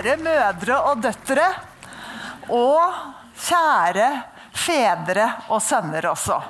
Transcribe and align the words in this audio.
kjære 0.00 0.16
mødre 0.24 0.76
og 0.88 1.02
døtre. 1.02 1.46
Og 2.48 2.92
kjære 3.36 4.08
fedre 4.56 5.26
og 5.52 5.60
sønner 5.62 6.06
også. 6.08 6.40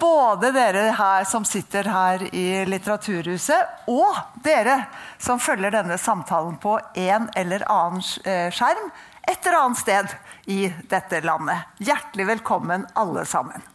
Både 0.00 0.52
dere 0.54 0.94
her 0.96 1.26
som 1.28 1.44
sitter 1.44 1.84
her 1.90 2.22
i 2.32 2.64
Litteraturhuset, 2.64 3.84
og 3.90 4.16
dere 4.44 4.86
som 5.18 5.42
følger 5.42 5.74
denne 5.74 5.98
samtalen 5.98 6.56
på 6.62 6.78
en 6.94 7.28
eller 7.36 7.66
annen 7.68 8.06
eh, 8.24 8.48
skjerm 8.54 8.86
et 9.28 9.44
eller 9.44 9.58
annet 9.60 9.82
sted 9.82 10.14
i 10.46 10.70
dette 10.88 11.20
landet. 11.26 11.66
Hjertelig 11.82 12.30
velkommen, 12.30 12.86
alle 12.94 13.26
sammen. 13.28 13.66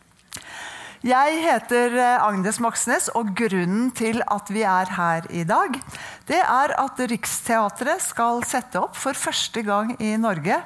Jeg 1.06 1.36
heter 1.38 1.94
eh, 2.02 2.24
Agnes 2.26 2.58
Moxnes, 2.64 3.12
og 3.14 3.28
grunnen 3.38 3.92
til 3.94 4.24
at 4.26 4.48
vi 4.50 4.64
er 4.66 4.90
her 4.96 5.28
i 5.30 5.44
dag, 5.46 5.76
det 6.26 6.40
er 6.42 6.74
at 6.82 7.02
Riksteatret 7.12 8.02
skal 8.02 8.42
sette 8.50 8.82
opp 8.82 8.98
for 8.98 9.14
første 9.14 9.62
gang 9.68 9.92
i 10.02 10.16
Norge 10.18 10.58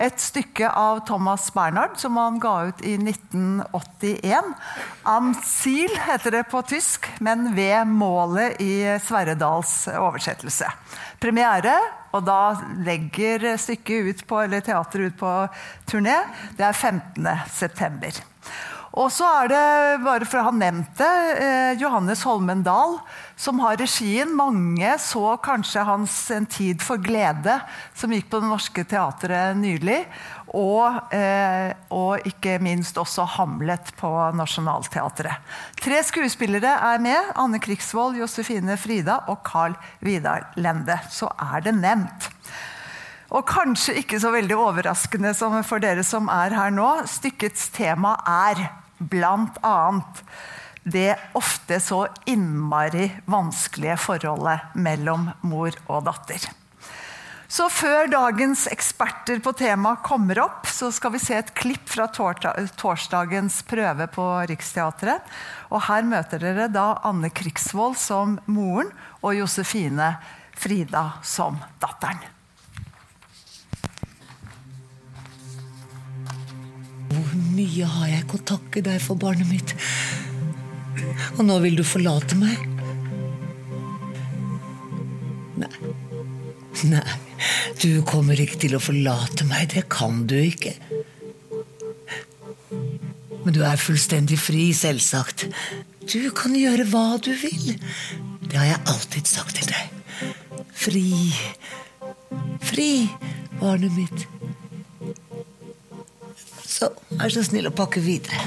et 0.00 0.16
stykke 0.16 0.70
av 0.72 1.02
Thomas 1.04 1.50
Bernhard 1.52 2.00
som 2.00 2.16
han 2.16 2.40
ga 2.40 2.54
ut 2.70 2.80
i 2.80 2.94
1981. 2.96 4.54
'Am 5.04 5.34
Ziel' 5.44 6.00
heter 6.08 6.38
det 6.38 6.46
på 6.48 6.64
tysk, 6.64 7.10
men 7.20 7.52
ved 7.52 7.84
målet 7.84 8.64
i 8.64 8.96
Sverredals 8.96 9.90
oversettelse. 9.92 10.72
Premiere, 11.20 11.76
og 12.16 12.24
da 12.24 12.56
legger 12.80 13.58
stykket 13.60 14.08
ut 14.08 14.26
på, 14.26 14.40
eller 14.40 14.64
teateret 14.64 15.12
ut 15.12 15.20
på 15.20 15.38
turné, 15.84 16.16
det 16.56 16.64
er 16.64 16.72
15. 16.72 18.22
Og 18.92 19.08
så 19.08 19.24
er 19.40 19.48
det, 19.48 19.66
bare 20.04 20.26
for 20.28 20.42
å 20.42 20.48
ha 20.50 20.52
nevnt 20.52 20.98
det, 20.98 21.12
eh, 21.40 21.70
Johannes 21.80 22.22
Holmen 22.28 22.60
Dahl 22.64 22.98
som 23.40 23.60
har 23.64 23.78
regien. 23.80 24.34
Mange 24.36 24.90
så 25.00 25.38
kanskje 25.40 25.84
hans 25.88 26.30
En 26.32 26.46
tid 26.46 26.82
for 26.82 27.00
glede, 27.00 27.60
som 27.94 28.12
gikk 28.12 28.28
på 28.30 28.40
Det 28.40 28.48
Norske 28.50 28.84
Teatret 28.84 29.56
nylig. 29.56 30.04
Og, 30.52 31.12
eh, 31.12 31.72
og 31.90 32.20
ikke 32.28 32.58
minst 32.60 32.96
også 33.00 33.24
Hamlet 33.38 33.94
på 33.96 34.10
Nationaltheatret. 34.36 35.40
Tre 35.80 36.02
skuespillere 36.04 36.76
er 36.92 36.98
med. 36.98 37.32
Anne 37.34 37.58
Krigsvold, 37.58 38.20
Josefine 38.20 38.76
Frida 38.76 39.24
og 39.28 39.42
Carl 39.42 39.74
Vidar 40.00 40.52
Lende. 40.56 41.00
Så 41.08 41.32
er 41.40 41.60
det 41.60 41.74
nevnt. 41.80 42.28
Og 43.32 43.46
kanskje 43.48 43.96
ikke 43.96 44.20
så 44.20 44.30
veldig 44.30 44.56
overraskende 44.60 45.32
for 45.64 45.78
dere 45.80 46.04
som 46.04 46.28
er 46.28 46.52
her 46.52 46.70
nå. 46.70 47.06
Stykkets 47.08 47.70
tema 47.72 48.18
er 48.28 48.81
bl.a. 49.10 49.76
det 50.82 51.12
ofte 51.38 51.78
så 51.80 52.06
innmari 52.26 53.10
vanskelige 53.30 53.98
forholdet 54.02 54.74
mellom 54.74 55.30
mor 55.46 55.74
og 55.86 56.04
datter. 56.08 56.50
Så 57.52 57.66
før 57.68 58.06
dagens 58.08 58.64
eksperter 58.72 59.42
på 59.44 59.52
temaet 59.52 60.00
kommer 60.06 60.38
opp, 60.40 60.64
så 60.72 60.88
skal 60.88 61.12
vi 61.12 61.20
se 61.20 61.36
et 61.36 61.50
klipp 61.52 61.84
fra 61.92 62.06
torsdagens 62.08 63.58
prøve 63.68 64.06
på 64.14 64.24
Riksteatret. 64.48 65.34
Og 65.68 65.84
her 65.90 66.08
møter 66.08 66.40
dere 66.40 66.70
da 66.72 66.86
Anne 67.04 67.28
Krigsvold 67.28 67.98
som 68.00 68.38
moren 68.48 68.94
og 69.20 69.36
Josefine 69.36 70.14
Frida 70.56 71.10
som 71.20 71.60
datteren. 71.82 72.24
Mye 77.62 77.86
har 77.86 78.10
jeg 78.10 78.24
ikke 78.24 78.38
å 78.40 78.46
takke 78.54 78.82
deg 78.84 79.00
for, 79.02 79.18
barnet 79.20 79.48
mitt? 79.50 79.74
Og 81.36 81.44
nå 81.46 81.58
vil 81.62 81.78
du 81.78 81.84
forlate 81.86 82.38
meg? 82.38 82.58
Nei. 85.62 85.70
Nei, 86.88 87.04
du 87.82 88.02
kommer 88.08 88.40
ikke 88.40 88.58
til 88.64 88.74
å 88.74 88.82
forlate 88.82 89.46
meg. 89.46 89.70
Det 89.74 89.84
kan 89.92 90.24
du 90.26 90.36
ikke. 90.40 90.74
Men 93.42 93.54
du 93.54 93.62
er 93.66 93.80
fullstendig 93.80 94.38
fri, 94.40 94.70
selvsagt. 94.76 95.46
Du 96.08 96.30
kan 96.34 96.56
gjøre 96.58 96.86
hva 96.90 97.06
du 97.22 97.32
vil. 97.38 97.76
Det 98.42 98.58
har 98.58 98.72
jeg 98.72 98.84
alltid 98.94 99.30
sagt 99.30 99.58
til 99.60 99.70
deg. 99.70 100.34
Fri. 100.82 101.06
Fri, 102.62 102.92
barnet 103.60 103.94
mitt. 103.98 104.31
Vær 107.18 107.32
så 107.32 107.42
snill 107.46 107.68
å 107.68 107.74
pakke 107.74 108.02
videre. 108.02 108.38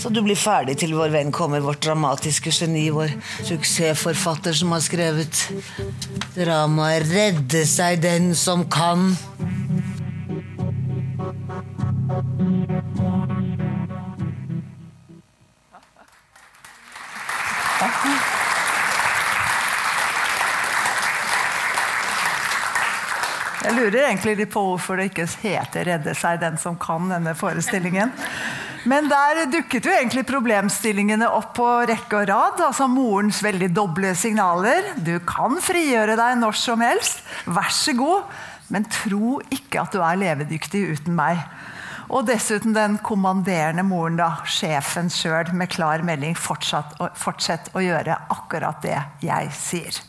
Så 0.00 0.10
du 0.12 0.20
blir 0.24 0.38
ferdig 0.38 0.78
til 0.80 0.94
vår 0.96 1.12
venn 1.12 1.32
kommer, 1.34 1.62
vårt 1.64 1.82
dramatiske 1.84 2.52
geni, 2.52 2.88
vår 2.94 3.12
suksessforfatter 3.48 4.56
som 4.56 4.72
har 4.74 4.84
skrevet 4.84 5.44
dramaet 6.36 7.08
'Redde 7.10 7.66
seg 7.66 8.00
den 8.02 8.34
som 8.34 8.64
kan'. 8.64 9.16
Egentlig 24.10 24.36
litt 24.42 24.52
på 24.52 24.62
hvorfor 24.66 24.98
det 24.98 25.10
ikke 25.10 25.28
heter 25.42 25.86
'Redde 25.86 26.14
seg 26.18 26.40
den 26.42 26.58
som 26.58 26.76
kan', 26.76 27.08
denne 27.10 27.34
forestillingen. 27.34 28.12
Men 28.88 29.10
der 29.10 29.44
dukket 29.52 29.84
jo 29.84 29.92
egentlig 29.92 30.24
problemstillingene 30.28 31.28
opp 31.28 31.52
på 31.58 31.66
rekke 31.90 32.22
og 32.22 32.28
rad. 32.30 32.62
Altså 32.64 32.86
morens 32.88 33.42
veldig 33.44 33.68
doble 33.76 34.14
signaler. 34.16 34.94
Du 34.96 35.18
kan 35.28 35.58
frigjøre 35.60 36.16
deg 36.16 36.38
når 36.40 36.56
som 36.56 36.80
helst. 36.80 37.20
Vær 37.44 37.68
så 37.68 37.92
god. 37.98 38.24
Men 38.72 38.88
tro 38.88 39.40
ikke 39.52 39.82
at 39.82 39.92
du 39.92 40.00
er 40.00 40.20
levedyktig 40.20 40.86
uten 40.94 41.16
meg. 41.18 41.42
Og 42.10 42.26
dessuten 42.26 42.72
den 42.74 42.96
kommanderende 43.06 43.84
moren, 43.86 44.16
da, 44.18 44.40
sjefen 44.48 45.10
sjøl, 45.12 45.52
med 45.54 45.70
klar 45.70 46.02
melding. 46.06 46.34
Fortsett 46.34 47.70
å 47.76 47.84
gjøre 47.84 48.16
akkurat 48.32 48.80
det 48.82 48.96
jeg 49.22 49.52
sier. 49.54 50.00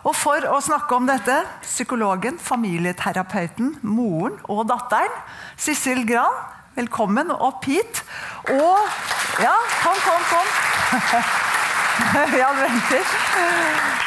Og 0.00 0.14
for 0.16 0.46
å 0.48 0.60
snakke 0.64 0.96
om 0.96 1.08
dette, 1.08 1.34
psykologen, 1.64 2.38
familieterapeuten, 2.40 3.74
moren 3.84 4.38
og 4.48 4.64
datteren, 4.70 5.12
Sissel 5.60 6.06
Gran, 6.08 6.32
velkommen 6.78 7.32
opp 7.36 7.68
hit. 7.68 8.04
Og 8.54 8.78
Ja, 9.40 9.54
kom, 9.80 9.96
kom, 10.04 10.22
kom. 10.28 10.48
ja, 12.40 12.48
venter. 12.56 13.12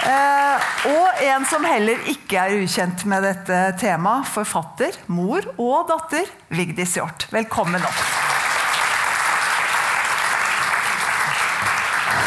Eh, 0.09 0.65
og 0.91 1.21
en 1.25 1.45
som 1.49 1.65
heller 1.65 2.01
ikke 2.11 2.37
er 2.41 2.61
ukjent 2.61 3.05
med 3.09 3.25
dette 3.25 3.59
temaet, 3.81 4.29
forfatter, 4.29 4.97
mor 5.07 5.45
og 5.55 5.89
datter, 5.89 6.29
Vigdis 6.53 6.97
Hjorth. 6.99 7.29
Velkommen 7.33 7.81
opp. 7.81 8.01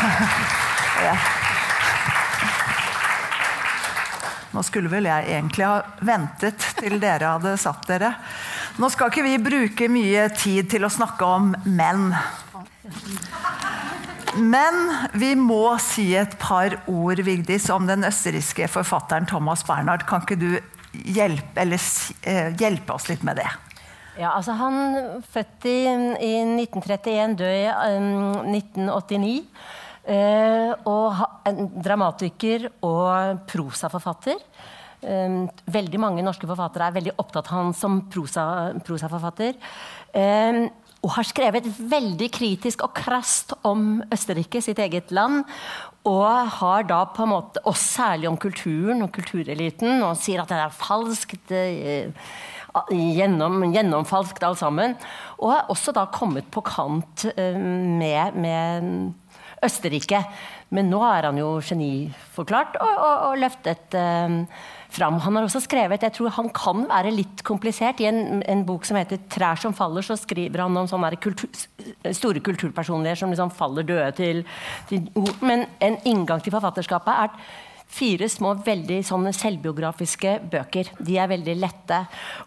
ja. 1.07 1.46
Nå 4.57 4.63
skulle 4.65 4.89
vel 4.89 5.05
jeg 5.05 5.29
egentlig 5.35 5.67
ha 5.69 5.83
ventet 6.01 6.63
til 6.79 6.97
dere 7.03 7.35
hadde 7.35 7.59
satt 7.61 7.83
dere. 7.91 8.15
Nå 8.81 8.89
skal 8.93 9.13
ikke 9.13 9.25
vi 9.27 9.35
bruke 9.45 9.89
mye 9.93 10.31
tid 10.33 10.71
til 10.73 10.87
å 10.87 10.93
snakke 10.93 11.29
om 11.29 11.51
menn. 11.69 12.09
Men 14.41 14.81
vi 15.13 15.35
må 15.37 15.77
si 15.81 16.09
et 16.17 16.39
par 16.41 16.79
ord 16.89 17.21
Vigdis, 17.27 17.69
om 17.73 17.85
den 17.89 18.09
østerrikske 18.09 18.69
forfatteren 18.73 19.29
Thomas 19.29 19.65
Bernhard. 19.69 20.07
Kan 20.09 20.25
ikke 20.25 20.41
du 20.41 20.51
hjelpe, 21.05 21.69
eh, 22.25 22.53
hjelpe 22.57 22.97
oss 22.97 23.11
litt 23.13 23.25
med 23.29 23.41
det? 23.43 23.49
Ja, 24.17 24.33
altså 24.33 24.57
Han 24.57 25.23
født 25.33 25.69
i, 25.69 25.79
i 25.85 26.35
1931, 26.65 27.37
død 27.37 27.57
i 27.61 27.67
um, 28.01 28.55
1989. 28.57 29.35
Uh, 30.07 30.71
og 30.87 31.23
en 31.51 31.65
dramatiker 31.83 32.69
og 32.87 33.41
prosaforfatter. 33.51 34.39
Uh, 35.03 35.47
veldig 35.67 35.99
mange 35.99 36.23
norske 36.23 36.47
forfattere 36.47 36.87
er 36.87 36.95
veldig 36.95 37.15
opptatt 37.19 37.51
av 37.51 37.57
han 37.59 37.73
som 37.75 38.05
prosa, 38.13 38.45
prosaforfatter. 38.87 39.59
Uh, 40.15 40.69
og 41.03 41.13
har 41.19 41.27
skrevet 41.27 41.67
veldig 41.91 42.29
kritisk 42.35 42.87
og 42.87 42.95
krast 42.97 43.53
om 43.67 44.01
Østerrike, 44.15 44.63
sitt 44.63 44.79
eget 44.83 45.11
land. 45.15 45.43
Og 46.07 46.55
har 46.61 46.87
da 46.87 47.03
på 47.11 47.27
en 47.27 47.33
måte, 47.35 47.63
og 47.67 47.77
særlig 47.79 48.31
om 48.31 48.39
kulturen 48.39 49.03
og 49.05 49.13
kultureliten, 49.15 50.03
og 50.07 50.17
sier 50.19 50.43
at 50.43 50.51
det 50.51 50.59
er 50.63 50.75
falskt. 50.75 51.53
Gjennom, 52.91 53.63
gjennomfalskt 53.73 54.43
alt 54.47 54.59
sammen. 54.61 54.97
Og 55.39 55.53
har 55.53 55.71
også 55.73 55.95
da 55.95 56.09
kommet 56.15 56.51
på 56.53 56.65
kant 56.67 57.29
med, 57.37 58.35
med 58.35 59.15
Østerrike. 59.65 60.21
Men 60.75 60.91
nå 60.91 60.99
er 61.07 61.29
han 61.29 61.39
jo 61.39 61.57
geniforklart 61.65 62.77
og, 62.83 62.91
og, 62.93 63.21
og 63.29 63.39
løftet 63.41 63.95
eh, 63.97 64.35
fram. 64.93 65.21
Han 65.25 65.39
har 65.39 65.47
også 65.47 65.63
skrevet 65.65 66.03
jeg 66.03 66.15
tror 66.17 66.35
han 66.37 66.51
kan 66.55 66.85
være 66.91 67.15
litt 67.15 67.45
komplisert. 67.47 68.03
I 68.03 68.09
en, 68.11 68.43
en 68.43 68.65
bok 68.69 68.87
som 68.89 68.99
heter 68.99 69.21
'Trær 69.31 69.61
som 69.63 69.75
faller', 69.77 70.05
så 70.05 70.19
skriver 70.19 70.65
han 70.65 70.77
om 70.77 70.89
sånne 70.91 71.13
kultur, 71.23 71.49
store 72.13 72.43
kulturpersonligheter 72.45 73.23
som 73.23 73.33
liksom 73.33 73.55
faller 73.55 73.87
døde 73.87 74.11
til, 74.19 74.45
til, 74.89 75.09
Men 75.41 75.67
en 75.81 75.99
inngang 76.05 76.43
til 76.43 76.55
forfatterskapet 76.55 77.15
er 77.25 77.31
fire 77.87 78.29
små 78.29 78.55
veldig 78.67 79.01
selvbiografiske 79.07 80.37
bøker. 80.53 80.91
De 80.99 81.19
er 81.19 81.31
veldig 81.31 81.57
lette. 81.59 82.01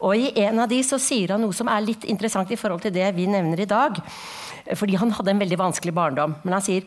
Og 0.03 0.15
i 0.18 0.31
en 0.44 0.59
av 0.59 0.69
de 0.69 0.81
så 0.86 1.00
sier 1.01 1.33
han 1.33 1.41
noe 1.44 1.56
som 1.56 1.69
er 1.71 1.86
litt 1.86 2.06
interessant 2.06 2.51
i 2.51 2.59
forhold 2.59 2.83
til 2.86 2.95
det 2.95 3.07
vi 3.15 3.27
nevner 3.30 3.63
i 3.63 3.69
dag. 3.69 4.00
Fordi 4.75 5.00
han 5.00 5.13
hadde 5.15 5.33
en 5.33 5.41
veldig 5.41 5.59
vanskelig 5.59 5.95
barndom. 5.95 6.36
Men 6.44 6.59
han 6.59 6.65
sier 6.65 6.86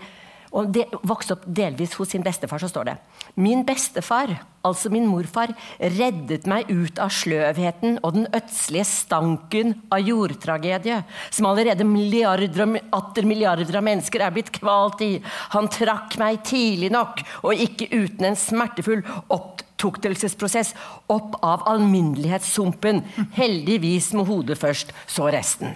og 0.53 0.73
det, 0.75 0.85
vokste 1.09 1.37
opp 1.37 1.45
delvis 1.47 1.95
hos 1.97 2.13
sin 2.13 2.25
bestefar, 2.25 2.61
så 2.61 2.69
står 2.69 2.91
det 2.91 2.97
Min 3.41 3.65
bestefar, 3.65 4.35
altså 4.67 4.91
min 4.93 5.09
morfar, 5.09 5.55
reddet 5.81 6.47
meg 6.51 6.69
ut 6.69 7.01
av 7.01 7.13
sløvheten 7.15 7.99
og 8.03 8.19
den 8.19 8.29
ødslige 8.29 8.85
stanken 8.89 9.75
av 9.93 10.05
jordtragedie, 10.05 11.01
som 11.33 11.49
allerede 11.49 11.87
milliarder 11.89 12.67
og 12.67 12.79
atter 12.99 13.29
milliarder 13.29 13.81
av 13.81 13.87
mennesker 13.89 14.27
er 14.27 14.35
blitt 14.35 14.53
kvalt 14.55 15.01
i. 15.05 15.13
Han 15.57 15.71
trakk 15.73 16.19
meg 16.21 16.43
tidlig 16.49 16.93
nok, 16.93 17.25
og 17.47 17.67
ikke 17.67 17.89
uten 17.95 18.29
en 18.29 18.39
smertefull 18.39 19.05
opp 19.33 19.62
opptuktelsesprosess 19.83 20.75
opp 21.07 21.35
av 21.45 21.63
alminnelighetssumpen. 21.69 23.03
Heldigvis 23.33 24.13
med 24.13 24.27
hodet 24.27 24.59
først, 24.59 24.93
så 25.07 25.29
resten. 25.33 25.75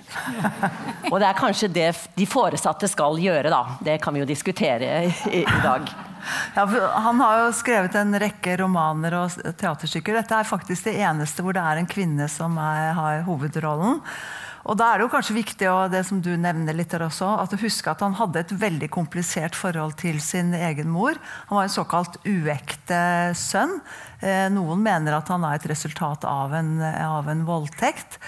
Og 1.13 1.19
det 1.21 1.29
er 1.29 1.39
kanskje 1.39 1.73
det 1.73 1.91
de 2.15 2.27
foresatte 2.29 2.89
skal 2.91 3.19
gjøre, 3.21 3.51
da. 3.51 3.79
Det 3.83 3.99
kan 4.03 4.15
vi 4.15 4.23
jo 4.23 4.29
diskutere 4.29 5.07
i, 5.07 5.43
i 5.43 5.45
dag. 5.63 5.91
Ja, 6.57 6.65
han 7.05 7.21
har 7.23 7.45
jo 7.45 7.53
skrevet 7.55 7.95
en 7.99 8.17
rekke 8.19 8.57
romaner 8.59 9.15
og 9.21 9.37
teaterstykker. 9.61 10.17
Dette 10.19 10.41
er 10.41 10.49
faktisk 10.49 10.89
det 10.89 10.97
eneste 11.07 11.45
hvor 11.45 11.55
det 11.55 11.63
er 11.63 11.79
en 11.81 11.91
kvinne 11.91 12.27
som 12.31 12.59
er, 12.59 12.91
har 12.99 13.23
hovedrollen. 13.29 14.03
Og 14.67 14.75
da 14.79 14.89
er 14.91 14.99
det 14.99 15.07
jo 15.07 15.13
kanskje 15.13 15.37
viktig 15.37 15.69
og 15.71 15.93
det 15.93 16.03
som 16.09 16.19
du 16.23 16.33
nevner 16.41 16.75
litt 16.75 16.91
der 16.91 17.05
også, 17.07 17.29
at 17.39 17.53
du 17.53 17.61
husker 17.61 17.93
at 17.93 18.03
han 18.03 18.17
hadde 18.19 18.43
et 18.43 18.55
veldig 18.59 18.89
komplisert 18.95 19.55
forhold 19.55 19.95
til 20.01 20.19
sin 20.23 20.51
egen 20.59 20.91
mor. 20.91 21.19
Han 21.51 21.61
var 21.61 21.69
en 21.69 21.77
såkalt 21.77 22.19
uekte 22.27 22.99
sønn. 23.39 23.79
Eh, 24.19 24.49
noen 24.51 24.83
mener 24.83 25.15
at 25.15 25.31
han 25.31 25.47
er 25.47 25.61
et 25.61 25.69
resultat 25.71 26.27
av 26.27 26.55
en, 26.59 26.81
av 26.83 27.31
en 27.31 27.47
voldtekt. 27.47 28.19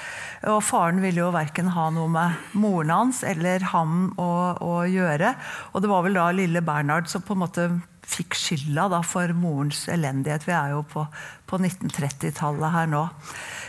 Og 0.47 0.63
faren 0.63 1.03
ville 1.03 1.25
jo 1.25 1.35
verken 1.35 1.73
ha 1.75 1.89
noe 1.95 2.11
med 2.13 2.55
moren 2.55 2.95
hans 2.95 3.25
eller 3.27 3.67
ham 3.73 4.13
å, 4.15 4.31
å, 4.63 4.75
gjøre. 4.87 5.35
Og 5.73 5.83
det 5.83 5.91
var 5.91 6.07
vel 6.07 6.21
da 6.21 6.31
lille 6.35 6.63
Bernhard 6.63 7.11
som 7.11 7.25
på 7.27 7.35
en 7.35 7.43
måte 7.43 7.71
fikk 8.09 8.37
skylda 8.39 8.89
da, 8.95 9.03
for 9.05 9.33
morens 9.37 9.85
elendighet. 9.93 10.47
Vi 10.49 10.55
er 10.57 10.73
jo 10.75 10.83
på, 10.89 11.05
på 11.49 11.61
1930-tallet 11.61 12.75
her 12.75 12.91
nå. 12.91 13.05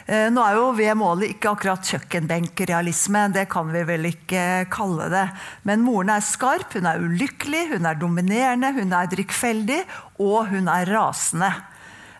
Eh, 0.09 0.27
nå 0.33 0.43
er 0.45 0.57
jo 0.57 0.69
ved 0.77 0.95
målet 0.97 1.35
ikke 1.35 1.53
akkurat 1.53 1.91
kjøkkenbenkrealisme, 1.91 3.27
det 3.35 3.45
kan 3.51 3.69
vi 3.73 3.83
vel 3.89 4.09
ikke 4.09 4.45
kalle 4.73 5.09
det. 5.13 5.25
Men 5.67 5.83
moren 5.85 6.13
er 6.15 6.25
skarp, 6.25 6.73
hun 6.77 6.87
er 6.89 7.03
ulykkelig, 7.03 7.65
hun 7.75 7.89
er 7.89 7.99
dominerende, 7.99 8.73
hun 8.79 8.95
er 8.95 9.11
drikkfeldig, 9.11 9.83
og 10.23 10.53
hun 10.53 10.71
er 10.71 10.89
rasende. 10.95 11.51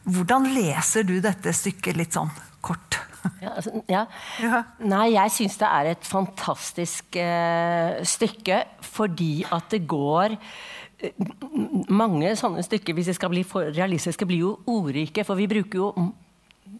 Hvordan 0.09 0.49
leser 0.55 1.05
du 1.07 1.17
dette 1.23 1.53
stykket 1.55 1.97
litt 1.99 2.17
sånn 2.17 2.31
kort? 2.65 2.99
Ja, 3.43 3.51
altså, 3.57 3.81
ja. 3.91 4.05
Ja. 4.39 4.61
Nei, 4.79 5.09
jeg 5.15 5.33
syns 5.35 5.57
det 5.59 5.67
er 5.67 5.89
et 5.91 6.05
fantastisk 6.07 7.17
eh, 7.19 7.99
stykke 8.07 8.61
fordi 8.85 9.43
at 9.51 9.67
det 9.73 9.81
går 9.89 10.35
Mange 11.89 12.33
sånne 12.35 12.63
stykker, 12.65 12.95
hvis 12.97 13.11
de 13.11 13.15
skal 13.15 13.31
bli 13.31 13.45
for 13.47 13.69
realistiske, 13.71 14.27
blir 14.27 14.43
jo 14.43 14.55
ordrike. 14.67 15.23
For 15.27 15.39
vi 15.39 15.47
bruker 15.51 15.79
jo 15.79 15.91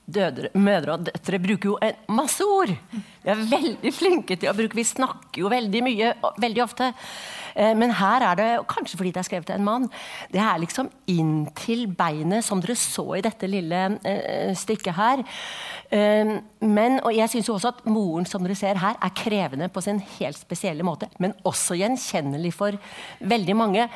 dødre, 0.10 0.50
mødre 0.58 0.96
og 0.96 1.06
døtre 1.08 1.40
bruker 1.42 1.72
jo 1.72 1.78
en 1.86 2.16
masse 2.18 2.46
ord. 2.46 2.72
Vi 3.24 3.32
er 3.32 3.44
veldig 3.52 3.92
flinke 3.94 4.38
til 4.40 4.52
å 4.52 4.56
bruke 4.58 4.78
Vi 4.78 4.86
snakker 4.88 5.44
jo 5.44 5.52
veldig 5.52 5.82
mye 5.86 6.14
veldig 6.42 6.64
ofte. 6.64 6.92
Eh, 7.56 7.74
men 7.78 7.94
her 8.00 8.26
er 8.26 8.40
det, 8.40 8.50
kanskje 8.70 9.00
fordi 9.00 9.14
det 9.16 9.24
er 9.24 9.28
skrevet 9.28 9.52
av 9.54 9.60
en 9.60 9.68
mann, 9.68 9.88
det 10.34 10.42
er 10.44 10.62
liksom 10.62 10.90
inntil 11.10 11.88
beinet, 11.98 12.46
som 12.46 12.62
dere 12.64 12.78
så 12.80 13.06
i 13.18 13.24
dette 13.26 13.50
lille 13.50 13.82
uh, 13.98 14.52
stykket 14.58 14.98
her. 14.98 15.24
Uh, 15.90 16.36
men, 16.62 17.00
og 17.02 17.16
jeg 17.16 17.32
syns 17.32 17.50
også 17.50 17.72
at 17.72 17.86
moren 17.90 18.28
som 18.30 18.44
dere 18.46 18.58
ser 18.58 18.78
her, 18.78 18.98
er 19.02 19.16
krevende 19.18 19.70
på 19.74 19.82
sin 19.82 20.02
helt 20.20 20.38
spesielle 20.38 20.86
måte. 20.86 21.10
Men 21.18 21.34
også 21.48 21.78
gjenkjennelig 21.80 22.54
for 22.54 22.78
veldig 23.20 23.56
mange. 23.58 23.88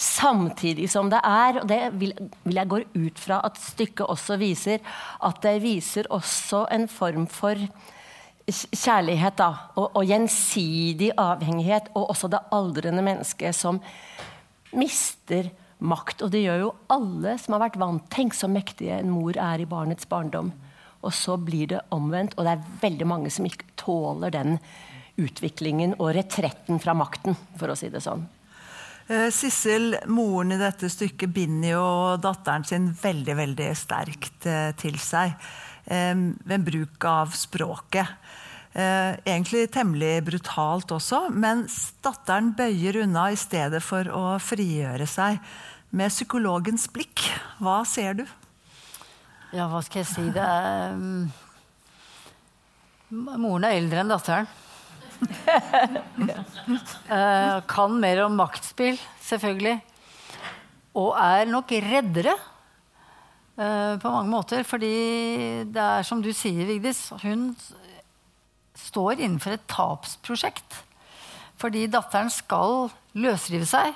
Samtidig 0.00 0.88
som 0.92 1.10
det 1.12 1.20
er, 1.20 1.60
og 1.60 1.68
det 1.68 1.80
vil, 2.00 2.14
vil 2.44 2.60
jeg 2.62 2.72
gå 2.72 2.82
ut 2.94 3.20
fra 3.20 3.42
at 3.44 3.60
stykket 3.60 4.06
også 4.08 4.38
viser, 4.40 4.80
at 5.20 5.42
det 5.44 5.58
viser 5.64 6.08
også 6.10 6.66
en 6.72 6.88
form 6.88 7.28
for 7.30 7.60
kjærlighet 8.50 9.36
da, 9.38 9.50
og, 9.76 9.92
og, 9.94 10.02
gjensidig 10.06 11.12
avhengighet, 11.20 11.90
og 11.94 12.10
også 12.10 12.30
det 12.32 12.42
aldrende 12.52 13.04
mennesket 13.04 13.56
som 13.56 13.80
mister 14.72 15.50
makt. 15.78 16.24
Og 16.24 16.32
det 16.32 16.44
gjør 16.44 16.66
jo 16.66 16.74
alle 16.92 17.36
som 17.40 17.56
har 17.56 17.66
vært 17.66 17.80
vant. 17.80 18.04
Tenk 18.12 18.36
så 18.36 18.50
mektige 18.50 18.98
en 18.98 19.12
mor 19.12 19.36
er 19.38 19.62
i 19.62 19.68
barnets 19.68 20.08
barndom. 20.08 20.52
Og 21.02 21.14
så 21.16 21.36
blir 21.40 21.72
det 21.74 21.82
omvendt, 21.94 22.36
og 22.36 22.46
det 22.46 22.54
er 22.54 22.68
veldig 22.82 23.08
mange 23.10 23.32
som 23.34 23.46
ikke 23.48 23.72
tåler 23.80 24.34
den 24.34 24.58
utviklingen 25.20 25.96
og 25.98 26.14
retretten 26.16 26.80
fra 26.82 26.94
makten, 26.96 27.36
for 27.60 27.72
å 27.72 27.76
si 27.78 27.90
det 27.92 28.04
sånn. 28.04 28.24
Eh, 29.10 29.28
Sissel, 29.34 29.96
moren 30.06 30.54
i 30.54 30.60
dette 30.60 30.88
stykket, 30.92 31.34
binder 31.34 31.74
jo 31.74 31.86
datteren 32.22 32.64
sin 32.64 32.92
veldig 32.96 33.36
veldig 33.42 33.68
sterkt 33.76 34.46
eh, 34.48 34.70
til 34.78 34.98
seg 35.02 35.36
ved 35.82 36.62
bruk 36.62 37.04
av 37.10 37.32
språket. 37.34 38.06
Eh, 38.72 39.18
egentlig 39.28 39.66
temmelig 39.74 40.22
brutalt 40.24 40.94
også, 40.94 41.26
men 41.28 41.66
datteren 42.04 42.52
bøyer 42.56 43.02
unna 43.02 43.26
i 43.32 43.36
stedet 43.36 43.82
for 43.84 44.08
å 44.08 44.38
frigjøre 44.40 45.08
seg. 45.10 45.42
Med 45.92 46.08
psykologens 46.14 46.86
blikk, 46.94 47.26
hva 47.60 47.82
ser 47.84 48.22
du? 48.22 48.24
Ja, 49.52 49.66
hva 49.68 49.82
skal 49.84 50.00
jeg 50.00 50.08
si? 50.08 50.22
Det 50.32 50.40
er 50.40 50.94
um, 50.96 51.26
Moren 53.12 53.66
er 53.68 53.76
eldre 53.76 54.00
enn 54.00 54.08
datteren. 54.08 54.46
uh, 57.12 57.58
kan 57.74 57.98
mer 58.00 58.22
om 58.24 58.38
maktspill, 58.40 58.96
selvfølgelig. 59.20 59.76
Og 60.96 61.12
er 61.20 61.52
nok 61.52 61.74
reddere 61.84 62.32
uh, 62.32 64.00
på 64.00 64.14
mange 64.14 64.32
måter. 64.32 64.64
Fordi 64.64 64.94
det 65.68 65.84
er 65.84 66.08
som 66.08 66.24
du 66.24 66.32
sier, 66.32 66.64
Vigdis, 66.70 67.10
hun 67.20 67.50
står 68.72 69.20
innenfor 69.20 69.58
et 69.58 69.68
tapsprosjekt. 69.68 70.80
Fordi 71.60 71.84
datteren 71.92 72.32
skal 72.32 72.88
løsrive 73.20 73.68
seg. 73.68 73.92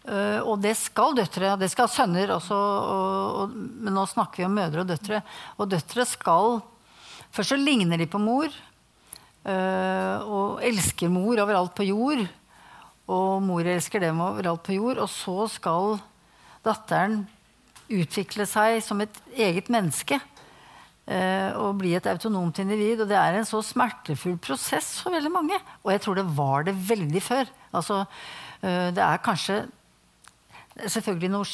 Uh, 0.00 0.40
og 0.48 0.62
det 0.62 0.72
skal 0.80 1.12
døtre, 1.18 1.52
det 1.60 1.68
skal 1.72 1.90
sønner 1.92 2.32
også. 2.36 2.56
Og, 2.56 3.40
og, 3.42 3.54
men 3.54 3.94
nå 3.96 4.06
snakker 4.08 4.42
vi 4.42 4.48
om 4.48 4.56
mødre 4.56 4.84
og 4.84 4.92
døtre. 4.92 5.22
Og 5.58 5.70
døtre 5.70 6.08
skal 6.08 6.60
Først 7.30 7.52
så 7.52 7.56
ligner 7.60 7.94
de 8.00 8.08
på 8.10 8.18
mor. 8.18 8.50
Uh, 9.46 10.16
og 10.26 10.64
elsker 10.66 11.12
mor 11.12 11.38
overalt 11.38 11.76
på 11.78 11.86
jord. 11.86 12.24
Og 13.06 13.44
mor 13.44 13.62
elsker 13.62 14.02
dem 14.02 14.18
overalt 14.24 14.64
på 14.66 14.74
jord. 14.74 14.98
Og 15.04 15.06
så 15.12 15.46
skal 15.52 16.00
datteren 16.66 17.20
utvikle 17.90 18.48
seg 18.50 18.80
som 18.82 19.04
et 19.04 19.22
eget 19.38 19.70
menneske 19.70 20.18
Uh, 21.10 21.50
og 21.58 21.80
bli 21.80 21.96
et 21.98 22.06
autonomt 22.06 22.60
individ. 22.62 23.00
Og 23.02 23.08
det 23.10 23.16
er 23.18 23.34
en 23.34 23.48
så 23.48 23.58
smertefull 23.66 24.36
prosess 24.38 24.92
for 25.02 25.16
veldig 25.16 25.32
mange. 25.34 25.56
Og 25.82 25.90
jeg 25.90 26.04
tror 26.04 26.20
det 26.20 26.26
var 26.36 26.68
det 26.68 26.76
veldig 26.76 27.22
før. 27.24 27.50
Altså, 27.74 28.04
eh, 28.62 28.90
det 28.94 29.02
er 29.02 29.24
kanskje 29.24 29.56
selvfølgelig 30.86 31.32
noe 31.34 31.48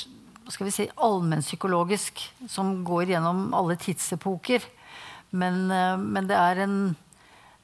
skal 0.52 0.68
vi 0.68 0.74
si, 0.74 0.86
allmennpsykologisk 1.02 2.22
som 2.50 2.84
går 2.86 3.12
gjennom 3.14 3.50
alle 3.56 3.76
tidsepoker. 3.80 4.62
Men, 5.34 5.66
eh, 5.70 5.96
men 5.98 6.28
det 6.30 6.38
er 6.38 6.62
en 6.62 6.76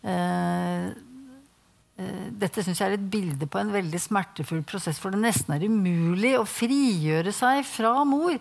eh, 0.03 0.89
eh, 2.03 2.27
dette 2.43 2.65
synes 2.65 2.81
jeg 2.81 2.91
er 2.91 2.97
et 2.99 3.11
bilde 3.13 3.47
på 3.47 3.61
en 3.61 3.73
veldig 3.75 4.01
smertefull 4.03 4.65
prosess. 4.67 4.99
For 4.99 5.15
det 5.15 5.23
nesten 5.23 5.55
er 5.55 5.67
umulig 5.69 6.35
å 6.39 6.49
frigjøre 6.49 7.35
seg 7.35 7.63
fra 7.69 7.95
mor. 8.09 8.39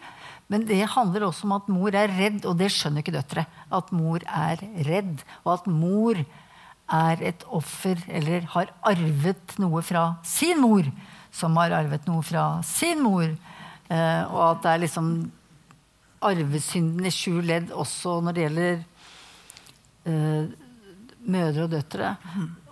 Men 0.51 0.66
det 0.68 0.82
handler 0.96 1.30
også 1.30 1.46
om 1.48 1.56
at 1.56 1.70
mor 1.72 1.96
er 1.96 2.12
redd, 2.12 2.44
og 2.50 2.58
det 2.60 2.72
skjønner 2.74 3.06
ikke 3.06 3.16
døtre. 3.16 3.46
At 3.72 3.94
mor 3.96 4.25
er 4.25 4.60
redd, 4.88 5.22
og 5.46 5.54
at 5.60 5.70
mor 5.70 6.18
er 6.92 7.22
et 7.24 7.46
offer 7.48 8.01
eller 8.12 8.44
har 8.51 8.74
arvet 8.84 9.54
noe 9.63 9.80
fra 9.86 10.18
sin 10.28 10.60
mor, 10.60 10.90
som 11.31 11.55
har 11.59 11.73
arvet 11.75 12.07
noe 12.09 12.23
fra 12.25 12.61
sin 12.67 13.01
mor. 13.03 13.27
Eh, 13.91 14.23
og 14.27 14.41
at 14.50 14.63
det 14.63 14.71
er 14.71 14.83
liksom 14.85 15.11
arvesynden 16.21 17.07
i 17.07 17.13
sju 17.13 17.41
ledd 17.41 17.71
også 17.73 18.19
når 18.21 18.35
det 18.35 18.43
gjelder 18.45 18.75
eh, 20.11 20.43
mødre 21.31 21.65
og 21.65 21.71
døtre. 21.71 22.15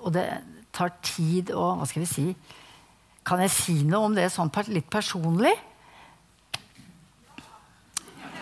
Og 0.03 0.13
det 0.15 0.27
tar 0.75 0.93
tid 1.03 1.51
å 1.55 1.75
Hva 1.79 1.85
skal 1.89 2.05
vi 2.05 2.09
si? 2.09 2.27
Kan 3.25 3.41
jeg 3.43 3.51
si 3.53 3.83
noe 3.85 4.05
om 4.07 4.15
det 4.15 4.29
sånn 4.33 4.51
litt 4.71 4.89
personlig? 4.91 5.55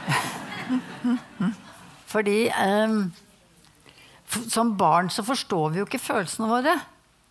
Fordi 2.11 2.37
um, 2.51 3.11
som 4.27 4.77
barn 4.79 5.09
så 5.11 5.23
forstår 5.27 5.69
vi 5.73 5.79
jo 5.81 5.87
ikke 5.87 5.99
følelsene 6.03 6.47
våre. 6.51 6.75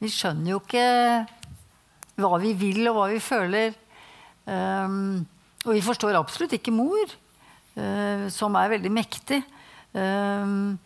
Vi 0.02 0.08
skjønner 0.12 0.50
jo 0.52 0.60
ikke 0.60 0.86
hva 2.16 2.38
vi 2.42 2.52
vil, 2.56 2.82
og 2.90 2.98
hva 2.98 3.06
vi 3.12 3.20
føler. 3.22 3.76
Um, 4.46 5.26
og 5.66 5.72
vi 5.74 5.84
forstår 5.84 6.18
absolutt 6.18 6.54
ikke 6.56 6.74
mor, 6.74 7.12
uh, 7.76 8.26
som 8.32 8.56
er 8.58 8.72
veldig 8.76 8.92
mektig. 8.94 9.42
Um, 9.96 10.76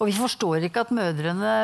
og 0.00 0.08
vi 0.08 0.16
forstår 0.16 0.66
ikke 0.66 0.86
at 0.86 0.94
mødrene 0.96 1.54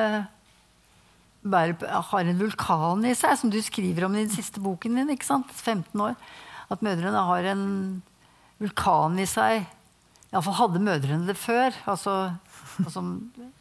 bærer, 1.46 1.78
har 2.10 2.26
en 2.26 2.40
vulkan 2.40 3.06
i 3.06 3.14
seg, 3.16 3.38
som 3.40 3.52
du 3.52 3.58
skriver 3.64 4.06
om 4.06 4.16
i 4.16 4.24
den 4.24 4.34
siste 4.34 4.60
boken 4.62 4.98
din. 4.98 5.14
ikke 5.14 5.28
sant? 5.28 5.52
15 5.52 6.00
år. 6.02 6.16
At 6.70 6.82
mødrene 6.82 7.22
har 7.28 7.48
en 7.52 7.64
vulkan 8.60 9.18
i 9.22 9.28
seg. 9.30 9.66
Iallfall 10.32 10.58
hadde 10.60 10.82
mødrene 10.82 11.28
det 11.28 11.38
før. 11.38 11.72
altså 11.86 12.34
og 12.84 12.90
som 12.92 13.12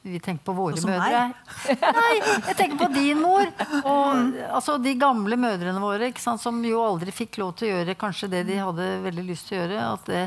vi 0.03 0.19
tenker 0.19 0.43
på 0.47 0.53
våre 0.57 0.81
mødre. 0.83 1.21
Nei, 1.97 2.15
jeg 2.19 2.55
tenker 2.59 2.79
på 2.81 2.89
din 2.93 3.21
mor. 3.23 3.47
Og 3.87 4.35
altså, 4.49 4.75
de 4.81 4.95
gamle 4.99 5.37
mødrene 5.39 5.81
våre 5.81 6.09
sant, 6.19 6.41
som 6.43 6.59
jo 6.67 6.81
aldri 6.83 7.13
fikk 7.15 7.39
lov 7.39 7.53
til 7.59 7.69
å 7.69 7.77
gjøre 7.77 7.95
kanskje 7.99 8.29
det 8.33 8.43
de 8.49 8.59
hadde 8.59 8.89
veldig 9.05 9.25
lyst 9.29 9.49
til 9.49 9.57
å 9.57 9.61
gjøre. 9.61 9.85
Det, 10.09 10.25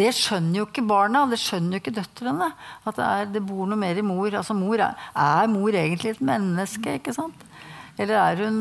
det, 0.00 0.10
skjønner 0.18 0.60
jo 0.60 0.66
ikke 0.66 0.86
barna, 0.88 1.24
det 1.30 1.38
skjønner 1.42 1.78
jo 1.78 1.84
ikke 1.84 1.94
døtrene. 2.00 2.50
At 2.82 2.98
det, 2.98 3.06
er, 3.06 3.30
det 3.36 3.44
bor 3.46 3.70
noe 3.70 3.80
mer 3.80 4.02
i 4.02 4.06
mor. 4.06 4.28
Altså, 4.32 4.58
mor 4.58 4.82
er, 4.82 5.06
er, 5.14 5.54
mor 5.54 5.80
egentlig 5.84 6.16
et 6.16 6.26
menneske? 6.32 6.98
ikke 6.98 7.14
sant? 7.16 7.46
Eller 7.94 8.18
er 8.18 8.44
hun 8.48 8.58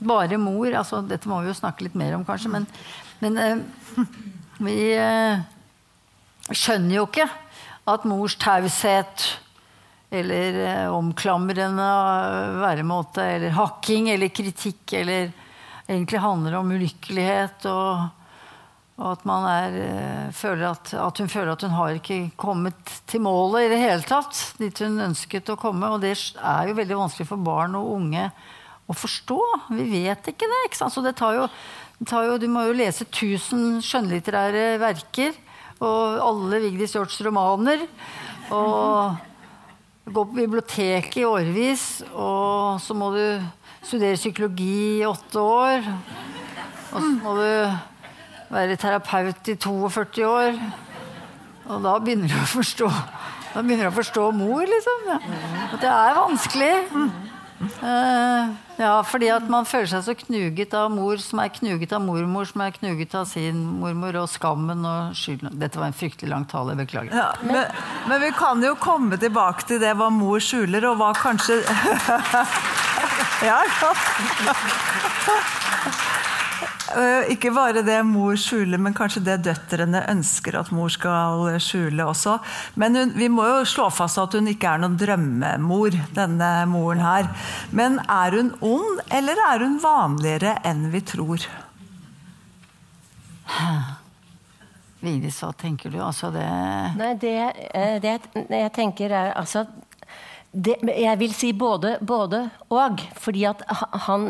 bare 0.00 0.40
mor? 0.40 0.72
Altså, 0.72 1.02
dette 1.04 1.28
må 1.28 1.42
vi 1.44 1.52
jo 1.52 1.60
snakke 1.60 1.84
litt 1.84 2.00
mer 2.00 2.16
om, 2.16 2.24
kanskje. 2.24 2.54
Men, 2.56 2.68
men 3.20 3.38
eh, 3.44 4.10
vi 4.70 4.80
eh, 4.96 5.44
skjønner 6.48 6.96
jo 6.96 7.06
ikke 7.10 7.28
at 7.88 8.04
mors 8.08 8.36
taushet 8.40 9.26
eller 10.10 10.56
eh, 10.66 10.86
omklamrende 10.92 11.88
væremåte 12.60 13.24
eller 13.36 13.54
hakking 13.54 14.10
eller 14.10 14.32
kritikk 14.34 14.92
eller 14.98 15.30
egentlig 15.90 16.22
handler 16.22 16.56
om 16.58 16.72
ulykkelighet 16.74 17.66
og, 17.70 18.08
og 19.00 19.12
at 19.14 19.26
er, 19.52 19.76
eh, 19.84 20.64
at, 20.68 20.94
at, 20.94 21.18
hun 21.18 21.30
føler 21.30 21.52
at 21.52 21.62
hun 21.62 21.76
har 21.78 21.98
ikke 21.98 22.20
kommet 22.36 22.96
til 23.06 23.22
målet 23.24 23.66
i 23.66 23.72
det 23.72 23.80
hele 23.80 24.06
tatt. 24.06 24.40
Dit 24.58 24.82
hun 24.82 25.00
ønsket 25.00 25.50
å 25.50 25.58
komme. 25.60 25.88
Og 25.88 26.02
det 26.02 26.12
er 26.36 26.68
jo 26.68 26.78
veldig 26.78 26.98
vanskelig 27.04 27.28
for 27.30 27.40
barn 27.40 27.78
og 27.78 27.94
unge 27.96 28.26
å 28.90 28.96
forstå. 28.96 29.40
Vi 29.78 29.86
vet 29.94 30.32
ikke 30.32 30.50
det. 30.50 30.64
ikke 30.66 30.82
sant? 30.82 30.94
Så 30.94 31.04
det 31.06 31.14
tar 31.18 31.38
jo, 31.38 31.46
det 32.00 32.10
tar 32.10 32.26
jo 32.26 32.38
Du 32.42 32.48
må 32.50 32.66
jo 32.66 32.76
lese 32.76 33.06
1000 33.06 33.80
skjønnlitterære 33.86 34.74
verker 34.82 35.38
og 35.80 36.20
alle 36.24 36.60
Vigdis 36.66 36.94
Hjorts 36.96 37.20
romaner. 37.24 37.86
Og 38.52 39.16
gå 40.10 40.24
på 40.24 40.36
biblioteket 40.36 41.22
i 41.22 41.26
årevis. 41.28 41.86
Og 42.12 42.80
så 42.82 42.96
må 42.96 43.12
du 43.14 43.24
studere 43.82 44.18
psykologi 44.20 45.00
i 45.00 45.08
åtte 45.08 45.40
år. 45.40 45.90
Og 46.90 46.98
så 46.98 47.10
må 47.22 47.34
du 47.38 47.48
være 48.50 48.78
terapeut 48.80 49.52
i 49.52 49.56
42 49.56 50.26
år. 50.26 50.62
Og 51.70 51.84
da 51.86 51.98
begynner 52.02 52.30
du 52.30 52.38
å 52.40 52.48
forstå 52.50 52.90
da 53.50 53.62
du 53.66 53.88
å 53.88 53.90
forstå 53.94 54.28
mor, 54.38 54.62
liksom. 54.62 55.08
At 55.10 55.80
det 55.82 55.90
er 55.90 56.14
vanskelig. 56.14 56.74
Uh, 57.60 58.56
ja, 58.80 59.02
fordi 59.04 59.28
at 59.28 59.44
man 59.52 59.66
føler 59.68 59.90
seg 59.90 60.04
så 60.06 60.14
knuget 60.16 60.72
av 60.76 60.88
mor 60.94 61.20
som 61.20 61.42
er 61.42 61.50
knuget 61.52 61.92
av 61.92 62.00
mormor, 62.00 62.48
som 62.48 62.62
er 62.64 62.72
knuget 62.72 63.14
av 63.18 63.26
sin 63.28 63.58
mormor, 63.82 64.16
og 64.22 64.30
skammen 64.32 64.86
og 64.88 65.16
skylden 65.18 65.58
Dette 65.60 65.76
var 65.80 65.90
en 65.90 65.96
fryktelig 65.96 66.30
lang 66.32 66.46
tale. 66.48 66.72
Beklager. 66.80 67.12
Ja, 67.12 67.34
men, 67.44 67.66
men, 68.08 68.20
vi 68.22 68.30
kan 68.38 68.64
jo 68.64 68.72
komme 68.80 69.18
tilbake 69.20 69.66
til 69.68 69.82
det 69.82 69.92
hva 70.00 70.08
mor 70.14 70.40
skjuler, 70.40 70.88
og 70.88 71.00
hva 71.02 71.12
kanskje 71.18 71.60
Ja, 73.44 73.60
ja. 73.64 73.92
Eh, 76.90 77.30
ikke 77.36 77.52
bare 77.54 77.84
det 77.86 78.00
mor 78.06 78.34
skjuler, 78.40 78.80
men 78.82 78.94
kanskje 78.96 79.22
det 79.22 79.36
døtrene 79.46 80.02
ønsker 80.10 80.56
at 80.58 80.72
mor 80.74 80.90
skal 80.90 81.46
skjule 81.62 82.06
også. 82.10 82.38
Men 82.80 82.98
hun, 82.98 83.12
vi 83.14 83.28
må 83.30 83.46
jo 83.46 83.60
slå 83.68 83.86
fast 83.94 84.18
at 84.18 84.34
hun 84.34 84.50
ikke 84.50 84.72
er 84.72 84.82
noen 84.82 84.98
drømmemor, 84.98 85.98
denne 86.16 86.50
moren 86.70 87.04
her. 87.04 87.30
Men 87.70 88.00
er 88.10 88.38
hun 88.38 88.52
ond, 88.58 89.04
eller 89.14 89.38
er 89.46 89.66
hun 89.66 89.78
vanligere 89.82 90.56
enn 90.66 90.88
vi 90.90 91.04
tror? 91.12 91.46
Vigdis, 95.00 95.38
hva 95.40 95.52
tenker 95.56 95.94
du? 95.94 96.00
Altså 96.04 96.28
det 96.34 96.48
Nei, 96.98 97.14
det, 97.22 97.36
eh, 97.72 97.96
det 98.02 98.18
jeg 98.34 98.72
tenker 98.76 99.14
er 99.14 99.32
altså 99.38 99.64
det, 100.50 100.80
jeg 100.82 101.18
vil 101.20 101.34
si 101.34 101.52
både, 101.54 101.92
både, 102.02 102.40
og. 102.74 103.02
Fordi 103.22 103.44
at 103.46 103.62
han, 104.06 104.24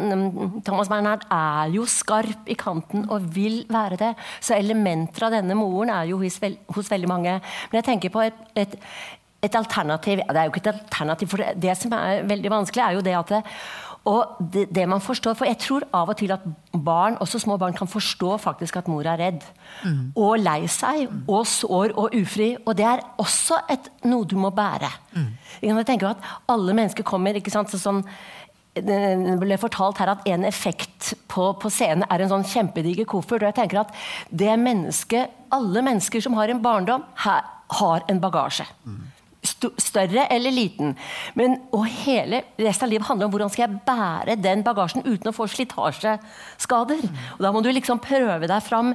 Thomas 0.67 0.91
Bernhard 0.93 1.25
er 1.33 1.71
jo 1.73 1.87
skarp 1.89 2.51
i 2.51 2.57
kanten 2.61 3.07
og 3.09 3.31
vil 3.35 3.63
være 3.73 3.97
det. 4.01 4.11
Så 4.41 4.59
elementer 4.59 5.27
av 5.27 5.39
denne 5.39 5.57
moren 5.57 5.93
er 5.95 6.11
jo 6.11 6.21
hos, 6.21 6.37
hos 6.77 6.93
veldig 6.93 7.09
mange. 7.09 7.39
Men 7.71 7.81
jeg 7.81 7.89
tenker 7.89 8.13
på 8.13 8.27
et, 8.27 8.45
et, 8.59 8.77
et 9.41 9.57
alternativ 9.57 10.21
Det 10.21 10.37
er 10.37 10.49
jo 10.49 10.53
ikke 10.53 10.67
et 10.67 10.75
alternativ, 10.75 11.33
for 11.33 11.41
det, 11.41 11.55
det 11.63 11.79
som 11.81 11.97
er 11.97 12.27
veldig 12.29 12.53
vanskelig, 12.53 12.85
er 12.85 12.99
jo 12.99 13.07
det 13.07 13.17
at 13.17 13.33
det, 13.39 13.43
og 14.09 14.39
det, 14.53 14.67
det, 14.73 14.87
man 14.89 15.01
forstår, 15.01 15.35
for 15.37 15.45
Jeg 15.45 15.59
tror 15.61 15.85
av 15.93 16.09
og 16.09 16.17
til 16.17 16.33
at 16.33 16.45
barn, 16.73 17.19
også 17.21 17.39
små 17.43 17.59
barn 17.61 17.77
kan 17.77 17.89
forstå 17.89 18.37
faktisk 18.41 18.79
at 18.81 18.89
mor 18.89 19.05
er 19.05 19.21
redd. 19.21 19.45
Mm. 19.85 20.13
Og 20.17 20.39
lei 20.41 20.65
seg, 20.73 21.05
mm. 21.11 21.23
og 21.29 21.47
sår 21.47 21.93
og 22.01 22.17
ufri. 22.17 22.55
Og 22.65 22.77
det 22.79 22.87
er 22.89 23.05
også 23.21 23.61
et, 23.71 23.91
noe 24.09 24.25
du 24.25 24.39
må 24.41 24.51
bære. 24.57 24.89
Mm. 25.13 25.31
Jeg 25.63 25.87
tenker 25.87 26.15
at 26.15 26.31
alle 26.49 26.77
mennesker 26.77 27.05
kommer 27.05 27.37
ikke 27.37 27.53
sant, 27.53 27.69
så 27.69 27.81
sånn, 27.81 28.01
det 28.75 29.37
ble 29.43 29.59
fortalt 29.61 29.99
her 30.01 30.15
at 30.15 30.27
en 30.31 30.47
effekt 30.49 31.13
på, 31.29 31.51
på, 31.61 31.73
scenen 31.75 32.07
er 32.09 32.23
en 32.23 32.33
sånn 32.33 32.49
kjempediger 32.49 33.09
koffert. 33.11 33.43
Og 33.43 33.51
jeg 33.51 33.61
tenker 33.61 33.85
at 33.85 33.95
det 34.33 34.57
mennesket, 34.57 35.37
alle 35.53 35.85
mennesker 35.85 36.25
som 36.25 36.39
har 36.41 36.49
en 36.49 36.65
barndom, 36.65 37.05
her, 37.27 37.45
har 37.81 38.07
en 38.09 38.23
bagasje. 38.23 38.65
Mm 38.89 39.20
større 39.79 40.27
eller 40.33 40.55
liten. 40.55 40.95
Men, 41.35 41.59
og 41.73 41.87
hele 41.87 42.43
resten 42.59 42.87
av 42.87 42.93
livet 42.93 43.09
handler 43.09 43.29
om 43.29 43.35
hvordan 43.35 43.53
skal 43.53 43.67
jeg 43.67 43.81
bære 43.87 44.37
den 44.41 44.65
bagasjen 44.67 45.05
uten 45.07 45.31
å 45.31 45.35
få 45.37 45.47
slitasjeskader. 45.51 47.05
Og 47.39 47.43
Da 47.45 47.53
må 47.53 47.63
du 47.63 47.71
liksom 47.73 48.01
prøve 48.03 48.49
deg 48.49 48.63
fram 48.63 48.95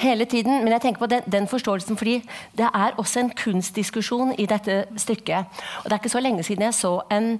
hele 0.00 0.24
tiden. 0.24 0.64
Men 0.64 0.72
jeg 0.76 0.80
tenker 0.86 1.04
på 1.04 1.10
den, 1.10 1.22
den, 1.26 1.48
forståelsen 1.50 1.96
fordi 1.96 2.20
det 2.58 2.68
er 2.74 2.96
også 2.98 3.24
en 3.24 3.32
kunstdiskusjon 3.36 4.34
i 4.38 4.46
dette 4.46 4.84
stykket. 4.96 5.60
Og 5.82 5.90
Det 5.90 5.92
er 5.92 5.98
ikke 6.02 6.14
så 6.16 6.22
lenge 6.22 6.42
siden 6.46 6.64
jeg 6.64 6.74
så 6.74 6.92
en 7.10 7.32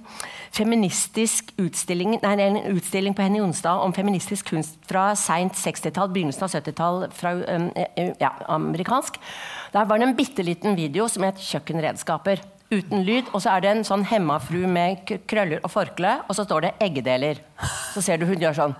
feministisk 0.51 1.53
utstilling, 1.61 2.17
nei, 2.21 2.35
en 2.41 2.59
utstilling 2.75 3.15
på 3.15 3.25
Henny 3.25 3.39
Jonstad 3.39 3.83
om 3.85 3.93
feministisk 3.93 4.51
kunst 4.51 4.77
fra 4.89 5.11
seint 5.15 5.55
60-tall, 5.57 6.11
begynnelsen 6.11 6.47
av 6.47 6.55
70-tall, 6.55 7.07
fra 7.15 7.33
um, 7.33 7.69
ja, 8.19 8.31
amerikansk. 8.51 9.19
Der 9.71 9.85
var 9.85 9.97
det 9.97 10.03
en 10.09 10.15
bitte 10.15 10.43
liten 10.43 10.75
video 10.75 11.07
som 11.07 11.23
het 11.23 11.35
'Kjøkkenredskaper'. 11.35 12.43
Uten 12.71 13.03
lyd. 13.03 13.23
Og 13.33 13.41
så 13.41 13.49
er 13.49 13.59
det 13.59 13.69
en 13.71 13.83
sånn 13.83 14.03
hemmafru 14.03 14.67
med 14.67 14.97
krøller 15.27 15.59
og 15.63 15.71
forkle, 15.71 16.19
og 16.27 16.35
så 16.35 16.43
står 16.43 16.61
det 16.61 16.73
'eggedeler'. 16.79 17.39
Så 17.93 18.01
ser 18.01 18.17
du 18.17 18.25
hun 18.25 18.39
gjør 18.39 18.53
sånn. 18.53 18.75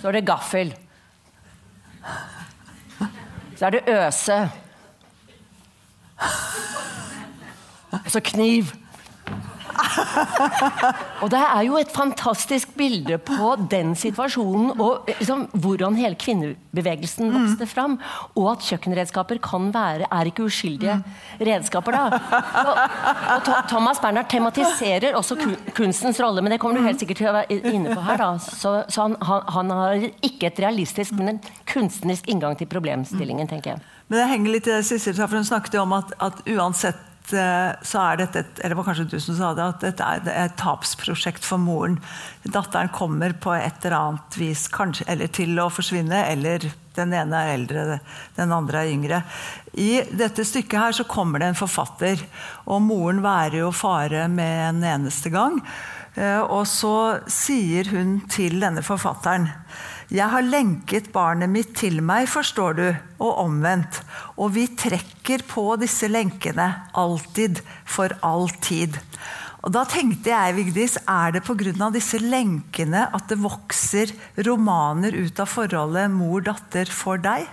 Så 0.00 0.08
er 0.08 0.12
det 0.12 0.26
gaffel. 0.26 0.74
Så 3.56 3.66
er 3.66 3.70
det 3.70 3.88
øse. 3.88 4.50
Så 8.06 8.20
kniv. 8.20 8.83
og 11.22 11.30
det 11.32 11.40
er 11.40 11.62
jo 11.66 11.76
et 11.78 11.92
fantastisk 11.92 12.74
bilde 12.78 13.18
på 13.22 13.54
den 13.70 13.94
situasjonen 13.98 14.74
og 14.78 15.08
liksom, 15.10 15.46
hvordan 15.52 15.96
hele 15.98 16.18
kvinnebevegelsen 16.20 17.30
mm. 17.30 17.36
vokste 17.36 17.68
fram. 17.70 17.96
Og 18.38 18.50
at 18.54 18.66
kjøkkenredskaper 18.68 19.40
kan 19.44 19.70
være, 19.74 20.08
er 20.10 20.30
ikke 20.30 20.46
uskyldige 20.48 20.98
mm. 21.00 21.14
redskaper. 21.50 21.98
da. 21.98 22.20
Og, 22.64 22.82
og 23.36 23.50
Thomas 23.70 24.02
Bernhard 24.02 24.30
tematiserer 24.32 25.18
også 25.18 25.38
kunstens 25.76 26.20
rolle, 26.22 26.44
men 26.44 26.54
det 26.54 26.60
kommer 26.62 26.80
du 26.80 26.88
helt 26.88 27.02
sikkert 27.02 27.22
til 27.22 27.30
å 27.30 27.36
være 27.38 27.60
inne 27.72 27.94
på 27.94 28.04
her. 28.08 28.20
da. 28.20 28.30
Så, 28.42 28.76
så 28.88 29.08
han, 29.08 29.18
han, 29.22 29.42
han, 29.56 29.74
har 29.74 30.06
ikke 30.24 30.50
et 30.50 30.60
realistisk, 30.62 31.16
men 31.18 31.34
en 31.34 31.42
kunstnerisk 31.70 32.28
inngang 32.30 32.58
til 32.58 32.70
problemstillingen, 32.70 33.50
tenker 33.50 33.74
jeg. 33.74 33.88
Men 34.08 34.20
det 34.20 34.30
henger 34.30 34.56
litt 34.58 34.68
i 34.68 34.76
det 34.76 34.84
siste, 34.86 35.16
for 35.16 35.34
Hun 35.34 35.46
snakket 35.48 35.78
jo 35.78 35.82
om 35.82 35.96
at, 35.96 36.12
at 36.22 36.44
uansett 36.46 37.00
Eh, 37.00 37.13
så 37.30 38.00
er 38.02 38.18
dette 38.20 38.42
et, 38.42 38.58
eller 38.60 38.76
var 38.76 38.86
kanskje 38.88 39.06
du 39.08 39.16
som 39.22 39.36
sa 39.38 39.52
det, 39.56 39.64
at 39.64 39.84
dette 39.84 40.04
er 40.04 40.28
et 40.44 40.56
tapsprosjekt 40.60 41.46
for 41.46 41.62
moren. 41.62 41.96
Datteren 42.44 42.92
kommer 42.92 43.32
på 43.32 43.54
et 43.56 43.86
eller 43.86 43.96
annet 43.98 44.38
vis 44.38 44.66
kanskje, 44.72 45.06
eller 45.08 45.32
til 45.32 45.56
å 45.62 45.70
forsvinne, 45.72 46.20
eller 46.34 46.68
den 46.94 47.14
ene 47.16 47.40
er 47.40 47.54
eldre, 47.56 47.98
den 48.36 48.52
andre 48.54 48.84
er 48.84 48.92
yngre. 48.92 49.22
I 49.80 50.04
dette 50.12 50.44
stykket 50.46 50.78
her 50.78 50.96
så 51.00 51.08
kommer 51.08 51.42
det 51.42 51.52
en 51.52 51.58
forfatter, 51.58 52.20
og 52.68 52.84
moren 52.84 53.24
værer 53.24 53.62
jo 53.64 53.72
fare 53.74 54.28
med 54.30 54.68
en 54.68 54.86
eneste 54.94 55.32
gang. 55.34 55.58
Eh, 56.14 56.40
og 56.42 56.66
så 56.70 57.24
sier 57.26 57.90
hun 57.90 58.20
til 58.30 58.60
denne 58.62 58.84
forfatteren 58.86 59.48
jeg 60.14 60.30
har 60.30 60.44
lenket 60.46 61.08
barnet 61.14 61.50
mitt 61.50 61.72
til 61.74 61.98
meg, 62.04 62.28
forstår 62.30 62.76
du, 62.78 62.84
og 63.18 63.40
omvendt. 63.48 63.98
Og 64.38 64.52
vi 64.54 64.68
trekker 64.78 65.42
på 65.50 65.72
disse 65.80 66.06
lenkene 66.10 66.68
alltid, 66.94 67.58
for 67.84 68.14
all 68.22 68.46
tid. 68.62 69.00
Og 69.64 69.72
da 69.74 69.82
tenkte 69.88 70.30
jeg, 70.30 70.54
Vigdis, 70.58 70.98
er 71.08 71.34
det 71.34 71.42
pga. 71.46 71.90
disse 71.90 72.20
lenkene 72.20 73.08
at 73.16 73.28
det 73.28 73.40
vokser 73.40 74.12
romaner 74.46 75.16
ut 75.16 75.40
av 75.40 75.48
forholdet 75.48 76.12
mor-datter 76.12 76.86
for 76.92 77.18
deg? 77.18 77.48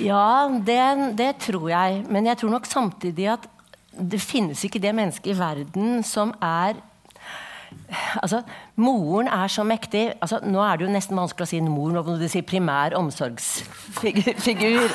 Ja, 0.00 0.48
det, 0.48 1.14
det, 1.20 1.30
tror 1.44 1.68
jeg. 1.70 2.04
Men 2.08 2.26
jeg 2.26 2.40
tror 2.40 2.56
nok 2.56 2.66
samtidig 2.66 3.28
at 3.36 3.46
det 3.92 4.20
finnes 4.22 4.64
ikke 4.64 4.80
det 4.80 4.94
mennesket 4.94 5.34
i 5.34 5.38
verden 5.38 6.02
som 6.06 6.32
er 6.40 6.78
Altså, 8.20 8.42
Moren 8.80 9.28
er 9.32 9.48
så 9.48 9.64
mektig 9.64 10.02
altså, 10.20 10.38
Nå 10.44 10.60
er 10.60 10.76
det 10.76 10.86
jo 10.86 10.92
nesten 10.92 11.16
vanskelig 11.16 11.46
å 11.46 11.50
si 11.50 11.60
mor 11.64 11.92
når 11.94 12.18
du 12.20 12.26
sier 12.28 12.44
primær 12.46 12.96
omsorgsfigur. 12.98 14.92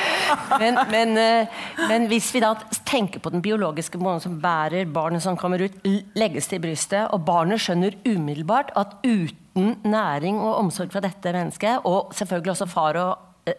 men, 0.62 0.80
men, 0.90 1.14
eh, 1.18 1.60
men, 1.86 2.08
hvis 2.10 2.32
vi 2.34 2.42
da 2.42 2.54
tenker 2.88 3.22
på 3.22 3.32
den 3.34 3.44
biologiske 3.44 4.00
moren 4.02 4.22
som 4.22 4.40
bærer 4.42 4.90
barnet 4.90 5.24
som 5.24 5.38
kommer 5.38 5.62
ut, 5.62 5.78
legges 6.18 6.50
til 6.50 6.62
brystet, 6.62 7.06
og 7.14 7.24
barnet 7.26 7.62
skjønner 7.62 7.98
umiddelbart 8.06 8.74
at 8.78 8.98
uten 9.06 9.76
næring 9.86 10.40
og 10.40 10.58
omsorg 10.64 10.92
fra 10.94 11.02
dette 11.04 11.34
mennesket, 11.34 11.86
og 11.86 12.14
selvfølgelig 12.16 12.56
også 12.56 12.70
far 12.70 13.00
og 13.02 13.50
eh, 13.50 13.58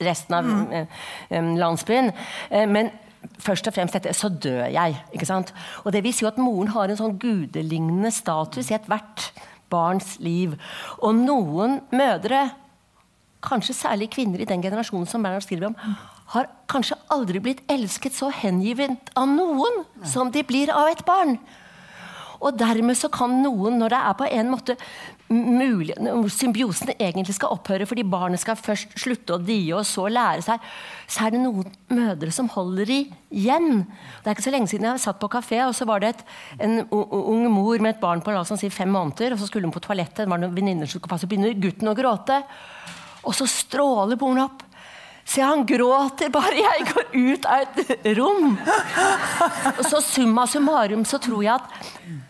resten 0.00 0.38
av 0.38 0.46
mm. 0.48 1.56
landsbyen 1.60 2.06
men 2.72 2.88
først 3.40 3.68
og 3.68 3.76
fremst 3.76 3.96
dette, 3.96 4.14
så 4.16 4.30
dør 4.32 4.66
jeg. 4.72 4.96
ikke 5.12 5.28
sant? 5.28 5.52
Og 5.84 5.92
det 5.92 6.02
vil 6.04 6.14
si 6.14 6.26
at 6.28 6.40
Moren 6.40 6.72
har 6.74 6.90
en 6.90 7.00
sånn 7.00 7.18
gudelignende 7.20 8.12
status 8.14 8.70
i 8.70 8.76
ethvert 8.76 9.30
barns 9.70 10.16
liv. 10.22 10.56
Og 11.00 11.14
noen 11.16 11.80
mødre, 11.94 12.48
kanskje 13.44 13.76
særlig 13.76 14.10
kvinner 14.12 14.42
i 14.42 14.48
den 14.48 14.62
generasjonen 14.64 15.08
som 15.08 15.22
Bernhard 15.24 15.46
skriver 15.46 15.70
om, 15.70 15.78
har 16.34 16.50
kanskje 16.70 16.98
aldri 17.10 17.40
blitt 17.42 17.64
elsket 17.70 18.14
så 18.14 18.28
hengivent 18.30 19.10
av 19.18 19.30
noen 19.30 19.82
som 20.06 20.30
de 20.30 20.44
blir 20.46 20.70
av 20.74 20.92
et 20.92 21.02
barn. 21.06 21.38
Og 22.40 22.56
dermed 22.56 22.96
så 22.96 23.10
kan 23.12 23.34
noen, 23.42 23.76
når 23.80 23.92
det 23.92 24.00
er 24.00 24.16
på 24.16 24.28
en 24.30 24.52
måte 24.52 24.76
mulig, 25.30 25.94
symbiosen 26.34 26.90
egentlig 26.96 27.36
skal 27.36 27.52
opphøre 27.54 27.86
fordi 27.86 28.02
barnet 28.08 28.42
skal 28.42 28.58
først 28.58 28.96
slutte 28.98 29.36
å 29.36 29.42
die 29.42 29.70
og 29.76 29.84
så 29.86 30.08
lære 30.10 30.42
seg, 30.42 30.70
så 31.10 31.26
er 31.26 31.34
det 31.34 31.42
noen 31.44 31.68
mødre 31.94 32.32
som 32.34 32.50
holder 32.50 32.90
igjen. 32.90 33.84
Det 34.20 34.26
er 34.26 34.34
ikke 34.34 34.46
så 34.48 34.54
lenge 34.54 34.70
siden 34.72 34.88
jeg 34.90 35.02
satt 35.04 35.20
på 35.22 35.30
kafé, 35.30 35.60
og 35.66 35.76
så 35.76 35.86
var 35.88 36.02
det 36.02 36.14
et, 36.14 36.24
en 36.66 36.80
ung 36.90 37.46
mor 37.52 37.78
med 37.78 37.94
et 37.94 38.02
barn 38.02 38.22
på 38.24 38.34
la 38.34 38.42
oss 38.42 38.52
si, 38.58 38.72
fem 38.74 38.90
måneder, 38.90 39.36
og 39.36 39.42
så 39.42 39.46
skulle 39.46 39.70
hun 39.70 39.74
på 39.74 39.82
toalettet, 39.84 40.24
det 40.24 40.32
var 40.32 40.42
noen 40.42 40.56
venninner 40.56 40.90
som 40.90 40.98
skulle 40.98 41.14
passe, 41.14 41.28
og 41.28 41.32
begynner 41.32 41.54
gutten 41.62 41.92
å 41.92 41.96
gråte. 41.98 42.40
Og 43.22 43.36
så 43.36 43.46
stråler 43.50 44.18
moren 44.18 44.46
opp. 44.48 44.64
Se, 45.30 45.44
han 45.44 45.62
gråter 45.68 46.32
bare 46.34 46.56
jeg 46.58 46.88
går 46.88 47.12
ut 47.14 47.46
av 47.46 47.62
et 47.62 48.08
rom! 48.18 48.56
Og 49.76 49.84
så 49.86 50.00
summa 50.02 50.46
summarum 50.50 51.04
så 51.06 51.20
tror 51.22 51.44
jeg 51.46 51.54
at 51.54 52.29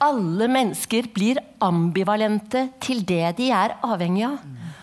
alle 0.00 0.48
mennesker 0.48 1.10
blir 1.14 1.40
ambivalente 1.60 2.68
til 2.80 3.04
det 3.06 3.36
de 3.38 3.50
er 3.52 3.76
avhengig 3.84 4.24
av. 4.30 4.38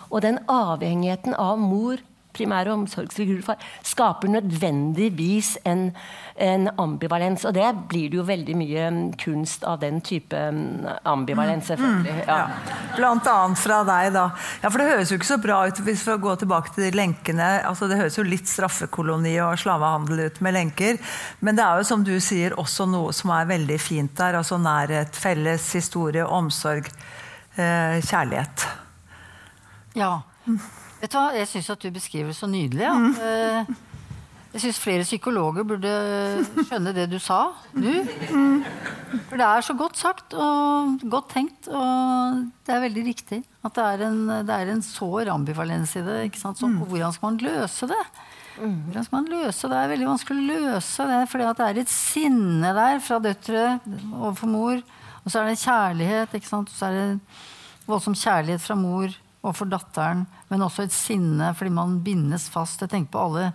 Og 0.07 0.21
den 0.23 0.39
avhengigheten 0.47 1.35
av 1.35 1.57
mor 1.59 1.99
primære 2.37 2.73
omsorgsfigurer 2.75 3.57
skaper 3.85 4.31
nødvendigvis 4.31 5.55
en, 5.67 5.89
en, 6.35 6.69
ambivalens. 6.77 7.45
Og 7.45 7.55
det 7.57 7.67
blir 7.89 8.11
det 8.11 8.19
jo 8.19 8.25
veldig 8.27 8.57
mye 8.57 8.87
mm, 8.93 9.01
kunst 9.21 9.65
av 9.67 9.81
den 9.81 9.99
type 10.05 10.37
mm, 10.37 10.87
ambivalens, 11.09 11.65
mm. 11.65 11.67
selvfølgelig. 11.71 12.15
Ja. 12.27 12.37
Ja. 12.37 12.77
Blant 12.95 13.27
annet 13.31 13.61
fra 13.61 13.81
deg, 13.87 14.11
da. 14.15 14.27
Ja, 14.61 14.71
For 14.71 14.81
det 14.81 14.89
høres 14.91 15.11
jo 15.11 15.19
ikke 15.19 15.31
så 15.31 15.39
bra 15.41 15.59
ut 15.67 15.83
hvis 15.87 16.05
vi 16.07 16.17
går 16.23 16.41
tilbake 16.43 16.73
til 16.75 16.87
de 16.87 16.93
lenkene. 16.97 17.49
altså 17.67 17.89
Det 17.89 17.99
høres 17.99 18.17
jo 18.19 18.25
litt 18.27 18.49
straffekoloni 18.49 19.37
og 19.43 19.57
slavehandel 19.61 20.27
ut 20.27 20.41
med 20.45 20.57
lenker. 20.57 21.01
Men 21.41 21.57
det 21.57 21.65
er 21.65 21.81
jo 21.81 21.89
som 21.91 22.05
du 22.07 22.15
sier 22.23 22.57
også 22.57 22.87
noe 22.89 23.13
som 23.15 23.33
er 23.35 23.49
veldig 23.49 23.79
fint 23.81 24.15
der. 24.17 24.39
altså 24.39 24.59
Nærhet, 24.61 25.15
felles 25.15 25.71
historie, 25.77 26.25
omsorg, 26.25 26.89
eh, 27.57 27.99
kjærlighet. 28.03 28.67
Ja. 29.97 30.21
Vet 31.01 31.13
du 31.13 31.17
hva, 31.19 31.27
Jeg 31.37 31.49
syns 31.51 31.69
at 31.73 31.83
du 31.83 31.91
beskriver 31.93 32.33
det 32.33 32.39
så 32.39 32.49
nydelig. 32.49 32.85
Ja. 32.87 32.95
Mm. 32.97 33.13
Eh, 33.21 33.75
jeg 34.55 34.63
syns 34.63 34.79
flere 34.81 35.05
psykologer 35.05 35.65
burde 35.67 35.91
skjønne 36.65 36.93
det 36.95 37.05
du 37.11 37.19
sa. 37.21 37.51
nå. 37.77 37.91
Mm. 38.31 38.63
For 39.27 39.37
det 39.37 39.45
er 39.45 39.65
så 39.65 39.75
godt 39.77 39.99
sagt 39.99 40.33
og 40.33 41.03
godt 41.11 41.29
tenkt. 41.35 41.67
Og 41.69 42.47
det 42.65 42.73
er 42.73 42.81
veldig 42.87 43.03
riktig 43.05 43.43
at 43.67 43.75
det 43.77 43.85
er 43.85 44.05
en, 44.07 44.23
det 44.47 44.55
er 44.55 44.71
en 44.73 44.81
sår 44.81 45.29
ambivalens 45.33 45.93
i 45.99 46.03
det. 46.05 46.17
ikke 46.29 46.41
sant? 46.41 46.57
Så, 46.57 46.71
mm. 46.71 46.79
hvordan 46.89 47.13
skal 47.13 47.29
man 47.29 47.39
løse 47.43 47.91
det? 47.91 48.01
Hvordan 48.57 49.05
skal 49.05 49.17
man 49.19 49.29
løse 49.35 49.69
det? 49.69 49.77
Er 49.77 49.91
veldig 49.93 50.09
vanskelig 50.09 50.41
å 50.41 50.63
løse 50.63 51.07
det. 51.11 51.21
fordi 51.29 51.51
det 51.59 51.67
er 51.67 51.81
et 51.83 51.93
sinne 51.93 52.73
der 52.79 53.03
fra 53.05 53.19
døtre 53.21 53.67
overfor 54.15 54.49
mor. 54.49 54.81
Og 55.21 55.29
så 55.29 55.43
er 55.43 55.51
det 55.51 55.61
kjærlighet. 55.61 56.33
ikke 56.33 56.49
sant? 56.49 56.73
Og 56.73 56.79
så 56.79 56.89
er 56.89 56.97
det 56.97 57.85
voldsom 57.87 58.17
kjærlighet 58.17 58.63
fra 58.63 58.79
mor 58.79 59.11
og 59.45 59.53
for 59.55 59.69
datteren, 59.69 60.25
men 60.47 60.63
også 60.63 60.85
et 60.85 60.95
sinne 60.95 61.53
fordi 61.57 61.73
man 61.75 61.97
bindes 62.03 62.47
fast. 62.51 62.83
Jeg 62.83 62.91
tenker 62.93 63.13
på 63.15 63.23
alle 63.27 63.47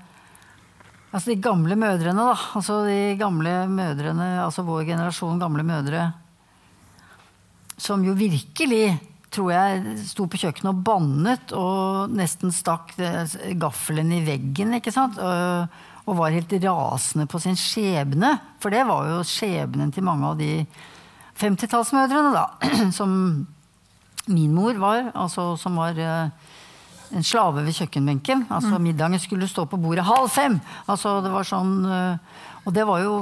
altså 1.13 1.33
de 1.33 1.39
gamle 1.45 1.77
mødrene, 1.77 2.27
da. 2.33 2.37
Altså 2.57 2.83
de 2.87 3.15
gamle 3.21 3.55
mødrene, 3.69 4.29
altså 4.43 4.65
vår 4.67 4.85
generasjon 4.89 5.41
gamle 5.41 5.65
mødre. 5.67 6.11
Som 7.81 8.05
jo 8.07 8.15
virkelig, 8.17 8.97
tror 9.33 9.53
jeg, 9.53 9.97
sto 10.09 10.27
på 10.29 10.41
kjøkkenet 10.41 10.71
og 10.73 10.85
bannet 10.87 11.55
og 11.57 12.13
nesten 12.17 12.53
stakk 12.55 12.95
gaffelen 13.61 14.13
i 14.17 14.23
veggen, 14.25 14.77
ikke 14.79 14.95
sant. 14.95 15.21
Og, 15.21 15.81
og 16.03 16.19
var 16.19 16.35
helt 16.35 16.53
rasende 16.65 17.29
på 17.31 17.41
sin 17.43 17.59
skjebne. 17.59 18.35
For 18.63 18.75
det 18.75 18.87
var 18.89 19.11
jo 19.13 19.27
skjebnen 19.27 19.93
til 19.95 20.07
mange 20.07 20.33
av 20.33 20.41
de 20.41 20.55
50-tallsmødrene, 21.41 22.33
da. 22.37 22.47
Som 22.99 23.13
min 24.31 24.53
mor 24.55 24.77
var, 24.79 25.09
altså, 25.19 25.57
som 25.59 25.75
var 25.81 25.97
uh, 25.99 26.52
en 27.12 27.27
slave 27.27 27.64
ved 27.66 27.77
kjøkkenbenken. 27.77 28.46
Altså 28.48 28.77
mm. 28.77 28.87
Middagen 28.87 29.22
skulle 29.22 29.51
stå 29.51 29.66
på 29.70 29.81
bordet 29.81 30.07
halv 30.09 30.31
fem! 30.33 30.59
Altså, 30.90 31.18
det 31.25 31.33
var 31.33 31.48
sånn, 31.48 31.75
uh, 31.87 32.62
og 32.62 32.77
det 32.77 32.87
var 32.88 33.03
jo 33.03 33.16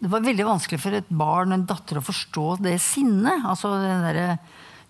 det 0.00 0.08
var 0.12 0.24
veldig 0.24 0.46
vanskelig 0.46 0.80
for 0.80 0.96
et 0.96 1.10
barn 1.10 1.52
og 1.52 1.58
en 1.58 1.68
datter 1.68 2.00
å 2.00 2.06
forstå 2.06 2.46
det 2.64 2.78
sinnet. 2.82 3.44
Altså, 3.44 3.74
den 3.82 4.06
der, 4.06 4.40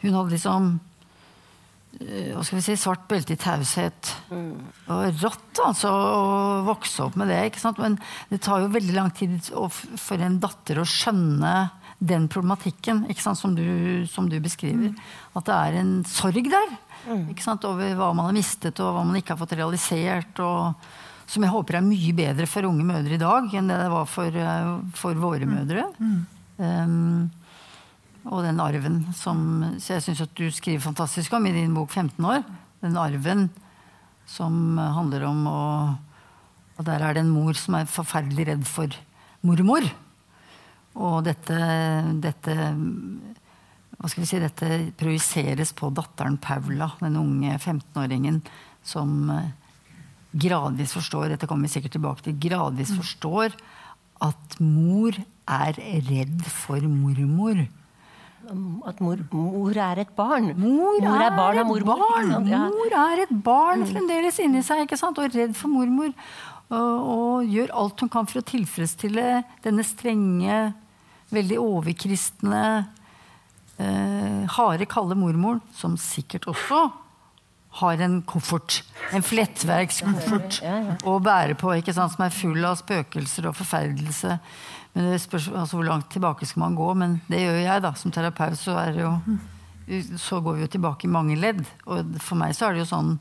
hun 0.05 0.17
hadde 0.19 0.37
liksom 0.37 0.71
uh, 0.77 2.31
hva 2.37 2.45
skal 2.47 2.61
vi 2.61 2.67
si, 2.69 2.79
svart 2.81 3.09
belte 3.11 3.35
i 3.35 3.41
taushet. 3.41 4.15
Mm. 4.31 4.55
Og 4.95 5.25
rått 5.25 5.65
altså, 5.67 5.91
å 5.91 6.63
vokse 6.69 7.09
opp 7.09 7.19
med 7.21 7.33
det. 7.33 7.43
ikke 7.51 7.65
sant? 7.65 7.83
Men 7.83 7.99
det 8.31 8.43
tar 8.47 8.63
jo 8.63 8.73
veldig 8.77 8.97
lang 8.97 9.13
tid 9.17 9.51
for 9.51 10.23
en 10.23 10.41
datter 10.43 10.81
å 10.81 10.89
skjønne 10.89 11.55
den 12.01 12.29
problematikken 12.33 13.05
som 13.21 13.55
du, 13.55 14.07
som, 14.09 14.29
du, 14.29 14.41
beskriver. 14.41 14.89
Mm. 14.89 15.01
At 15.37 15.47
det 15.47 15.57
er 15.57 15.81
en 15.83 15.93
sorg 16.09 16.49
der. 16.49 16.73
Over 17.09 17.95
hva 17.97 18.11
man 18.13 18.29
har 18.29 18.37
mistet 18.37 18.81
og 18.83 18.95
hva 18.97 19.05
man 19.07 19.17
ikke 19.21 19.35
har 19.35 19.41
fått 19.41 19.57
realisert. 19.59 20.43
Og, 20.45 20.75
som 21.31 21.47
jeg 21.47 21.53
håper 21.53 21.79
er 21.79 21.87
mye 21.87 22.15
bedre 22.17 22.47
for 22.51 22.67
unge 22.67 22.85
mødre 22.87 23.15
i 23.15 23.21
dag 23.21 23.53
enn 23.55 23.71
det 23.71 23.79
det 23.79 23.91
var 23.93 24.09
for, 24.11 24.35
eh, 24.35 24.71
for 24.99 25.19
våre 25.21 25.47
mm. 25.47 25.53
mødre. 25.55 25.85
Um, 26.61 27.31
og 28.29 28.43
den 28.45 28.61
arven 28.61 28.99
som 29.17 29.63
jeg 29.79 30.03
syns 30.05 30.21
du 30.37 30.51
skriver 30.53 30.83
fantastisk 30.85 31.33
om 31.33 31.47
i 31.49 31.55
din 31.55 31.73
bok 31.77 31.93
15 31.95 32.27
år. 32.27 32.43
Den 32.83 32.99
arven 33.01 33.49
som 34.29 34.77
handler 34.79 35.27
om 35.31 35.47
å 35.51 35.63
Og 36.81 36.87
der 36.87 37.03
er 37.05 37.13
det 37.13 37.21
en 37.21 37.33
mor 37.35 37.53
som 37.61 37.75
er 37.77 37.85
forferdelig 37.85 38.47
redd 38.49 38.63
for 38.65 38.89
mormor. 39.45 39.85
Og 40.97 41.19
dette, 41.27 41.57
dette 42.25 42.55
hva 44.01 44.09
skal 44.09 44.25
vi 44.25 44.29
si, 44.31 44.41
dette 44.41 44.69
projiseres 44.97 45.75
på 45.77 45.91
datteren 45.93 46.39
Paula, 46.41 46.89
den 47.03 47.19
unge 47.21 47.57
15-åringen 47.59 48.41
som 48.87 49.29
eh, 49.35 49.51
gradvis 50.33 50.95
forstår 50.97 51.35
dette 51.35 51.49
kommer 51.51 51.69
vi 51.69 51.75
sikkert 51.75 51.99
tilbake 51.99 52.25
til, 52.25 52.39
gradvis 52.41 52.95
mm. 52.95 53.01
forstår 53.03 53.59
at 54.25 54.57
mor 54.61 55.17
er 55.51 55.77
redd 56.09 56.43
for 56.49 56.81
mormor. 56.89 57.61
At 58.89 59.01
mor, 59.05 59.21
mor 59.33 59.77
er 59.77 60.01
et 60.03 60.13
barn? 60.17 60.53
Mor, 60.57 61.01
mor 61.05 61.23
er, 61.23 61.35
barn 61.37 61.61
av 61.61 61.69
mormor. 61.69 62.01
Barn. 62.01 62.33
Mor 62.49 62.97
er 63.03 63.25
et 63.27 63.35
barn 63.45 63.85
mm. 63.85 63.91
fremdeles 63.93 64.41
inni 64.43 64.63
seg 64.67 64.87
ikke 64.87 64.99
sant? 65.01 65.21
og 65.21 65.35
redd 65.35 65.53
for 65.59 65.73
mormor. 65.73 66.15
Og, 66.71 67.11
og 67.13 67.51
gjør 67.51 67.75
alt 67.83 68.01
hun 68.01 68.13
kan 68.13 68.29
for 68.31 68.41
å 68.41 68.47
tilfredsstille 68.47 69.43
denne 69.65 69.85
strenge 69.85 70.63
veldig 71.35 71.59
overkristne, 71.63 72.65
eh, 73.81 74.43
harde, 74.57 74.89
kalde 74.91 75.17
mormoren, 75.19 75.63
som 75.77 75.97
sikkert 76.01 76.49
også 76.51 76.89
har 77.81 78.03
en 78.03 78.19
koffert. 78.27 78.81
En 79.15 79.23
flettverkskoffert 79.23 80.61
å 81.07 81.17
bære 81.23 81.57
på, 81.59 81.73
ikke 81.79 81.95
sant, 81.95 82.15
som 82.15 82.27
er 82.27 82.35
full 82.35 82.65
av 82.67 82.79
spøkelser 82.81 83.47
og 83.51 83.57
forferdelse. 83.59 84.39
Men 84.93 85.13
det 85.13 85.21
spørs 85.23 85.49
altså, 85.53 85.79
Hvor 85.79 85.87
langt 85.87 86.11
tilbake 86.11 86.47
skal 86.47 86.65
man 86.65 86.79
gå? 86.79 86.89
Men 86.99 87.21
det 87.31 87.45
gjør 87.45 87.61
jeg, 87.63 87.83
da. 87.85 87.93
Som 87.95 88.15
terapeut 88.15 88.59
så, 88.59 88.75
jo, 88.97 89.13
så 90.19 90.41
går 90.43 90.59
vi 90.59 90.65
jo 90.67 90.73
tilbake 90.75 91.07
i 91.07 91.13
mange 91.13 91.39
ledd. 91.39 91.63
Og 91.87 92.17
for 92.23 92.41
meg 92.41 92.57
så 92.59 92.69
er 92.69 92.75
det 92.75 92.85
jo 92.85 92.91
sånn 92.91 93.19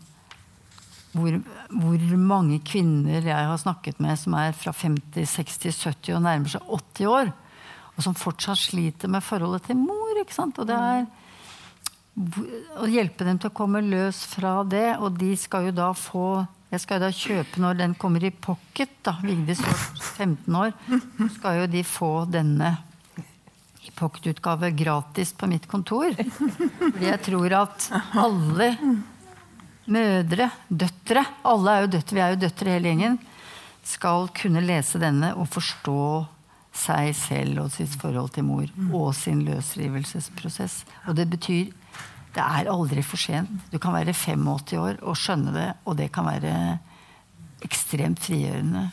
hvor, 1.09 1.39
hvor 1.73 2.17
mange 2.21 2.59
kvinner 2.61 3.23
jeg 3.25 3.49
har 3.51 3.57
snakket 3.57 4.01
med 4.03 4.17
som 4.21 4.35
er 4.37 4.51
fra 4.53 4.73
50, 4.75 5.25
60, 5.25 5.79
70 5.81 6.17
og 6.17 6.25
nærmer 6.25 6.51
seg 6.53 6.73
80 6.77 7.09
år, 7.09 7.31
og 7.99 8.05
som 8.05 8.15
fortsatt 8.15 8.61
sliter 8.61 9.11
med 9.11 9.25
forholdet 9.25 9.67
til 9.67 9.75
mor. 9.75 10.15
ikke 10.21 10.35
sant? 10.35 10.59
Og 10.61 10.69
det 10.69 10.77
er 10.79 11.03
å 12.79 12.87
hjelpe 12.87 13.27
dem 13.27 13.37
til 13.39 13.51
å 13.51 13.55
komme 13.55 13.83
løs 13.83 14.23
fra 14.31 14.61
det, 14.67 14.95
og 15.03 15.19
de 15.19 15.33
skal 15.39 15.69
jo 15.69 15.75
da 15.75 15.91
få 15.95 16.45
jeg 16.69 16.83
skal 16.83 16.99
jo 16.99 17.01
da 17.01 17.15
kjøpe 17.17 17.61
når 17.63 17.77
den 17.79 17.93
kommer 17.97 18.21
i 18.21 18.29
pocket, 18.29 18.91
da, 19.01 19.15
Vigdis 19.25 19.57
15 19.57 20.53
år, 20.53 20.75
skal 21.33 21.63
jo 21.63 21.69
de 21.71 21.81
få 21.81 22.11
denne 22.29 22.75
i 23.81 23.89
pocketutgave 23.97 24.69
gratis 24.77 25.31
på 25.33 25.49
mitt 25.49 25.65
kontor. 25.71 26.13
Fordi 26.13 27.07
jeg 27.07 27.23
tror 27.25 27.55
at 27.63 27.87
alle 28.21 28.69
mødre, 29.89 30.51
døtre, 30.69 31.25
alle 31.49 31.73
er 31.73 31.87
jo 31.87 31.91
døtre, 31.97 32.19
vi 32.19 32.23
er 32.27 32.35
jo 32.35 32.41
døtre 32.45 32.75
hele 32.75 32.91
gjengen, 32.91 33.17
skal 33.89 34.29
kunne 34.37 34.61
lese 34.61 35.01
denne 35.01 35.33
og 35.41 35.49
forstå 35.49 36.03
seg 36.79 37.11
selv 37.17 37.65
og 37.65 37.73
sitt 37.75 37.95
forhold 37.99 38.33
til 38.35 38.47
mor 38.47 38.69
og 38.95 39.11
sin 39.17 39.43
løsrivelsesprosess. 39.47 40.83
Og 41.07 41.17
det 41.19 41.27
betyr 41.31 41.73
det 42.35 42.45
er 42.45 42.69
aldri 42.69 43.01
for 43.03 43.17
sent. 43.17 43.49
Du 43.71 43.79
kan 43.81 43.95
være 43.95 44.13
85 44.13 44.77
år 44.77 44.99
og 45.01 45.17
skjønne 45.17 45.53
det, 45.55 45.69
og 45.89 45.97
det 45.97 46.11
kan 46.13 46.29
være 46.29 46.53
ekstremt 47.65 48.21
frigjørende 48.23 48.85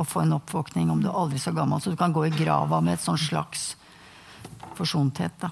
å 0.00 0.04
få 0.06 0.24
en 0.24 0.34
oppvåkning 0.34 0.90
om 0.90 1.02
du 1.02 1.10
er 1.10 1.18
aldri 1.18 1.38
så 1.38 1.52
gammel. 1.54 1.80
Så 1.82 1.92
du 1.92 1.98
kan 2.00 2.14
gå 2.14 2.26
i 2.26 2.34
grava 2.34 2.80
med 2.82 2.96
et 2.96 3.04
sånn 3.04 3.20
slags 3.20 3.74
forsonthet. 4.80 5.36
Da. 5.42 5.50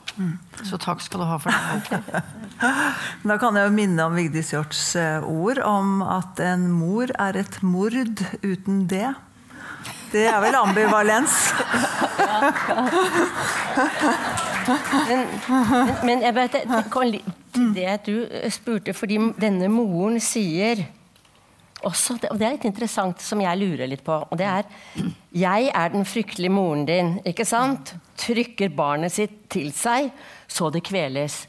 Så 0.64 0.78
takk 0.80 1.02
skal 1.04 1.22
du 1.22 1.28
ha 1.28 1.38
for 1.42 1.52
det. 1.52 2.22
Da 3.28 3.36
kan 3.38 3.54
jeg 3.54 3.68
jo 3.68 3.74
minne 3.76 4.08
om 4.08 4.16
Vigdis 4.16 4.50
Hjorts 4.54 4.82
eh, 4.98 5.22
ord 5.22 5.60
om 5.62 6.00
at 6.02 6.40
en 6.42 6.64
mor 6.72 7.12
er 7.14 7.38
et 7.38 7.60
mord 7.62 7.94
uten 8.42 8.86
det. 8.90 9.12
Det 10.12 10.24
er 10.28 10.38
vel 10.40 10.56
ambivalens? 10.56 11.34
Men, 15.08 15.26
men, 15.48 15.90
men 16.04 16.22
jeg 16.22 16.34
bare 16.36 16.50
til 16.52 17.18
det 17.74 17.92
du 18.06 18.14
spurte, 18.52 18.94
fordi 18.96 19.18
denne 19.40 19.68
moren 19.72 20.20
sier 20.20 20.84
også, 21.86 22.16
og 22.30 22.38
Det 22.38 22.46
er 22.46 22.56
litt 22.56 22.66
interessant, 22.66 23.20
som 23.22 23.40
jeg 23.40 23.58
lurer 23.60 23.86
litt 23.86 24.02
på. 24.04 24.12
og 24.12 24.38
det 24.38 24.46
er 24.46 24.64
Jeg 25.32 25.70
er 25.74 25.88
den 25.88 26.04
fryktelige 26.04 26.50
moren 26.50 26.84
din. 26.86 27.20
ikke 27.24 27.44
sant? 27.44 27.94
Trykker 28.16 28.68
barnet 28.68 29.12
sitt 29.12 29.48
til 29.48 29.72
seg 29.72 30.10
så 30.48 30.70
det 30.70 30.82
kveles. 30.82 31.46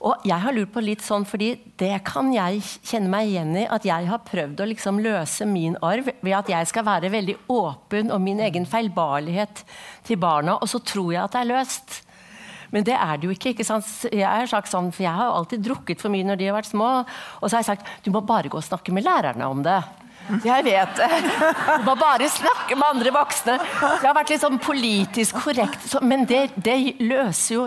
Og 0.00 0.22
jeg 0.24 0.40
har 0.40 0.54
lurt 0.56 0.70
på 0.72 0.80
litt 0.80 1.02
sånn, 1.04 1.26
fordi 1.28 1.50
det 1.80 1.92
kan 2.08 2.30
jeg 2.32 2.62
kjenne 2.88 3.10
meg 3.12 3.28
igjen 3.28 3.52
i. 3.60 3.66
At 3.68 3.84
jeg 3.84 4.08
har 4.08 4.22
prøvd 4.24 4.62
å 4.62 4.68
liksom 4.70 5.00
løse 5.04 5.44
min 5.48 5.76
arv 5.84 6.08
ved 6.22 6.36
at 6.38 6.48
jeg 6.48 6.70
skal 6.70 6.86
være 6.88 7.12
veldig 7.12 7.36
åpen 7.52 8.12
om 8.14 8.24
min 8.24 8.40
egen 8.46 8.64
feilbarlighet 8.68 9.64
til 10.08 10.20
barna, 10.20 10.56
og 10.56 10.70
så 10.72 10.80
tror 10.80 11.12
jeg 11.12 11.24
at 11.24 11.36
det 11.36 11.42
er 11.42 11.52
løst. 11.52 12.00
Men 12.70 12.86
det 12.86 12.96
er 12.96 13.18
det 13.18 13.28
jo 13.28 13.34
ikke. 13.34 13.52
ikke 13.52 13.66
sant? 13.66 13.86
Jeg 14.08 14.24
har 14.24 14.48
sagt 14.48 14.70
sånn, 14.70 14.92
for 14.94 15.04
jeg 15.04 15.12
har 15.12 15.34
alltid 15.34 15.64
drukket 15.66 16.00
for 16.00 16.12
mye 16.12 16.24
når 16.26 16.40
de 16.40 16.48
har 16.48 16.56
vært 16.56 16.70
små. 16.70 16.90
Og 17.40 17.48
så 17.48 17.58
har 17.58 17.64
jeg 17.64 17.72
sagt 17.72 18.06
du 18.06 18.12
må 18.14 18.22
bare 18.24 18.48
gå 18.48 18.60
og 18.60 18.64
snakke 18.64 18.94
med 18.94 19.04
lærerne 19.04 19.50
om 19.50 19.64
det. 19.66 19.80
Jeg 20.46 20.64
vet 20.64 20.96
det. 21.00 21.08
Du 21.80 21.88
må 21.88 21.96
bare 21.98 22.28
snakke 22.30 22.78
med 22.78 22.86
andre 22.86 23.12
voksne. 23.14 23.58
Det 23.58 24.06
har 24.06 24.14
vært 24.14 24.30
litt 24.30 24.44
sånn 24.44 24.60
politisk 24.62 25.40
korrekt, 25.42 25.88
men 26.06 26.22
det, 26.30 26.44
det 26.54 26.76
løser 27.02 27.54
jo 27.56 27.64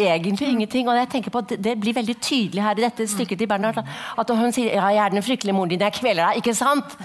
egentlig 0.00 0.48
ingenting. 0.48 0.88
Og 0.88 0.96
jeg 0.96 1.08
tenker 1.12 1.30
på 1.30 1.42
at 1.44 1.54
Det 1.62 1.76
blir 1.80 1.96
veldig 1.96 2.16
tydelig 2.20 2.62
her 2.62 2.78
i 2.78 2.84
dette 2.86 3.06
stykket 3.08 3.38
til 3.38 3.48
Bernhard 3.50 3.80
at 3.80 4.30
hun 4.30 4.52
sier 4.52 4.74
ja, 4.74 4.90
'jeg 4.90 5.04
er 5.04 5.10
den 5.10 5.22
fryktelige 5.22 5.54
moren 5.54 5.70
din, 5.70 5.80
jeg 5.80 5.92
kveler 5.92 6.26
deg', 6.26 6.42
ikke 6.42 6.54
sant? 6.54 6.96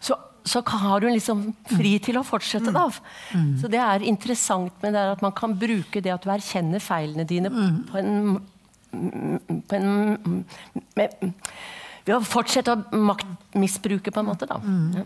Så 0.00 0.16
så 0.44 0.62
har 0.66 1.00
hun 1.00 1.12
liksom 1.12 1.42
fri 1.70 1.98
til 2.02 2.18
å 2.18 2.24
fortsette. 2.26 2.72
da. 2.72 2.88
Mm. 3.34 3.58
Så 3.60 3.68
det 3.70 3.78
er 3.78 4.02
interessant 4.02 4.72
med 4.82 4.94
det 4.94 5.04
at 5.14 5.22
man 5.22 5.32
kan 5.32 5.54
bruke 5.54 6.02
det 6.02 6.10
at 6.10 6.24
du 6.24 6.30
erkjenner 6.30 6.82
feilene 6.82 7.24
dine 7.24 7.48
mm. 7.48 7.76
på 7.90 7.98
en, 7.98 8.40
på 9.68 9.78
en 9.78 10.44
med, 10.96 11.32
Ved 12.04 12.16
å 12.16 12.22
fortsette 12.26 12.74
å 12.74 12.98
maktmisbruke, 12.98 14.10
på 14.10 14.20
en 14.20 14.26
måte. 14.26 14.48
da. 14.50 14.58
Mm. 14.58 14.96
Ja. 14.98 15.04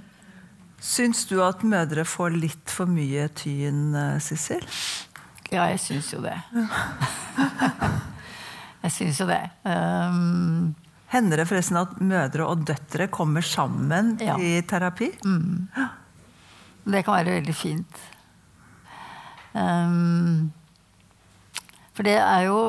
Syns 0.80 1.26
du 1.28 1.42
at 1.44 1.64
mødre 1.64 2.06
får 2.08 2.36
litt 2.36 2.72
for 2.72 2.88
mye 2.88 3.28
tyn, 3.36 3.90
eh, 3.96 4.16
Sissel? 4.24 4.64
Ja, 5.56 5.70
jeg 5.72 5.80
syns 5.80 6.10
jo 6.12 6.20
det. 6.24 6.34
jeg 8.84 8.92
syns 8.92 9.20
jo 9.22 9.28
det. 9.30 9.40
Um, 9.64 10.74
Hender 11.14 11.40
det 11.40 11.46
forresten 11.48 11.78
at 11.80 11.94
mødre 12.02 12.48
og 12.50 12.66
døtre 12.68 13.06
kommer 13.12 13.44
sammen 13.46 14.16
ja. 14.20 14.36
i 14.36 14.58
terapi? 14.68 15.08
Mm. 15.24 15.70
Det 16.86 17.02
kan 17.06 17.16
være 17.16 17.38
veldig 17.38 17.56
fint. 17.56 18.04
Um, 19.56 20.52
for 21.96 22.04
det 22.04 22.18
er 22.20 22.44
jo 22.50 22.60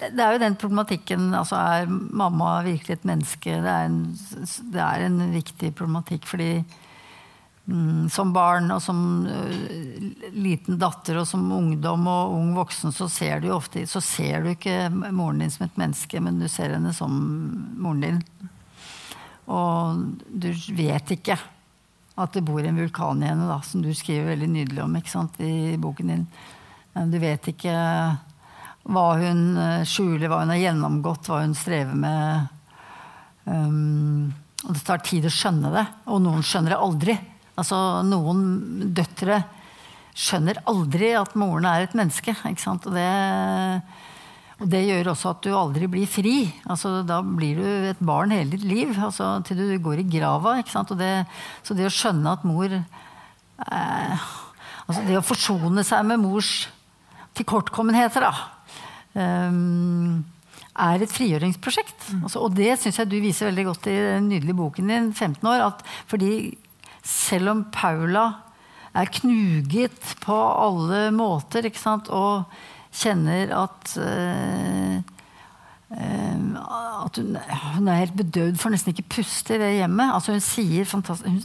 det 0.00 0.22
er 0.24 0.32
jo 0.32 0.40
den 0.40 0.54
problematikken 0.56 1.34
altså 1.36 1.58
Er 1.60 1.86
mamma 1.86 2.62
virkelig 2.64 2.96
et 2.96 3.04
menneske? 3.04 3.58
Det 3.62 3.70
er 3.70 3.86
en, 3.86 3.98
det 4.72 4.80
er 4.80 5.04
en 5.06 5.18
viktig 5.34 5.74
problematikk. 5.76 6.26
fordi 6.26 6.64
som 8.10 8.32
barn 8.34 8.70
og 8.74 8.80
som 8.82 9.00
uh, 9.26 10.30
liten 10.34 10.78
datter 10.80 11.20
og 11.20 11.28
som 11.28 11.44
ungdom 11.54 12.06
og 12.10 12.34
ung 12.36 12.52
voksen, 12.56 12.94
så 12.94 13.08
ser 13.10 13.42
du 13.42 13.50
ofte 13.54 13.84
så 13.88 14.02
ser 14.04 14.44
du 14.44 14.52
ikke 14.52 14.90
moren 14.90 15.42
din 15.42 15.52
som 15.52 15.66
et 15.66 15.80
menneske, 15.80 16.20
men 16.22 16.40
du 16.40 16.48
ser 16.48 16.74
henne 16.76 16.92
som 16.96 17.14
moren 17.80 18.04
din. 18.06 18.20
Og 19.50 20.04
du 20.30 20.50
vet 20.76 21.14
ikke 21.16 21.38
at 22.20 22.34
det 22.36 22.44
bor 22.44 22.60
en 22.62 22.78
vulkan 22.78 23.22
i 23.22 23.30
henne, 23.30 23.48
da, 23.48 23.60
som 23.64 23.82
du 23.82 23.90
skriver 23.96 24.34
veldig 24.34 24.50
nydelig 24.50 24.82
om 24.84 24.98
sant, 25.08 25.40
i 25.40 25.78
boken 25.80 26.12
din. 26.12 26.26
Du 27.10 27.18
vet 27.22 27.48
ikke 27.52 27.74
hva 28.90 29.06
hun 29.20 29.42
uh, 29.56 29.82
skjuler, 29.88 30.28
hva 30.28 30.42
hun 30.42 30.52
har 30.54 30.62
gjennomgått, 30.64 31.28
hva 31.28 31.42
hun 31.44 31.56
strever 31.56 31.96
med. 31.96 32.56
Um, 33.44 34.30
og 34.66 34.76
det 34.76 34.84
tar 34.84 35.02
tid 35.04 35.26
å 35.26 35.32
skjønne 35.32 35.72
det, 35.72 35.86
og 36.12 36.20
noen 36.24 36.44
skjønner 36.44 36.74
det 36.74 36.80
aldri. 36.84 37.16
Altså, 37.60 37.78
noen 38.06 38.90
døtre 38.96 39.42
skjønner 40.16 40.62
aldri 40.70 41.12
at 41.18 41.36
moren 41.38 41.68
er 41.68 41.86
et 41.86 41.96
menneske. 41.98 42.34
Og 42.44 42.88
det, 42.94 43.10
og, 44.58 44.66
det, 44.72 44.82
gjør 44.88 45.12
også 45.12 45.34
at 45.34 45.44
du 45.46 45.52
aldri 45.56 45.90
blir 45.92 46.10
fri. 46.10 46.34
Altså, 46.70 47.00
da 47.06 47.20
blir 47.24 47.60
du 47.60 47.68
et 47.92 48.02
barn 48.02 48.34
hele 48.34 48.56
ditt 48.56 48.66
liv, 48.66 48.94
altså, 48.96 49.38
til 49.46 49.60
du 49.60 49.76
går 49.82 50.02
i 50.02 50.08
grava. 50.18 50.58
ikke 50.60 50.84
Det, 50.96 51.14
så 51.62 51.76
det 51.78 51.88
å 51.88 51.94
skjønne 51.94 52.36
at 52.36 52.46
mor 52.48 52.72
eh, 52.72 54.28
altså 54.90 55.06
Det 55.06 55.20
å 55.20 55.24
forsone 55.24 55.84
seg 55.86 56.06
med 56.08 56.18
mors 56.22 56.68
tilkortkommenheter, 57.38 58.26
da. 58.26 58.32
Um, 59.14 60.22
er 60.80 61.02
et 61.02 61.12
frigjøringsprosjekt. 61.12 62.08
Altså, 62.22 62.40
og 62.42 62.56
det 62.56 62.72
syns 62.80 62.98
jeg 63.00 63.10
du 63.10 63.18
viser 63.22 63.50
veldig 63.50 63.66
godt 63.68 63.88
i 63.90 63.96
den 63.96 64.28
nydelige 64.30 64.58
boken 64.58 64.90
din, 64.90 65.08
15 65.12 65.46
år. 65.50 65.64
At 65.68 65.84
fordi 66.10 66.56
selv 67.10 67.52
om 67.52 67.64
Paula 67.74 68.26
er 68.96 69.10
knuget 69.20 70.14
på 70.22 70.36
alle 70.36 71.08
måter 71.14 71.66
og 72.10 72.44
kjenner 72.90 73.54
at 73.54 73.96
eh, 74.02 75.16
at 75.90 77.16
hun, 77.18 77.36
hun, 77.74 77.88
er 77.88 77.94
helt 78.04 78.16
bedøvd, 78.16 78.58
får 78.62 78.70
nesten 78.70 78.92
ikke 78.94 79.08
puste 79.16 79.56
i 79.56 79.58
det 79.58 79.70
hjemmet. 79.74 80.12
Altså 80.14 80.32
hun 80.32 80.40
sier, 80.44 80.84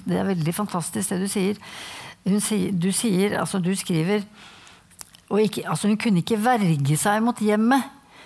Det 0.05 0.17
er 0.19 0.23
veldig 0.23 0.53
fantastisk, 0.53 1.09
det 1.09 1.21
du 1.21 1.27
sier. 1.27 1.55
sier 2.39 2.71
du 2.71 2.91
sier, 2.91 3.39
altså 3.39 3.59
du 3.59 3.75
skriver 3.75 4.21
ikke, 5.39 5.69
altså 5.69 5.87
Hun 5.87 5.97
kunne 5.97 6.21
ikke 6.21 6.43
verge 6.43 6.97
seg 6.97 7.23
mot 7.23 7.39
hjemmet. 7.41 7.83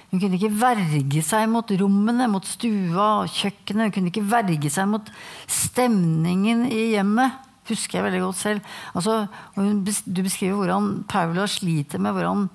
Hun 0.09 0.21
kunne 0.21 0.39
ikke 0.39 0.55
verge 0.57 1.21
seg 1.25 1.45
mot 1.51 1.69
rommene, 1.81 2.25
mot 2.31 2.45
stua 2.49 3.09
og 3.21 3.29
kjøkkenet. 3.33 3.89
Hun 3.89 3.93
kunne 3.93 4.11
ikke 4.13 4.25
verge 4.31 4.71
seg 4.73 4.89
mot 4.89 5.11
stemningen 5.45 6.65
i 6.69 6.89
hjemmet. 6.95 7.45
Husker 7.69 7.99
jeg 7.99 8.07
veldig 8.07 8.23
godt 8.23 8.39
selv. 8.39 8.71
Altså, 8.97 9.19
du 9.53 10.21
beskriver 10.25 10.57
hvordan 10.57 10.89
Paula 11.09 11.45
sliter 11.45 12.01
med 12.01 12.17
hvordan 12.17 12.47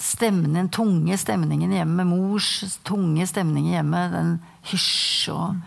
stemningen, 0.00 0.70
tunge 0.72 1.18
stemningen 1.20 1.72
i 1.72 1.82
hjemmet, 1.82 2.08
mors 2.08 2.78
tunge 2.86 3.26
stemning 3.28 3.68
i 3.68 3.76
hjemmet, 3.76 4.14
den 4.14 4.32
hysj 4.72 5.30
og 5.34 5.60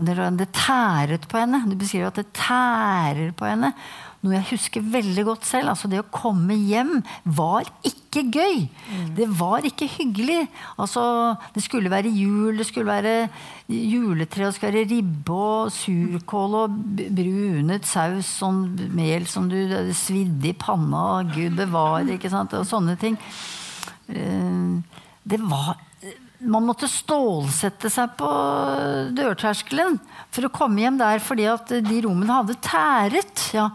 det, 0.00 0.16
det 0.40 0.48
tæret 0.56 1.26
på 1.28 1.38
henne. 1.38 1.62
Du 1.68 1.76
beskriver 1.78 2.10
at 2.10 2.18
det 2.18 2.32
tærer 2.36 3.30
på 3.36 3.46
henne. 3.46 3.72
Noe 4.20 4.34
jeg 4.36 4.50
husker 4.50 4.84
veldig 4.84 5.22
godt 5.24 5.46
selv. 5.48 5.70
altså 5.72 5.88
Det 5.88 6.02
å 6.02 6.08
komme 6.12 6.52
hjem 6.52 6.98
var 7.24 7.68
ikke 7.86 8.26
gøy. 8.28 8.66
Mm. 8.68 9.06
Det 9.16 9.28
var 9.38 9.64
ikke 9.64 9.88
hyggelig. 9.88 10.42
Altså, 10.76 11.02
det 11.54 11.64
skulle 11.64 11.92
være 11.92 12.12
jul, 12.12 12.58
det 12.58 12.66
skulle 12.68 12.90
være 12.90 13.14
juletre, 13.70 14.50
det 14.50 14.54
skulle 14.58 14.74
være 14.74 14.90
ribbe 14.92 15.40
og 15.40 15.72
surkål 15.72 16.58
og 16.60 16.78
brunet 17.16 17.88
saus, 17.88 18.28
sånn 18.42 18.64
mel 18.92 19.24
som 19.30 19.48
du 19.48 19.56
svidde 19.96 20.52
i 20.52 20.56
panna, 20.58 21.22
gud 21.32 21.56
bevare, 21.56 22.18
ikke 22.18 22.32
sant, 22.32 22.52
og 22.58 22.68
sånne 22.68 22.98
ting. 23.00 23.16
Eh, 24.12 25.00
det 25.30 25.40
var 25.48 25.78
man 26.40 26.64
måtte 26.64 26.88
stålsette 26.88 27.90
seg 27.92 28.14
på 28.18 28.28
dørterskelen 29.16 29.98
for 30.32 30.46
å 30.46 30.52
komme 30.54 30.80
hjem 30.80 31.00
der 31.00 31.20
fordi 31.22 31.46
at 31.50 31.72
de 31.84 31.98
rommene 32.06 32.38
hadde 32.38 32.56
tæret. 32.64 33.42
Ja. 33.56 33.68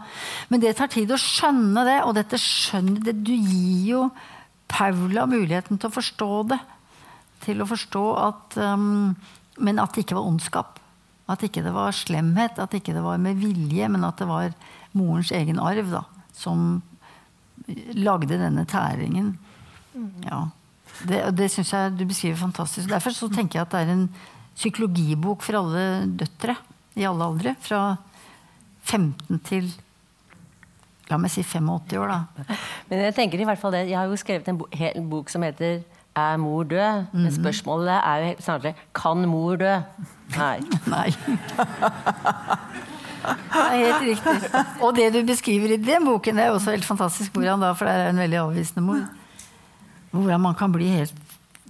Men 0.50 0.62
det 0.62 0.74
tar 0.78 0.90
tid 0.92 1.12
å 1.14 1.20
skjønne 1.20 1.84
det, 1.86 2.00
og 2.06 2.16
dette 2.18 2.40
skjønner 2.40 3.04
det, 3.06 3.14
Du 3.22 3.34
gir 3.34 3.84
jo 3.92 4.02
Paula 4.66 5.28
muligheten 5.30 5.78
til 5.78 5.90
å 5.90 5.94
forstå 5.94 6.30
det. 6.50 6.58
Til 7.46 7.62
å 7.62 7.68
forstå 7.70 8.04
at 8.18 8.58
um, 8.58 9.14
Men 9.62 9.78
at 9.78 9.94
det 9.94 10.04
ikke 10.04 10.18
var 10.18 10.26
ondskap. 10.26 10.80
At 11.30 11.42
ikke 11.46 11.62
det 11.62 11.72
var 11.74 11.94
slemhet, 11.94 12.58
at 12.58 12.74
ikke 12.74 12.94
det 12.94 13.02
var 13.02 13.22
med 13.22 13.38
vilje, 13.40 13.88
men 13.90 14.04
at 14.06 14.18
det 14.20 14.28
var 14.28 14.52
morens 14.96 15.32
egen 15.34 15.58
arv 15.62 15.88
da, 15.90 16.02
som 16.36 16.82
lagde 17.96 18.38
denne 18.38 18.66
tæringen. 18.68 19.32
Ja. 20.26 20.44
Det, 21.04 21.36
det 21.36 21.50
syns 21.52 21.72
jeg 21.72 21.96
du 21.98 22.04
beskriver 22.08 22.36
fantastisk. 22.40 22.88
Derfor 22.88 23.10
så 23.10 23.28
tenker 23.28 23.58
jeg 23.60 23.66
at 23.66 23.72
det 23.72 23.80
er 23.88 23.92
en 23.92 24.06
psykologibok 24.56 25.42
for 25.42 25.58
alle 25.60 26.06
døtre 26.16 26.56
i 26.96 27.04
alle 27.04 27.24
aldre. 27.24 27.56
Fra 27.60 27.96
15 28.86 29.40
til 29.44 29.68
la 31.10 31.18
meg 31.22 31.30
si 31.30 31.42
85 31.42 31.98
år, 32.00 32.08
da. 32.10 32.54
Men 32.90 32.98
jeg 33.04 33.14
tenker 33.14 33.38
i 33.40 33.44
hvert 33.46 33.60
fall 33.60 33.72
det, 33.76 33.84
jeg 33.90 33.98
har 33.98 34.06
jo 34.10 34.16
skrevet 34.18 34.48
en, 34.48 34.58
bo 34.58 34.66
hel 34.72 35.02
bok 35.10 35.28
som 35.30 35.42
heter 35.42 35.82
'Er 36.16 36.36
mor 36.38 36.64
død?' 36.64 37.06
Men 37.12 37.26
Mhm. 37.28 37.30
spørsmålet 37.44 38.00
er 38.04 38.16
jo 38.24 38.34
snarere 38.40 38.74
'Kan 38.94 39.26
mor 39.28 39.56
dø?' 39.56 39.82
Nei. 40.36 40.60
Nei. 40.86 41.10
Det 43.26 43.62
er 43.62 43.76
helt 43.76 44.02
riktig. 44.06 44.64
Og 44.82 44.96
det 44.96 45.12
du 45.12 45.22
beskriver 45.26 45.72
i 45.74 45.76
den 45.76 46.04
boken, 46.06 46.36
det 46.36 46.44
er 46.44 46.50
også 46.54 46.70
helt 46.70 46.84
fantastisk. 46.84 47.32
Hvordan 47.32 47.60
da, 47.60 47.72
For 47.72 47.84
det 47.84 47.94
er 47.94 48.08
en 48.10 48.16
veldig 48.22 48.38
avvisende 48.38 48.82
mor. 48.86 49.06
Hvordan 50.16 50.44
man 50.48 50.58
kan 50.58 50.74
bli 50.74 50.88
helt 50.98 51.26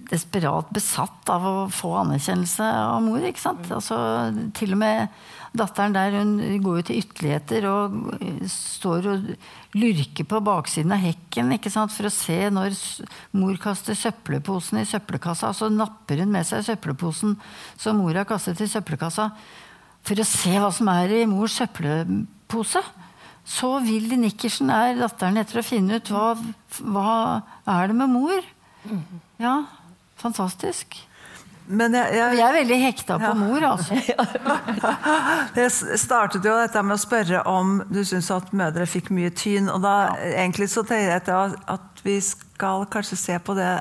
desperat 0.07 0.69
besatt 0.71 1.29
av 1.31 1.45
å 1.45 1.55
få 1.73 1.91
anerkjennelse 2.01 2.63
av 2.63 3.01
mor. 3.03 3.23
ikke 3.27 3.41
sant? 3.41 3.67
Altså, 3.73 3.97
til 4.55 4.75
og 4.75 4.81
med 4.81 5.17
datteren 5.57 5.95
der 5.95 6.15
hun 6.19 6.35
går 6.63 6.79
jo 6.79 6.85
til 6.87 7.01
ytterligheter 7.01 7.65
og 7.69 7.95
står 8.51 9.07
og 9.11 9.29
lurker 9.77 10.27
på 10.29 10.41
baksiden 10.45 10.93
av 10.95 11.03
hekken 11.03 11.51
ikke 11.55 11.71
sant? 11.73 11.93
for 11.95 12.07
å 12.07 12.13
se 12.13 12.37
når 12.53 12.77
mor 13.37 13.57
kaster 13.61 13.97
søppelposen 13.97 14.81
i 14.81 14.87
søppelkassa. 14.87 15.51
Så 15.55 15.71
napper 15.73 16.21
hun 16.23 16.31
med 16.33 16.47
seg 16.47 16.65
søppelposen 16.67 17.35
som 17.75 17.99
mor 17.99 18.15
har 18.15 18.27
kastet 18.29 18.61
i 18.63 18.69
søppelkassa, 18.71 19.31
for 20.07 20.23
å 20.23 20.27
se 20.27 20.53
hva 20.55 20.71
som 20.71 20.87
er 20.93 21.17
i 21.19 21.25
mors 21.29 21.57
søppelpose. 21.59 22.83
Så 23.47 23.77
Willy 23.85 24.17
nikkersen 24.19 24.69
er 24.73 24.97
datteren 24.99 25.39
etter 25.39 25.61
å 25.61 25.65
finne 25.65 26.01
ut 26.01 26.09
hva, 26.11 26.33
hva 26.83 27.11
er 27.77 27.87
det 27.91 27.95
med 27.95 28.11
mor. 28.11 28.47
Ja, 29.39 29.61
fantastisk. 30.19 30.97
Men 31.67 31.95
jeg, 31.95 32.13
jeg, 32.15 32.35
jeg 32.39 32.43
er 32.47 32.55
veldig 32.55 32.75
hekta 32.79 33.15
på 33.19 33.27
Ja. 33.27 33.33
mor, 33.35 33.63
altså. 33.67 33.97
jeg 35.59 35.99
startet 35.99 36.45
jo 36.47 36.53
dette 36.55 36.83
med 36.83 36.95
å 36.95 37.01
spørre 37.01 37.41
om 37.51 37.81
du 37.91 38.01
syns 38.07 38.29
at 38.35 38.53
mødre 38.55 38.87
fikk 38.87 39.11
mye 39.15 39.31
tyn. 39.35 39.67
Og 39.71 39.81
da 39.83 39.95
egentlig 40.29 40.69
så 40.71 40.83
tenker 40.87 41.11
jeg 41.11 41.25
at, 41.27 41.57
at 41.77 42.03
vi 42.07 42.19
skal 42.23 42.87
kanskje 42.91 43.19
se 43.19 43.39
på 43.43 43.55
det, 43.57 43.71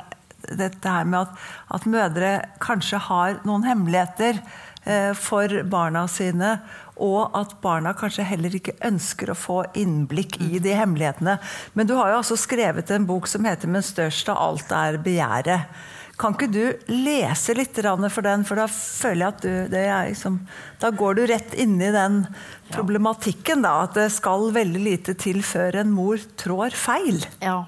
dette 0.59 0.97
her 0.99 1.07
med 1.07 1.27
at, 1.29 1.47
at 1.79 1.87
mødre 1.91 2.33
kanskje 2.63 3.03
har 3.07 3.39
noen 3.47 3.67
hemmeligheter 3.67 4.43
eh, 4.83 5.13
for 5.15 5.55
barna 5.71 6.07
sine. 6.11 6.57
Og 7.03 7.35
at 7.37 7.53
barna 7.61 7.93
kanskje 7.97 8.25
heller 8.25 8.55
ikke 8.57 8.77
ønsker 8.87 9.31
å 9.31 9.37
få 9.37 9.59
innblikk 9.77 10.39
i 10.41 10.61
de 10.63 10.73
hemmelighetene. 10.79 11.37
Men 11.75 11.89
du 11.89 11.93
har 11.99 12.13
jo 12.13 12.23
også 12.23 12.39
skrevet 12.41 12.91
en 12.95 13.05
bok 13.09 13.27
som 13.29 13.45
heter 13.45 13.69
'Men 13.69 13.83
størst 13.83 14.29
av 14.33 14.37
alt 14.37 14.73
er 14.73 14.99
begjæret'. 14.99 15.67
Kan 16.17 16.33
ikke 16.33 16.49
du 16.49 16.73
lese 16.89 17.53
litt 17.55 17.77
for 17.77 18.23
den, 18.23 18.45
for 18.45 18.57
da 18.57 18.67
føler 18.67 19.21
jeg 19.21 19.29
at 19.29 19.43
du 19.43 19.69
det 19.69 19.85
er 19.85 20.09
liksom, 20.09 20.39
Da 20.81 20.91
går 20.91 21.15
du 21.15 21.27
rett 21.27 21.55
inn 21.55 21.81
i 21.81 21.93
den 21.93 22.27
problematikken, 22.73 23.63
da. 23.63 23.83
At 23.85 23.95
det 23.95 24.13
skal 24.13 24.51
veldig 24.53 24.81
lite 24.81 25.15
til 25.15 25.43
før 25.43 25.83
en 25.83 25.93
mor 25.93 26.17
trår 26.37 26.71
feil. 26.71 27.21
Ja, 27.43 27.67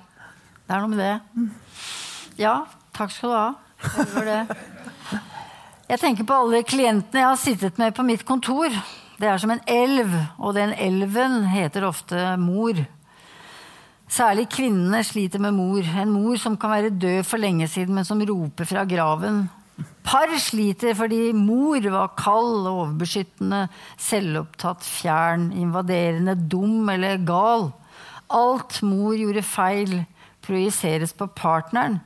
det 0.67 0.75
er 0.75 0.81
noe 0.81 0.89
med 0.89 0.99
det. 0.99 1.51
Ja, 2.41 2.67
takk 2.97 3.13
skal 3.13 3.29
du 3.29 3.37
ha. 3.37 3.55
Jeg 5.89 6.01
tenker 6.01 6.25
på 6.25 6.37
alle 6.37 6.63
klientene 6.69 7.21
jeg 7.21 7.29
har 7.29 7.37
sittet 7.41 7.79
med 7.81 7.95
på 7.97 8.05
mitt 8.05 8.25
kontor. 8.29 8.73
Det 9.19 9.27
er 9.27 9.41
som 9.43 9.51
en 9.51 9.65
elv, 9.67 10.13
og 10.39 10.55
den 10.55 10.71
elven 10.79 11.41
heter 11.51 11.83
ofte 11.89 12.37
mor. 12.39 12.79
Særlig 14.09 14.47
kvinnene 14.55 15.01
sliter 15.03 15.43
med 15.43 15.57
mor. 15.57 15.83
En 15.83 16.13
mor 16.15 16.39
som 16.39 16.57
kan 16.57 16.71
være 16.71 16.95
død 16.95 17.25
for 17.27 17.43
lenge 17.43 17.67
siden, 17.69 17.97
men 17.99 18.07
som 18.07 18.23
roper 18.23 18.65
fra 18.65 18.87
graven. 18.87 19.49
Par 20.07 20.31
sliter 20.39 20.95
fordi 20.95 21.33
mor 21.35 21.83
var 21.91 22.15
kald, 22.19 22.67
overbeskyttende, 22.71 23.67
selvopptatt, 23.99 24.87
fjern, 24.87 25.51
invaderende, 25.53 26.39
dum 26.39 26.89
eller 26.89 27.19
gal. 27.27 27.73
Alt 28.31 28.83
mor 28.87 29.19
gjorde 29.19 29.43
feil, 29.43 30.05
projiseres 30.47 31.13
på 31.13 31.27
partneren. 31.35 31.99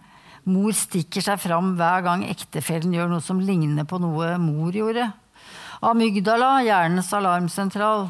Mor 0.49 0.73
stikker 0.75 1.23
seg 1.23 1.39
fram 1.45 1.77
hver 1.77 2.03
gang 2.09 2.25
ektefellen 2.27 2.97
gjør 2.97 3.13
noe 3.13 3.23
som 3.23 3.41
ligner 3.41 3.85
på 3.87 4.01
noe 4.03 4.33
mor 4.43 4.73
gjorde. 4.75 5.13
Amygdala, 5.83 6.61
hjernens 6.63 7.13
alarmsentral, 7.13 8.09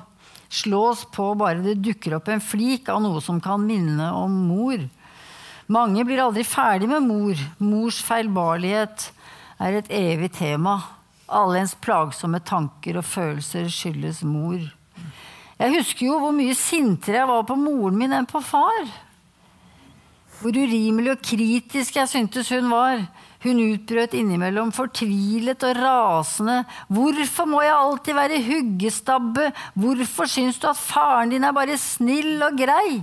slås 0.52 1.06
på 1.08 1.30
bare 1.40 1.62
det 1.64 1.78
dukker 1.80 2.18
opp 2.18 2.28
en 2.28 2.42
flik 2.44 2.90
av 2.92 3.00
noe 3.00 3.22
som 3.24 3.38
kan 3.40 3.62
minne 3.64 4.11
om 4.12 4.35
mor. 4.50 4.82
Mange 5.72 6.04
blir 6.04 6.20
aldri 6.20 6.44
ferdig 6.44 6.90
med 6.90 7.06
mor. 7.06 7.38
Mors 7.64 8.02
feilbarlighet 8.04 9.06
er 9.56 9.78
et 9.78 9.88
evig 9.88 10.35
tema. 10.37 10.76
Alle 11.32 11.62
ens 11.62 11.72
plagsomme 11.80 12.42
tanker 12.44 12.98
og 13.00 13.08
følelser 13.08 13.70
skyldes 13.72 14.20
mor. 14.28 14.61
Jeg 15.56 15.76
husker 15.78 16.11
jo 16.11 16.18
hvor 16.20 16.37
mye 16.37 16.58
sintere 16.58 17.22
jeg 17.22 17.30
var 17.30 17.48
på 17.48 17.56
moren 17.56 17.96
min 17.96 18.12
enn 18.12 18.28
på 18.28 18.42
far. 18.44 18.85
Hvor 20.42 20.52
urimelig 20.52 21.14
og 21.14 21.24
kritisk 21.24 21.96
jeg 21.96 22.11
syntes 22.11 22.52
hun 22.52 22.68
var. 22.68 23.06
Hun 23.42 23.59
utbrøt 23.59 24.12
innimellom 24.14 24.70
fortvilet 24.74 25.64
og 25.66 25.78
rasende. 25.81 26.61
Hvorfor 26.92 27.48
må 27.50 27.62
jeg 27.64 27.74
alltid 27.74 28.18
være 28.18 28.42
huggestabbe? 28.46 29.48
Hvorfor 29.74 30.31
syns 30.31 30.61
du 30.62 30.68
at 30.70 30.78
faren 30.78 31.33
din 31.35 31.46
er 31.46 31.57
bare 31.57 31.78
snill 31.81 32.37
og 32.46 32.55
grei? 32.61 33.02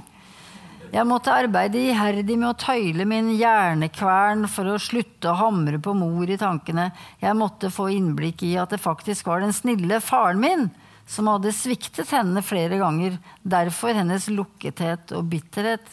Jeg 0.89 1.05
måtte 1.05 1.33
arbeide 1.35 1.77
iherdig 1.91 2.33
med 2.39 2.49
å 2.49 2.57
tøyle 2.57 3.05
min 3.05 3.27
hjernekvern 3.35 4.47
for 4.49 4.71
å 4.71 4.79
slutte 4.81 5.29
å 5.29 5.37
hamre 5.37 5.77
på 5.83 5.93
mor 5.93 6.31
i 6.31 6.39
tankene. 6.39 6.87
Jeg 7.21 7.37
måtte 7.37 7.69
få 7.69 7.91
innblikk 7.93 8.41
i 8.47 8.55
at 8.57 8.73
det 8.73 8.81
faktisk 8.81 9.27
var 9.29 9.43
den 9.43 9.53
snille 9.53 9.99
faren 10.01 10.41
min 10.41 10.69
som 11.09 11.29
hadde 11.29 11.53
sviktet 11.53 12.09
henne 12.15 12.41
flere 12.45 12.79
ganger. 12.81 13.19
Derfor 13.43 13.93
hennes 13.97 14.31
lukkethet 14.33 15.13
og 15.17 15.29
bitterhet. 15.29 15.85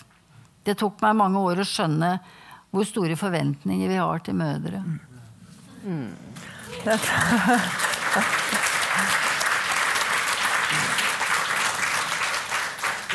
Det 0.64 0.78
tok 0.80 1.02
meg 1.04 1.18
mange 1.18 1.44
år 1.44 1.60
å 1.60 1.68
skjønne 1.68 2.16
hvor 2.76 2.88
store 2.88 3.16
forventninger 3.18 3.88
vi 3.88 3.98
har 4.00 4.18
til 4.24 4.36
mødre. 4.36 4.82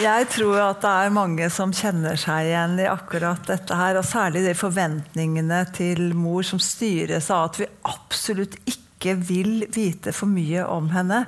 Jeg 0.02 0.28
tror 0.34 0.58
at 0.64 0.80
det 0.82 0.92
er 0.92 1.14
mange 1.14 1.48
som 1.54 1.74
kjenner 1.76 2.16
seg 2.18 2.48
igjen 2.48 2.80
i 2.82 2.88
akkurat 2.90 3.44
dette 3.46 3.76
her. 3.78 4.00
Og 4.00 4.08
særlig 4.08 4.46
de 4.48 4.54
forventningene 4.58 5.66
til 5.76 6.16
mor 6.18 6.46
som 6.48 6.62
styres 6.64 7.30
av 7.34 7.52
at 7.52 7.60
vi 7.62 7.68
absolutt 7.92 8.56
ikke 8.66 9.18
vil 9.20 9.68
vite 9.74 10.14
for 10.16 10.32
mye 10.32 10.64
om 10.66 10.90
henne. 10.96 11.26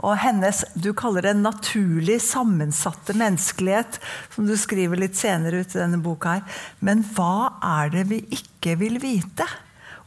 Og 0.00 0.16
hennes 0.22 0.62
du 0.80 0.92
kaller 0.96 1.28
det 1.28 1.36
naturlig 1.40 2.20
sammensatte 2.24 3.14
menneskelighet, 3.20 3.98
som 4.32 4.48
du 4.48 4.54
skriver 4.58 5.00
litt 5.00 5.18
senere 5.20 5.60
ut 5.60 5.74
i 5.74 5.80
denne 5.82 6.00
boka 6.00 6.38
her. 6.38 6.60
Men 6.80 7.04
hva 7.14 7.60
er 7.82 7.92
det 7.92 8.06
vi 8.08 8.22
ikke 8.38 8.78
vil 8.80 9.00
vite? 9.02 9.46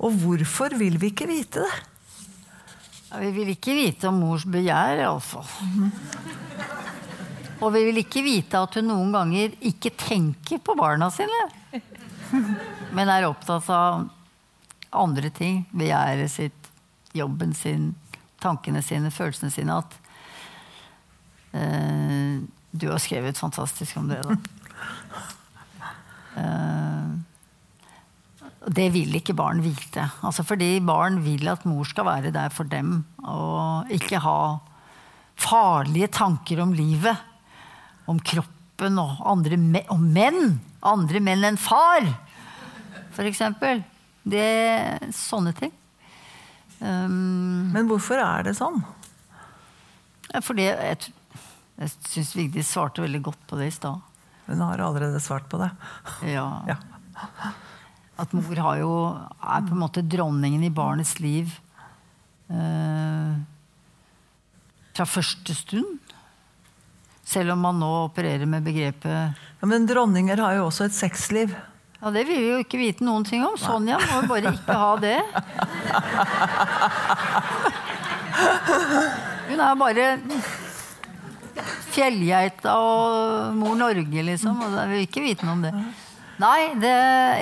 Og 0.03 0.17
hvorfor 0.23 0.73
vil 0.79 0.97
vi 1.01 1.13
ikke 1.13 1.29
vite 1.29 1.63
det? 1.63 1.73
Ja, 3.11 3.19
vi 3.21 3.29
vil 3.35 3.53
ikke 3.53 3.75
vite 3.77 4.09
om 4.09 4.17
mors 4.23 4.47
begjær, 4.49 5.03
iallfall. 5.03 5.45
Og 7.61 7.69
vi 7.75 7.83
vil 7.85 8.01
ikke 8.01 8.23
vite 8.25 8.59
at 8.65 8.79
hun 8.79 8.89
noen 8.89 9.13
ganger 9.13 9.53
ikke 9.69 9.93
tenker 9.95 10.59
på 10.59 10.73
barna 10.75 11.11
sine. 11.13 11.43
Men 12.97 13.11
er 13.13 13.27
opptatt 13.29 13.69
av 13.69 14.07
andre 14.93 15.29
ting. 15.33 15.61
Begjæret 15.71 16.33
sitt, 16.33 16.71
jobben 17.13 17.53
sin, 17.53 17.91
tankene 18.43 18.83
sine, 18.85 19.11
følelsene 19.13 19.51
sine. 19.53 19.79
At 19.79 19.95
uh, 21.55 22.43
Du 22.73 22.89
har 22.89 23.01
skrevet 23.01 23.39
fantastisk 23.39 23.97
om 24.01 24.09
det, 24.09 24.21
da. 24.25 24.37
Uh, 26.33 27.09
det 28.73 28.87
vil 28.93 29.15
ikke 29.17 29.35
barn 29.35 29.59
vite. 29.63 30.05
Altså 30.23 30.45
fordi 30.47 30.77
barn 30.83 31.19
vil 31.25 31.49
at 31.51 31.65
mor 31.67 31.83
skal 31.87 32.07
være 32.07 32.31
der 32.31 32.53
for 32.53 32.67
dem. 32.69 33.01
Og 33.19 33.91
ikke 33.91 34.21
ha 34.23 34.37
farlige 35.35 36.07
tanker 36.07 36.61
om 36.63 36.71
livet. 36.75 37.17
Om 38.07 38.21
kroppen 38.23 38.99
og 39.01 39.19
andre 39.27 39.59
me 39.59 39.83
om 39.91 40.07
menn. 40.15 40.59
Andre 40.83 41.19
menn 41.23 41.43
enn 41.43 41.59
far. 41.59 42.07
Det, 44.23 44.47
sånne 45.13 45.51
ting. 45.57 45.73
Um, 46.83 47.71
Men 47.71 47.87
hvorfor 47.87 48.19
er 48.19 48.49
det 48.49 48.57
sånn? 48.59 48.81
fordi 50.43 50.63
jeg, 50.65 51.11
jeg 51.77 51.91
syns 52.09 52.31
Vigdis 52.33 52.71
svarte 52.73 53.03
veldig 53.03 53.19
godt 53.27 53.43
på 53.45 53.59
det 53.59 53.67
i 53.69 53.75
stad. 53.75 54.01
Hun 54.47 54.63
har 54.65 54.81
allerede 54.81 55.19
svart 55.21 55.45
på 55.51 55.61
det. 55.61 55.69
Ja. 56.33 56.47
Ja. 56.73 56.79
At 58.17 58.31
mor 58.33 58.57
har 58.57 58.79
jo, 58.81 58.93
er 59.37 59.65
på 59.67 59.75
en 59.75 59.81
måte 59.83 60.01
dronningen 60.05 60.63
i 60.65 60.71
barnets 60.73 61.19
liv 61.21 61.51
eh, 62.49 63.35
fra 64.97 65.05
første 65.09 65.53
stund. 65.57 66.01
Selv 67.25 67.53
om 67.53 67.61
man 67.63 67.77
nå 67.81 67.91
opererer 68.07 68.49
med 68.49 68.65
begrepet 68.65 69.37
Ja, 69.61 69.69
men 69.69 69.85
dronninger 69.89 70.41
har 70.41 70.57
jo 70.57 70.65
også 70.67 70.89
et 70.89 70.97
sexliv. 70.97 71.53
Ja, 72.03 72.11
det 72.11 72.25
vil 72.27 72.35
vi 72.35 72.49
jo 72.49 72.57
ikke 72.59 72.75
vite 72.81 73.05
noen 73.07 73.23
ting 73.23 73.45
om. 73.47 73.53
Sonja 73.55 73.95
må 74.01 74.17
jo 74.17 74.25
bare 74.27 74.51
ikke 74.51 74.75
ha 74.75 74.97
det. 74.99 75.23
Hun 79.47 79.55
er 79.63 79.77
bare 79.79 80.19
fjellgeita 81.93 82.73
og 82.75 83.55
mor 83.55 83.79
Norge, 83.79 84.19
liksom. 84.27 84.59
Og 84.65 84.75
jeg 84.81 84.89
vil 84.91 85.05
ikke 85.05 85.23
vite 85.23 85.47
noe 85.47 85.55
om 85.55 85.63
det. 85.63 85.71
Nei, 86.43 86.75
det, 86.81 86.91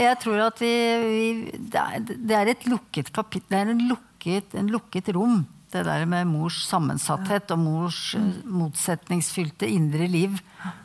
jeg 0.03 0.19
tror 0.21 0.43
at 0.45 0.61
vi, 0.61 0.69
vi 1.07 1.25
det, 1.57 1.81
er, 1.81 2.05
det 2.11 2.35
er 2.37 2.45
et 2.53 2.61
lukket 2.69 3.09
kapittel. 3.15 3.49
Det 3.49 3.57
er 3.63 3.69
en 3.73 3.81
lukket, 3.89 4.53
en 4.61 4.69
lukket 4.69 5.09
rom. 5.17 5.41
Det 5.71 5.85
der 5.87 6.03
med 6.05 6.27
mors 6.27 6.67
sammensatthet 6.67 7.51
og 7.55 7.59
mors 7.63 8.13
eh, 8.19 8.43
motsetningsfylte 8.45 9.65
indre 9.71 10.03
liv 10.11 10.35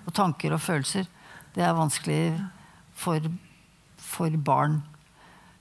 og 0.06 0.14
tanker 0.14 0.54
og 0.54 0.62
følelser. 0.62 1.10
Det 1.56 1.64
er 1.66 1.74
vanskelig 1.76 2.38
for, 2.96 3.20
for 4.16 4.32
barn. 4.48 4.80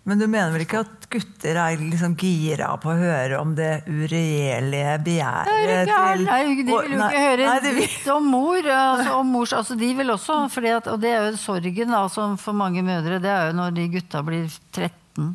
Men 0.06 0.20
du 0.22 0.28
mener 0.30 0.52
vel 0.54 0.62
ikke 0.68 0.84
at 0.84 1.08
gutter 1.10 1.58
er 1.58 1.80
liksom 1.82 2.14
gira 2.22 2.68
på 2.78 2.92
å 2.92 2.98
høre 3.00 3.40
om 3.42 3.56
det 3.58 3.88
uregjerlige 3.90 4.98
begjæret 5.08 5.90
til 5.90 6.26
nei, 6.28 6.42
de 6.60 6.66
vil 6.68 6.92
jo 6.94 7.00
ikke 7.00 7.24
høre 7.24 7.48
nei, 7.48 7.56
dritt 7.66 8.12
om 8.14 8.28
mor. 8.30 8.60
Altså, 8.70 9.16
om 9.18 9.32
mors, 9.34 9.56
altså, 9.58 9.78
de 9.80 9.90
vil 9.98 10.14
også, 10.14 10.38
fordi 10.54 10.76
at, 10.76 10.90
og 10.94 11.02
det 11.02 11.10
er 11.10 11.26
jo 11.32 11.40
sorgen 11.42 11.96
som 12.14 12.36
for 12.38 12.54
mange 12.54 12.86
mødre. 12.86 13.18
Det 13.24 13.32
er 13.34 13.50
jo 13.50 13.56
når 13.58 13.74
de 13.80 13.88
gutta 13.96 14.22
blir 14.28 14.46
13, 14.78 15.34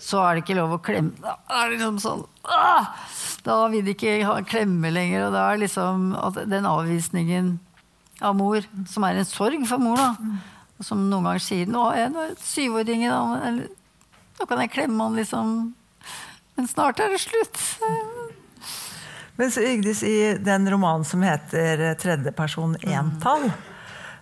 så 0.00 0.24
er 0.24 0.38
det 0.38 0.46
ikke 0.46 0.56
lov 0.62 0.72
å 0.78 0.80
klemme. 0.88 1.12
Da 1.20 1.36
er 1.60 1.68
det 1.68 1.76
liksom 1.76 2.00
sånn 2.00 2.24
ah! 2.48 2.88
Da 3.44 3.58
vil 3.68 3.84
de 3.84 3.92
ikke 3.92 4.16
ha 4.24 4.38
klemme 4.46 4.88
lenger. 4.94 5.26
Og 5.26 5.36
da 5.36 5.44
er 5.50 5.60
liksom 5.60 6.14
den 6.48 6.68
avvisningen 6.70 7.58
av 8.24 8.36
mor, 8.38 8.64
som 8.88 9.04
er 9.04 9.20
en 9.20 9.28
sorg 9.28 9.68
for 9.68 9.82
mor, 9.82 10.00
da. 10.00 10.32
Og 10.82 10.86
som 10.88 11.02
noen 11.06 11.28
ganger 11.28 11.42
sier 11.44 11.68
'Nå 11.70 11.80
er 11.94 12.08
jeg 12.10 12.36
syvåringen, 12.42 13.06
da', 13.06 13.46
eller 13.46 13.68
'Nå 14.34 14.46
kan 14.50 14.58
jeg 14.58 14.70
klemme 14.74 15.04
han', 15.04 15.14
liksom. 15.14 15.74
Men 16.56 16.66
snart 16.66 16.98
er 16.98 17.08
det 17.08 17.20
slutt. 17.22 17.58
Mens 19.38 19.56
Vigdis, 19.56 20.02
i 20.02 20.34
den 20.42 20.66
romanen 20.66 21.04
som 21.06 21.22
heter 21.22 21.94
'Tredjeperson 21.94 22.74
entall', 22.82 23.52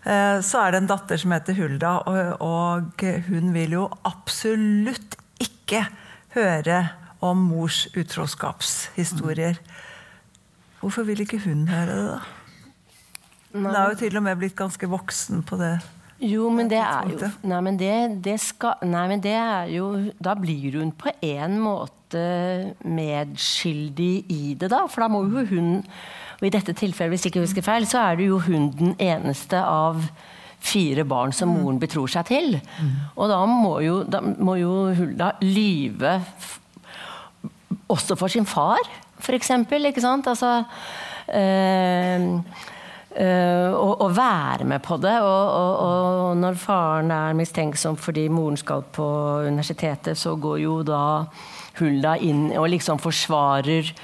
eh, 0.05 0.41
så 0.45 0.67
er 0.67 0.71
det 0.71 0.83
en 0.83 0.87
datter 0.87 1.17
som 1.17 1.33
heter 1.33 1.57
Hulda, 1.57 2.03
og, 2.05 2.43
og 2.45 3.05
hun 3.29 3.55
vil 3.55 3.73
jo 3.73 3.89
absolutt 4.05 5.17
ikke 5.41 5.87
høre 6.35 6.91
om 7.23 7.39
mors 7.39 7.87
utroskapshistorier. 7.97 9.57
Hvorfor 10.81 11.09
vil 11.09 11.21
ikke 11.21 11.41
hun 11.41 11.69
høre 11.69 11.97
det, 11.97 12.07
da? 12.11 12.21
Hun 13.53 13.67
er 13.67 13.89
jo 13.89 13.97
til 13.97 14.17
og 14.17 14.23
med 14.23 14.37
blitt 14.37 14.57
ganske 14.57 14.87
voksen 14.87 15.43
på 15.43 15.57
det. 15.57 15.81
Jo, 16.21 16.51
men 16.53 16.69
det 16.69 16.81
er 16.85 17.09
jo. 17.09 17.29
Nei, 17.49 17.61
men 17.65 17.79
det, 17.81 17.93
det 18.25 18.37
skal 18.43 18.83
Nei, 18.85 19.07
men 19.09 19.23
det 19.25 19.33
er 19.41 19.71
jo 19.73 19.87
Da 20.21 20.35
blir 20.37 20.77
hun 20.77 20.91
på 20.93 21.13
en 21.25 21.57
måte 21.63 22.25
medskyldig 22.85 24.13
i 24.29 24.43
det, 24.61 24.69
da. 24.73 24.83
For 24.91 25.05
da 25.05 25.09
må 25.13 25.23
jo 25.31 25.47
hun 25.49 25.71
Og 25.81 26.45
i 26.45 26.53
dette 26.53 26.75
tilfellet, 26.77 27.15
hvis 27.15 27.25
jeg 27.25 27.33
ikke 27.33 27.47
husker 27.47 27.65
feil, 27.65 27.89
så 27.89 28.03
er 28.05 28.21
det 28.21 28.29
jo 28.29 28.41
hun 28.45 28.69
den 28.77 28.95
eneste 29.01 29.61
av 29.61 30.03
fire 30.61 31.07
barn 31.09 31.33
som 31.33 31.49
moren 31.53 31.79
betror 31.81 32.09
seg 32.13 32.27
til. 32.29 32.59
Og 33.17 33.31
da 33.31 33.39
må 33.49 33.79
jo, 33.81 34.03
da 34.05 34.21
må 34.21 34.59
jo 34.61 34.73
Hulda 34.97 35.31
lyve 35.41 36.19
også 37.91 38.17
for 38.21 38.33
sin 38.33 38.49
far, 38.49 38.81
for 39.21 39.37
eksempel. 39.37 39.89
Ikke 39.89 40.05
sant? 40.05 40.29
Altså 40.29 40.63
eh, 41.33 42.29
eh, 43.17 43.73
og, 43.75 44.07
være 44.17 44.65
med 44.65 44.83
på 44.83 44.97
det. 45.03 45.17
Og, 45.23 45.53
og, 45.57 45.75
og 45.87 46.37
når 46.41 46.61
faren 46.61 47.11
er 47.15 47.37
mistenksom 47.39 47.99
fordi 48.01 48.29
moren 48.29 48.59
skal 48.61 48.87
på 48.93 49.11
universitetet, 49.47 50.19
så 50.19 50.37
går 50.37 50.63
jo 50.65 50.81
da 50.87 51.03
Hulda 51.81 52.17
inn 52.21 52.51
og 52.59 52.69
liksom 52.73 52.99
forsvarer 53.01 53.95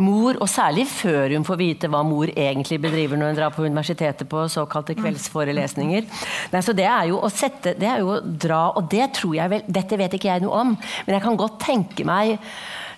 mor, 0.00 0.36
og 0.40 0.48
særlig 0.48 0.86
før 0.88 1.34
hun 1.34 1.44
får 1.46 1.58
vite 1.60 1.90
hva 1.90 2.02
mor 2.06 2.30
egentlig 2.30 2.80
bedriver 2.82 3.18
når 3.18 3.32
hun 3.32 3.38
drar 3.40 3.54
på 3.54 3.64
universitetet 3.66 4.28
på 4.30 4.44
såkalte 4.52 4.96
kveldsforelesninger. 4.98 6.06
Nei, 6.52 6.62
så 6.64 6.74
det 6.76 6.86
er 6.88 7.10
jo 7.10 7.20
å 7.20 7.30
sette 7.32 7.74
Det 7.78 7.88
er 7.88 8.02
jo 8.02 8.14
å 8.14 8.20
dra 8.20 8.60
Og 8.78 8.86
det 8.90 9.10
tror 9.16 9.34
jeg 9.36 9.50
vel 9.52 9.66
Dette 9.68 9.98
vet 10.00 10.14
ikke 10.16 10.30
jeg 10.30 10.44
noe 10.44 10.62
om, 10.62 10.72
men 10.76 11.16
jeg 11.16 11.24
kan 11.24 11.38
godt 11.38 11.58
tenke 11.62 12.06
meg 12.08 12.38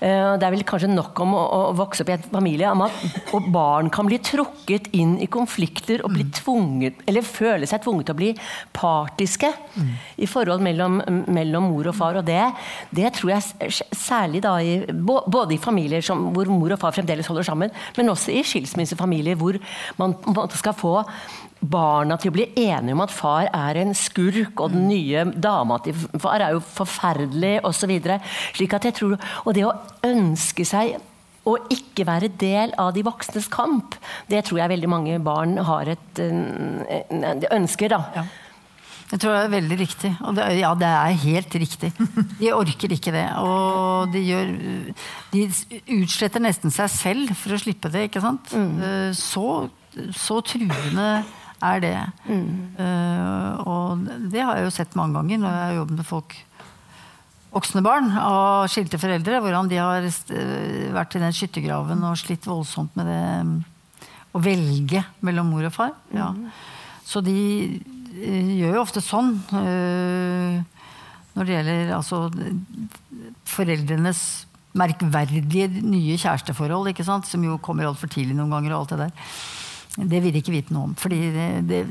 det 0.02 0.46
er 0.46 0.54
vel 0.54 0.64
kanskje 0.66 0.90
nok 0.90 1.20
om 1.24 1.34
å, 1.38 1.42
å 1.42 1.60
vokse 1.78 2.04
opp 2.04 2.10
i 2.10 2.16
en 2.16 2.24
familie 2.26 2.70
om 2.72 2.84
at 2.86 2.96
og 3.36 3.48
barn 3.54 3.90
kan 3.92 4.08
bli 4.08 4.18
trukket 4.22 4.90
inn 4.98 5.14
i 5.22 5.28
konflikter 5.30 6.02
og 6.04 6.14
bli 6.16 6.26
tvunget, 6.34 7.04
eller 7.08 7.26
føle 7.26 7.68
seg 7.70 7.84
tvunget 7.84 8.10
til 8.10 8.16
å 8.16 8.20
bli 8.20 8.30
partiske 8.74 9.52
i 10.22 10.28
forhold 10.28 10.64
mellom, 10.64 11.00
mellom 11.32 11.70
mor 11.70 11.90
og 11.90 11.96
far. 11.96 12.18
Og 12.20 12.26
det, 12.26 12.40
det 12.94 13.12
tror 13.18 13.34
jeg 13.36 13.72
særlig 13.94 14.42
da 14.44 14.56
i, 14.62 14.80
både 14.92 15.56
i 15.56 15.60
familier 15.62 16.04
som, 16.04 16.28
hvor 16.34 16.50
mor 16.50 16.74
og 16.74 16.82
far 16.82 16.94
fremdeles 16.96 17.30
holder 17.30 17.46
sammen, 17.46 17.72
men 17.96 18.12
også 18.12 18.34
i 18.34 18.44
skilsmissefamilier 18.46 19.38
hvor 19.40 19.58
man 20.00 20.12
man 20.26 20.50
skal 20.56 20.76
få 20.76 20.98
barna 21.62 22.18
til 22.18 22.32
å 22.32 22.34
bli 22.34 22.48
enige 22.58 22.96
om 22.96 23.04
at 23.04 23.14
far 23.14 23.46
er 23.46 23.78
en 23.82 23.94
skurk, 23.96 24.58
og 24.58 24.74
den 24.74 24.88
nye 24.90 25.24
dama 25.30 25.78
til 25.84 25.96
far 26.20 26.42
er 26.42 26.56
jo 26.56 26.62
forferdelig, 26.64 27.60
osv. 27.68 27.94
Slik 28.56 28.76
at 28.76 28.88
jeg 28.88 28.98
tror 28.98 29.16
Og 29.46 29.54
det 29.54 29.64
å 29.66 29.74
ønske 30.06 30.66
seg 30.66 30.96
å 31.48 31.56
ikke 31.74 32.06
være 32.06 32.30
del 32.38 32.70
av 32.78 32.92
de 32.94 33.02
voksnes 33.02 33.48
kamp, 33.50 33.96
det 34.30 34.44
tror 34.46 34.62
jeg 34.62 34.72
veldig 34.76 34.90
mange 34.90 35.18
barn 35.24 35.56
har 35.66 35.90
et 35.90 36.22
eh, 36.22 37.02
eh, 37.18 37.46
ønsker, 37.50 37.90
da. 37.90 38.24
Jeg 39.10 39.20
tror 39.20 39.34
det 39.34 39.40
er 39.42 39.50
veldig 39.52 39.76
riktig. 39.76 40.10
Og 40.24 40.36
det, 40.38 40.46
ja, 40.60 40.70
det 40.78 40.88
er 40.88 41.18
helt 41.26 41.56
riktig. 41.60 41.90
De 42.38 42.52
orker 42.54 42.94
ikke 42.94 43.12
det. 43.12 43.26
Og 43.42 44.14
de, 44.14 44.22
gjør, 44.24 44.54
de 45.34 45.42
utsletter 45.98 46.40
nesten 46.46 46.72
seg 46.72 46.88
selv 46.94 47.34
for 47.36 47.52
å 47.52 47.60
slippe 47.60 47.90
det, 47.92 48.06
ikke 48.08 48.22
sant? 48.24 48.54
Mm. 48.56 49.12
Så, 49.18 49.44
så 50.16 50.38
truende 50.46 51.10
er 51.62 51.82
det. 51.82 51.96
Eh, 52.28 53.68
og 53.68 54.06
det 54.32 54.42
har 54.42 54.58
jeg 54.58 54.66
jo 54.66 54.74
sett 54.74 54.96
mange 54.98 55.18
ganger 55.18 55.42
når 55.42 55.54
jeg 55.54 55.68
har 55.68 55.78
jobbet 55.80 56.00
med 56.00 56.08
folk 56.08 56.36
voksne 57.52 57.82
barn 57.84 58.08
av 58.16 58.68
skilte 58.72 59.00
foreldre, 59.00 59.42
hvordan 59.44 59.68
de 59.68 59.80
har 59.80 60.06
eh, 60.08 60.92
vært 60.94 61.16
i 61.18 61.22
den 61.22 61.36
skyttergraven 61.36 62.04
og 62.08 62.20
slitt 62.20 62.48
voldsomt 62.48 62.94
med 62.98 63.10
det 63.10 63.24
mm, 63.48 63.56
å 64.32 64.42
velge 64.42 65.02
mellom 65.20 65.50
mor 65.52 65.68
og 65.68 65.74
far. 65.74 65.92
Ja. 66.16 66.30
Så 67.04 67.20
de 67.24 67.36
eh, 67.68 68.54
gjør 68.58 68.78
jo 68.78 68.86
ofte 68.86 69.04
sånn 69.04 69.36
når 71.32 71.48
det 71.48 71.54
gjelder 71.54 71.92
altså 71.96 72.26
foreldrenes 73.48 74.22
merkverdige 74.76 75.68
nye 75.84 76.16
kjæresteforhold, 76.20 76.88
som 77.28 77.44
jo 77.44 77.58
kommer 77.60 77.88
altfor 77.88 78.10
tidlig 78.12 78.36
noen 78.36 78.52
ganger. 78.52 78.74
og 78.74 78.80
alt 78.80 78.92
Det 78.92 78.98
der. 79.06 79.32
Det 79.96 80.22
vil 80.24 80.32
de 80.32 80.40
ikke 80.40 80.54
vite 80.54 80.72
noe 80.72 80.90
om. 80.90 80.92
fordi 80.96 81.18
det, 81.34 81.48
det 81.68 81.82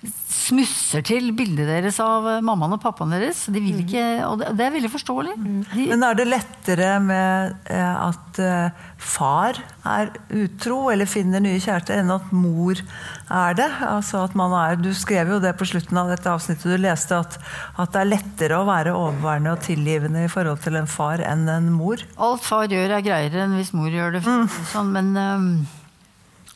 smusser 0.00 1.02
til 1.04 1.26
bildet 1.36 1.68
deres 1.68 1.98
av 2.00 2.24
mammaen 2.44 2.72
og 2.76 2.80
pappaen 2.80 3.12
deres. 3.12 3.42
De 3.52 3.60
vil 3.60 3.82
ikke, 3.82 4.04
og 4.24 4.40
det, 4.40 4.62
er 4.64 4.72
veldig 4.72 4.90
forståelig. 4.92 5.34
De, 5.74 5.84
Men 5.90 6.04
er 6.06 6.16
det 6.16 6.26
lettere 6.28 6.94
med 7.04 7.58
eh, 7.68 8.06
at 8.06 8.40
eh, 8.40 8.86
far 8.96 9.58
er 9.84 10.12
utro 10.32 10.78
eller 10.92 11.10
finner 11.10 11.42
nye 11.44 11.60
kjærester, 11.60 12.00
enn 12.00 12.14
at 12.14 12.30
mor 12.32 12.80
er 12.80 13.58
det? 13.58 13.68
Altså 13.84 14.22
at 14.24 14.36
man 14.38 14.54
er, 14.56 14.80
du 14.80 14.92
skrev 14.96 15.34
jo 15.34 15.40
det 15.42 15.52
på 15.60 15.68
slutten 15.68 16.00
av 16.00 16.14
dette 16.14 16.32
avsnittet 16.32 16.72
du 16.72 16.78
leste, 16.80 17.18
at, 17.20 17.36
at 17.76 17.92
det 17.92 18.00
er 18.00 18.12
lettere 18.14 18.62
å 18.62 18.68
være 18.70 18.96
overværende 18.96 19.52
og 19.52 19.66
tilgivende 19.66 20.24
i 20.24 20.32
forhold 20.32 20.64
til 20.64 20.80
en 20.80 20.88
far 20.88 21.20
enn 21.26 21.44
en 21.50 21.68
mor. 21.74 22.00
alt 22.16 22.46
far 22.46 22.72
gjør 22.72 22.96
er 22.96 23.04
greiere 23.04 23.44
enn 23.44 23.58
hvis 23.58 23.74
mor 23.76 23.92
gjør 23.92 24.16
det. 24.16 24.24
Sånn, 24.72 24.94
men 24.96 25.12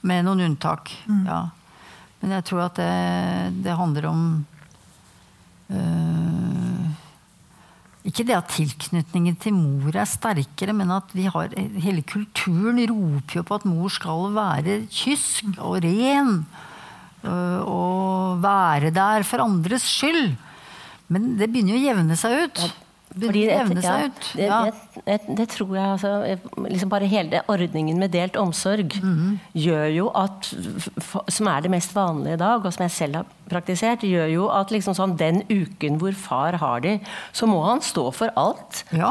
med 0.05 0.27
noen 0.27 0.45
unntak. 0.51 0.93
Ja. 1.27 1.47
Men 2.21 2.37
jeg 2.39 2.47
tror 2.49 2.67
at 2.67 2.79
det, 2.81 3.65
det 3.65 3.77
handler 3.77 4.07
om 4.09 4.21
øh, 5.69 6.87
Ikke 8.09 8.25
det 8.25 8.37
at 8.37 8.53
tilknytningen 8.53 9.37
til 9.41 9.57
mor 9.57 9.97
er 9.97 10.09
sterkere, 10.09 10.77
men 10.77 10.93
at 10.93 11.13
vi 11.17 11.27
har 11.29 11.53
hele 11.57 12.05
kulturen 12.05 12.81
roper 12.89 13.41
jo 13.41 13.45
på 13.49 13.59
at 13.61 13.69
mor 13.69 13.93
skal 13.93 14.33
være 14.37 14.79
kysk 14.93 15.57
og 15.59 15.85
ren. 15.85 16.47
øh, 17.25 17.61
og 17.65 18.43
være 18.43 18.93
der 18.93 19.23
for 19.25 19.45
andres 19.45 19.83
skyld. 19.83 20.37
Men 21.09 21.35
det 21.39 21.51
begynner 21.53 21.77
jo 21.77 21.81
å 21.81 21.87
jevne 21.89 22.17
seg 22.17 22.45
ut. 22.45 22.65
Fordi 23.15 23.43
Det 23.47 23.55
et- 23.55 23.83
seg 23.85 24.05
ut. 24.07 24.31
Det, 24.35 24.45
Ja. 24.45 24.65
det, 24.65 25.05
det, 25.07 25.37
det 25.37 25.49
tror 25.49 25.75
jeg 25.77 25.85
altså, 25.87 26.39
liksom 26.69 26.89
Bare 26.91 27.07
hele 27.07 27.43
ordningen 27.49 27.99
med 27.99 28.11
delt 28.11 28.35
omsorg 28.37 28.91
Mhm. 29.03 29.39
gjør 29.55 29.95
jo 29.95 30.09
at 30.15 30.49
Som 31.29 31.47
er 31.49 31.61
det 31.61 31.71
mest 31.71 31.95
vanlige 31.95 32.35
i 32.35 32.37
dag, 32.37 32.65
og 32.67 32.73
som 32.73 32.83
jeg 32.83 32.91
selv 32.91 33.15
har 33.17 33.27
praktisert, 33.49 34.01
gjør 34.01 34.33
jo 34.33 34.49
at 34.49 34.71
liksom 34.71 34.95
sånn, 34.95 35.17
den 35.17 35.43
uken 35.49 35.99
hvor 36.01 36.13
far 36.15 36.53
har 36.57 36.81
de, 36.81 36.99
så 37.33 37.47
må 37.47 37.63
han 37.65 37.81
stå 37.81 38.13
for 38.13 38.31
alt. 38.37 38.83
Ja. 38.93 39.11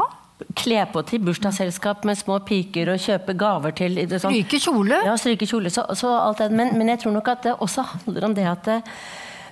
Kle 0.56 0.84
på 0.92 1.02
til 1.06 1.20
bursdagsselskap 1.20 2.04
med 2.04 2.16
små 2.18 2.40
piker 2.44 2.88
og 2.92 2.98
kjøpe 2.98 3.34
gaver 3.38 3.70
til 3.74 3.94
sånn. 3.96 4.32
Stryke 4.34 4.58
kjole. 4.60 4.98
Ja, 5.04 5.14
stryke 5.16 5.46
kjole. 5.46 5.70
Så, 5.70 5.86
så 5.96 6.08
alt 6.20 6.38
det. 6.38 6.50
Men, 6.50 6.76
men 6.76 6.88
jeg 6.88 6.98
tror 7.00 7.12
nok 7.12 7.28
at 7.28 7.42
det 7.42 7.56
også 7.58 7.82
handler 7.86 8.24
om 8.24 8.34
det 8.34 8.44
at 8.46 8.64
det, 8.64 8.82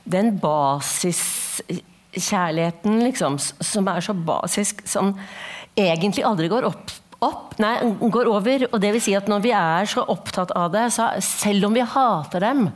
den 0.04 0.38
basiskjærligheten, 2.12 3.02
liksom, 3.04 3.38
som 3.38 3.88
er 3.88 4.00
så 4.00 4.14
basisk, 4.14 4.86
som 4.86 5.14
egentlig 5.76 6.24
aldri 6.24 6.48
går 6.48 6.64
opp, 6.64 6.90
opp 7.22 7.58
nei, 7.58 7.78
går 8.00 8.28
over. 8.28 8.68
Og 8.72 8.80
det 8.80 8.92
vil 8.92 9.02
si 9.02 9.14
at 9.14 9.28
når 9.28 9.42
vi 9.42 9.52
er 9.52 9.86
så 9.86 10.04
opptatt 10.04 10.52
av 10.52 10.72
det, 10.72 10.90
så 10.92 11.12
selv 11.20 11.66
om 11.66 11.74
vi 11.74 11.80
hater 11.80 12.40
dem, 12.40 12.68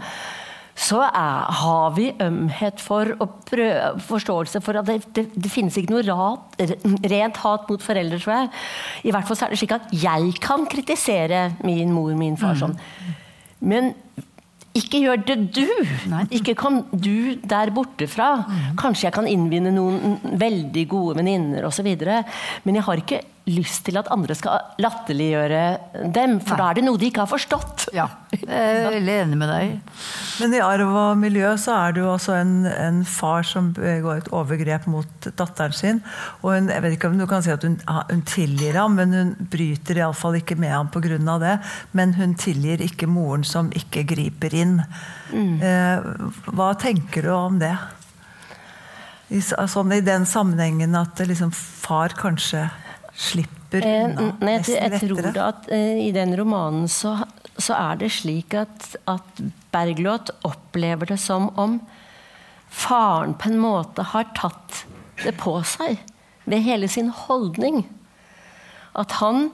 så 0.77 1.01
er, 1.07 1.53
har 1.57 1.95
vi 1.97 2.11
ømhet 2.21 2.81
for 2.85 3.15
og 3.17 3.39
prøv, 3.49 4.01
forståelse 4.05 4.61
for 4.61 4.77
at 4.77 4.87
det, 4.87 4.99
det, 5.17 5.31
det 5.33 5.51
finnes 5.51 5.77
ikke 5.77 5.95
noe 5.95 6.05
rat, 6.05 6.59
rent 7.09 7.37
hat 7.41 7.71
mot 7.71 7.81
foreldre, 7.81 8.21
tror 8.21 8.35
jeg. 8.35 8.51
I 9.09 9.15
hvert 9.15 9.27
fall 9.29 9.39
så 9.39 9.47
er 9.47 9.55
det 9.55 9.61
slik 9.63 9.73
at 9.73 9.89
jeg 9.97 10.35
kan 10.45 10.67
kritisere 10.69 11.47
min 11.65 11.95
mor, 11.97 12.13
min 12.17 12.37
far 12.37 12.61
sånn. 12.61 12.77
Men 13.65 13.95
ikke 14.79 15.01
gjør 15.05 15.23
det 15.29 15.37
du! 15.57 15.65
Ikke 16.37 16.57
kom 16.59 16.83
du 16.93 17.37
der 17.43 17.73
borte 17.75 18.09
fra. 18.11 18.31
Kanskje 18.79 19.09
jeg 19.09 19.17
kan 19.17 19.31
innvinne 19.31 19.73
noen 19.75 20.19
veldig 20.39 20.85
gode 20.91 21.19
venninner 21.21 21.67
osv. 21.69 21.89
Men 22.67 22.79
jeg 22.79 22.87
har 22.87 23.03
ikke 23.03 23.23
lyst 23.47 23.85
til 23.87 23.95
at 24.01 24.09
andre 24.11 24.35
skal 24.35 24.75
latterliggjøre 24.83 25.61
dem, 26.15 26.41
for 26.43 26.59
da 26.59 26.71
er 26.71 26.79
det 26.79 26.83
noe 26.87 26.99
de 26.99 27.07
ikke 27.13 27.23
har 27.23 27.31
forstått. 27.31 27.85
Ja, 27.95 28.09
jeg 28.35 28.47
er 28.51 28.89
veldig 28.91 29.13
enig 29.23 29.39
med 29.39 29.53
deg. 29.53 29.93
Men 30.43 30.57
i 30.57 30.63
arv 30.65 30.91
og 30.91 31.21
miljø 31.21 31.53
så 31.63 31.77
er 31.79 31.95
det 31.95 32.03
jo 32.03 32.09
også 32.11 32.35
en, 32.41 32.55
en 32.67 32.99
far 33.07 33.47
som 33.47 33.69
begår 33.77 34.25
et 34.25 34.31
overgrep 34.35 34.89
mot 34.91 35.29
datteren 35.39 35.77
sin. 35.77 36.01
Og 36.43 36.57
hun, 36.57 36.71
jeg 36.75 36.83
vet 36.83 36.97
ikke 36.97 37.11
om 37.13 37.21
du 37.21 37.27
kan 37.31 37.45
si 37.47 37.53
at 37.55 37.67
hun, 37.67 37.77
hun 37.87 38.25
tilgir 38.27 38.81
ham, 38.81 38.99
men 38.99 39.15
hun 39.15 39.35
bryter 39.53 40.01
iallfall 40.03 40.41
ikke 40.41 40.59
med 40.59 40.75
ham 40.75 40.91
pga. 40.91 41.39
det. 41.43 41.59
Men 41.95 42.17
hun 42.19 42.35
tilgir 42.35 42.83
ikke 42.83 43.07
moren 43.07 43.47
som 43.47 43.71
ikke 43.79 44.03
griper 44.11 44.55
inn. 44.59 44.81
Eh, 45.31 46.11
hva 46.51 46.73
tenker 46.83 47.29
du 47.29 47.31
om 47.35 47.61
det? 47.63 47.77
I, 49.31 49.39
sånn, 49.43 49.95
I 49.95 50.03
den 50.07 50.27
sammenhengen 50.27 50.95
at 50.99 51.19
liksom, 51.23 51.51
far 51.55 52.15
kanskje 52.19 52.67
slipper 53.17 53.85
Eh, 53.85 54.05
unna 54.05 54.31
nei, 54.41 54.57
jeg, 54.57 54.63
nesten 54.63 54.77
jeg 54.79 55.01
tror 55.03 55.31
da 55.35 55.49
at 55.51 55.69
eh, 55.75 56.01
i 56.07 56.11
den 56.15 56.35
romanen 56.39 56.87
så, 56.91 57.17
så 57.59 57.77
er 57.77 58.01
det 58.03 58.13
slik 58.15 58.55
at, 58.57 58.93
at 59.11 59.43
Bergljot 59.75 60.33
opplever 60.47 61.11
det 61.11 61.19
som 61.23 61.49
om 61.59 61.81
faren 62.71 63.35
på 63.39 63.51
en 63.51 63.61
måte 63.63 64.05
har 64.13 64.31
tatt 64.37 64.85
det 65.25 65.35
på 65.41 65.57
seg 65.67 65.99
ved 66.47 66.65
hele 66.67 66.89
sin 66.93 67.09
holdning. 67.11 67.85
At 68.95 69.19
han 69.21 69.51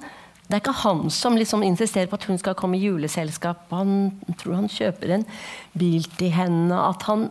Det 0.46 0.58
er 0.58 0.60
ikke 0.60 0.82
han 0.82 1.06
som 1.10 1.36
liksom 1.38 1.62
insisterer 1.64 2.10
på 2.10 2.18
at 2.18 2.26
hun 2.28 2.36
skal 2.38 2.54
komme 2.58 2.76
i 2.76 2.82
juleselskap. 2.84 3.70
Han 3.70 4.10
tror 4.36 4.58
han 4.58 4.68
kjøper 4.68 5.14
en 5.14 5.24
bil 5.72 6.04
til 6.18 6.34
henne. 6.34 6.76
At 6.76 7.06
han 7.08 7.30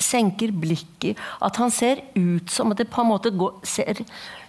senker 0.00 0.52
blikket. 0.52 1.20
At 1.44 1.58
han 1.60 1.72
ser 1.74 2.02
ut 2.14 2.50
som 2.50 2.72
at 2.72 2.80
det 2.80 2.90
på 2.92 3.02
en 3.02 3.10
måte 3.12 3.32
går, 3.34 3.56
ser, 3.66 4.02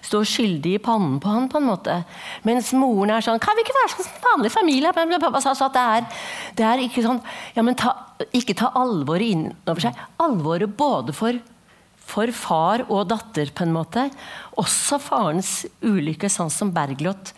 står 0.06 0.28
skyldig 0.30 0.76
i 0.78 0.84
pannen 0.84 1.18
på 1.22 1.32
han 1.32 1.50
på 1.52 1.62
en 1.62 1.70
måte. 1.70 1.98
Mens 2.48 2.72
moren 2.78 3.16
er 3.16 3.26
sånn 3.26 3.41
Kan 3.43 3.58
vi 3.58 3.66
ikke 3.66 3.78
være 3.78 3.93
sånn 3.96 4.08
som 4.10 4.30
vanlig 4.30 4.54
familie? 4.54 4.93
Så 5.46 5.70
det 5.74 5.88
er, 5.98 6.08
det 6.58 6.70
er 6.70 6.86
ikke 6.86 7.06
sånn 7.06 7.22
ja, 7.56 7.66
men 7.66 7.78
ta, 7.80 7.96
Ikke 8.36 8.58
ta 8.58 8.72
alvoret 8.78 9.36
inn 9.36 9.50
over 9.66 9.88
seg. 9.88 10.06
Alvoret 10.24 10.78
både 10.78 11.16
for 11.16 11.43
for 12.06 12.30
far 12.38 12.84
og 12.86 13.08
datter, 13.10 13.50
på 13.50 13.66
en 13.66 13.72
måte. 13.74 14.04
Også 14.62 15.00
farens 15.02 15.64
ulykke, 15.82 16.30
sånn 16.30 16.52
som 16.54 16.70
Bergljot 16.70 17.32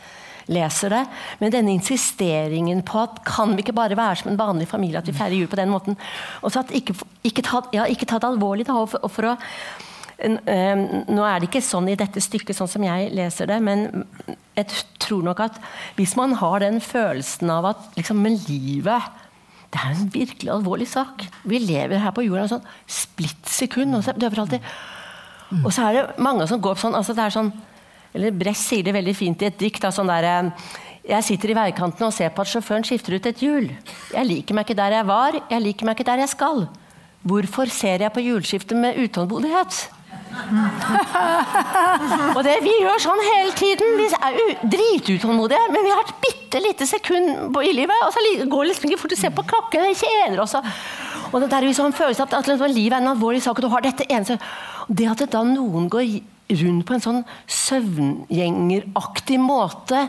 leser 0.52 0.94
det. 0.94 1.04
Men 1.42 1.54
denne 1.54 1.74
insisteringen 1.76 2.84
på 2.88 3.02
at 3.04 3.20
kan 3.28 3.56
vi 3.56 3.66
ikke 3.66 3.76
bare 3.78 3.98
være 3.98 4.22
som 4.22 4.32
en 4.32 4.40
vanlig 4.40 4.70
familie, 4.72 5.02
at 5.02 5.10
vi 5.10 5.16
feirer 5.18 5.38
jul 5.38 5.52
på 5.52 5.60
den 5.60 5.74
måten. 5.74 6.00
Og 6.42 6.54
så 6.54 6.64
at 6.64 6.74
ikke, 6.76 6.96
ikke, 7.28 7.46
ta, 7.46 7.64
ja, 7.76 7.88
ikke 7.90 8.10
ta 8.10 8.22
det 8.22 8.32
alvorlig, 8.32 8.68
da. 8.70 8.80
Og 8.82 8.92
for, 8.94 9.04
og 9.04 9.14
for 9.14 9.34
å 9.34 9.38
nå 10.18 11.22
er 11.22 11.38
det 11.38 11.46
ikke 11.46 11.62
sånn 11.62 11.92
i 11.92 11.98
dette 12.00 12.22
stykket, 12.24 12.58
sånn 12.58 12.72
som 12.72 12.82
jeg 12.82 13.12
leser 13.14 13.52
det, 13.52 13.60
men 13.62 14.08
jeg 14.58 14.80
tror 15.04 15.22
nok 15.28 15.44
at 15.46 15.60
hvis 16.00 16.16
man 16.18 16.34
har 16.40 16.64
den 16.64 16.80
følelsen 16.82 17.52
av 17.54 17.68
at 17.70 17.84
liksom, 18.00 18.24
med 18.26 18.40
livet 18.50 19.14
det 19.74 19.82
er 19.84 19.94
en 19.94 20.12
virkelig 20.14 20.52
alvorlig 20.54 20.88
sak. 20.88 21.26
Vi 21.44 21.60
lever 21.60 22.00
her 22.00 22.14
på 22.16 22.24
jorda 22.24 22.46
en 22.46 22.54
sånn 22.56 22.70
splitt 22.88 23.50
sekund. 23.52 23.98
Og 23.98 24.06
så, 24.06 24.14
alltid. 24.16 24.64
og 25.60 25.74
så 25.76 25.90
er 25.90 25.98
det 25.98 26.24
mange 26.24 26.48
som 26.48 26.62
går 26.64 26.78
opp 26.78 26.82
sånn 26.82 26.96
altså 26.96 27.16
det 27.18 27.26
er 27.26 27.36
sånn, 27.36 27.52
eller 28.14 28.32
Bress 28.32 28.64
sier 28.70 28.84
det 28.84 28.94
veldig 28.96 29.16
fint 29.16 29.42
i 29.42 29.46
et 29.50 29.60
dikt. 29.60 29.82
Da, 29.82 29.92
sånn 29.92 30.08
der, 30.12 30.24
eh, 30.24 30.52
jeg 31.08 31.24
sitter 31.24 31.52
i 31.52 31.58
veikanten 31.58 32.08
og 32.08 32.14
ser 32.14 32.30
på 32.36 32.42
at 32.44 32.52
sjåføren 32.52 32.86
skifter 32.88 33.16
ut 33.16 33.26
et 33.26 33.44
hjul. 33.44 33.70
Jeg 34.14 34.26
liker 34.28 34.54
meg 34.58 34.64
ikke 34.68 34.80
der 34.80 34.92
jeg 35.00 35.06
var, 35.08 35.32
jeg 35.50 35.62
liker 35.64 35.86
meg 35.86 35.96
ikke 35.96 36.10
der 36.12 36.24
jeg 36.26 36.34
skal. 36.34 36.68
Hvorfor 37.28 37.66
ser 37.72 38.00
jeg 38.04 38.14
på 38.14 38.24
hjulskiftet 38.24 38.78
med 38.78 39.00
utålmodighet? 39.04 39.74
og 42.36 42.42
det 42.46 42.56
vi 42.64 42.74
gjør 42.82 43.00
sånn 43.02 43.22
hele 43.24 43.54
tiden. 43.58 43.88
Vi 44.00 44.08
er 44.12 44.32
dritutålmodige, 44.76 45.66
men 45.74 45.86
vi 45.88 45.94
har 45.94 46.04
et 46.04 46.14
bitte 46.24 46.62
lite 46.64 46.86
sekund 46.90 47.26
på, 47.56 47.60
i 47.66 47.74
livet, 47.76 47.98
og 48.06 48.12
så 48.14 48.20
går 48.44 48.64
det 48.64 48.70
liksom 48.72 48.88
ikke 48.90 49.02
fort 49.02 49.16
å 49.16 49.20
se 49.20 49.30
på 49.34 49.48
klokken. 49.52 49.88
Vi 49.90 50.00
kjeder 50.04 50.40
også. 50.44 50.60
og- 51.32 51.42
det 51.42 51.50
der 51.50 51.62
er 51.64 51.68
jo 51.68 51.74
sånn 51.82 51.94
følelse 51.94 52.22
av 52.22 52.28
at, 52.28 52.34
at 52.40 52.48
liksom, 52.48 52.74
livet 52.74 52.94
er 52.94 53.02
en 53.02 53.16
alvorlig 53.16 53.42
sak, 53.42 53.58
og 53.58 53.62
du 53.62 53.70
har 53.70 53.82
dette 53.82 54.06
eneste 54.10 54.40
Det 54.90 55.08
at 55.12 55.18
det 55.18 55.30
da 55.32 55.44
noen 55.44 55.90
går 55.90 56.22
rundt 56.48 56.86
på 56.88 56.96
en 56.96 57.04
sånn 57.04 57.22
søvngjengeraktig 57.52 59.40
måte, 59.42 60.08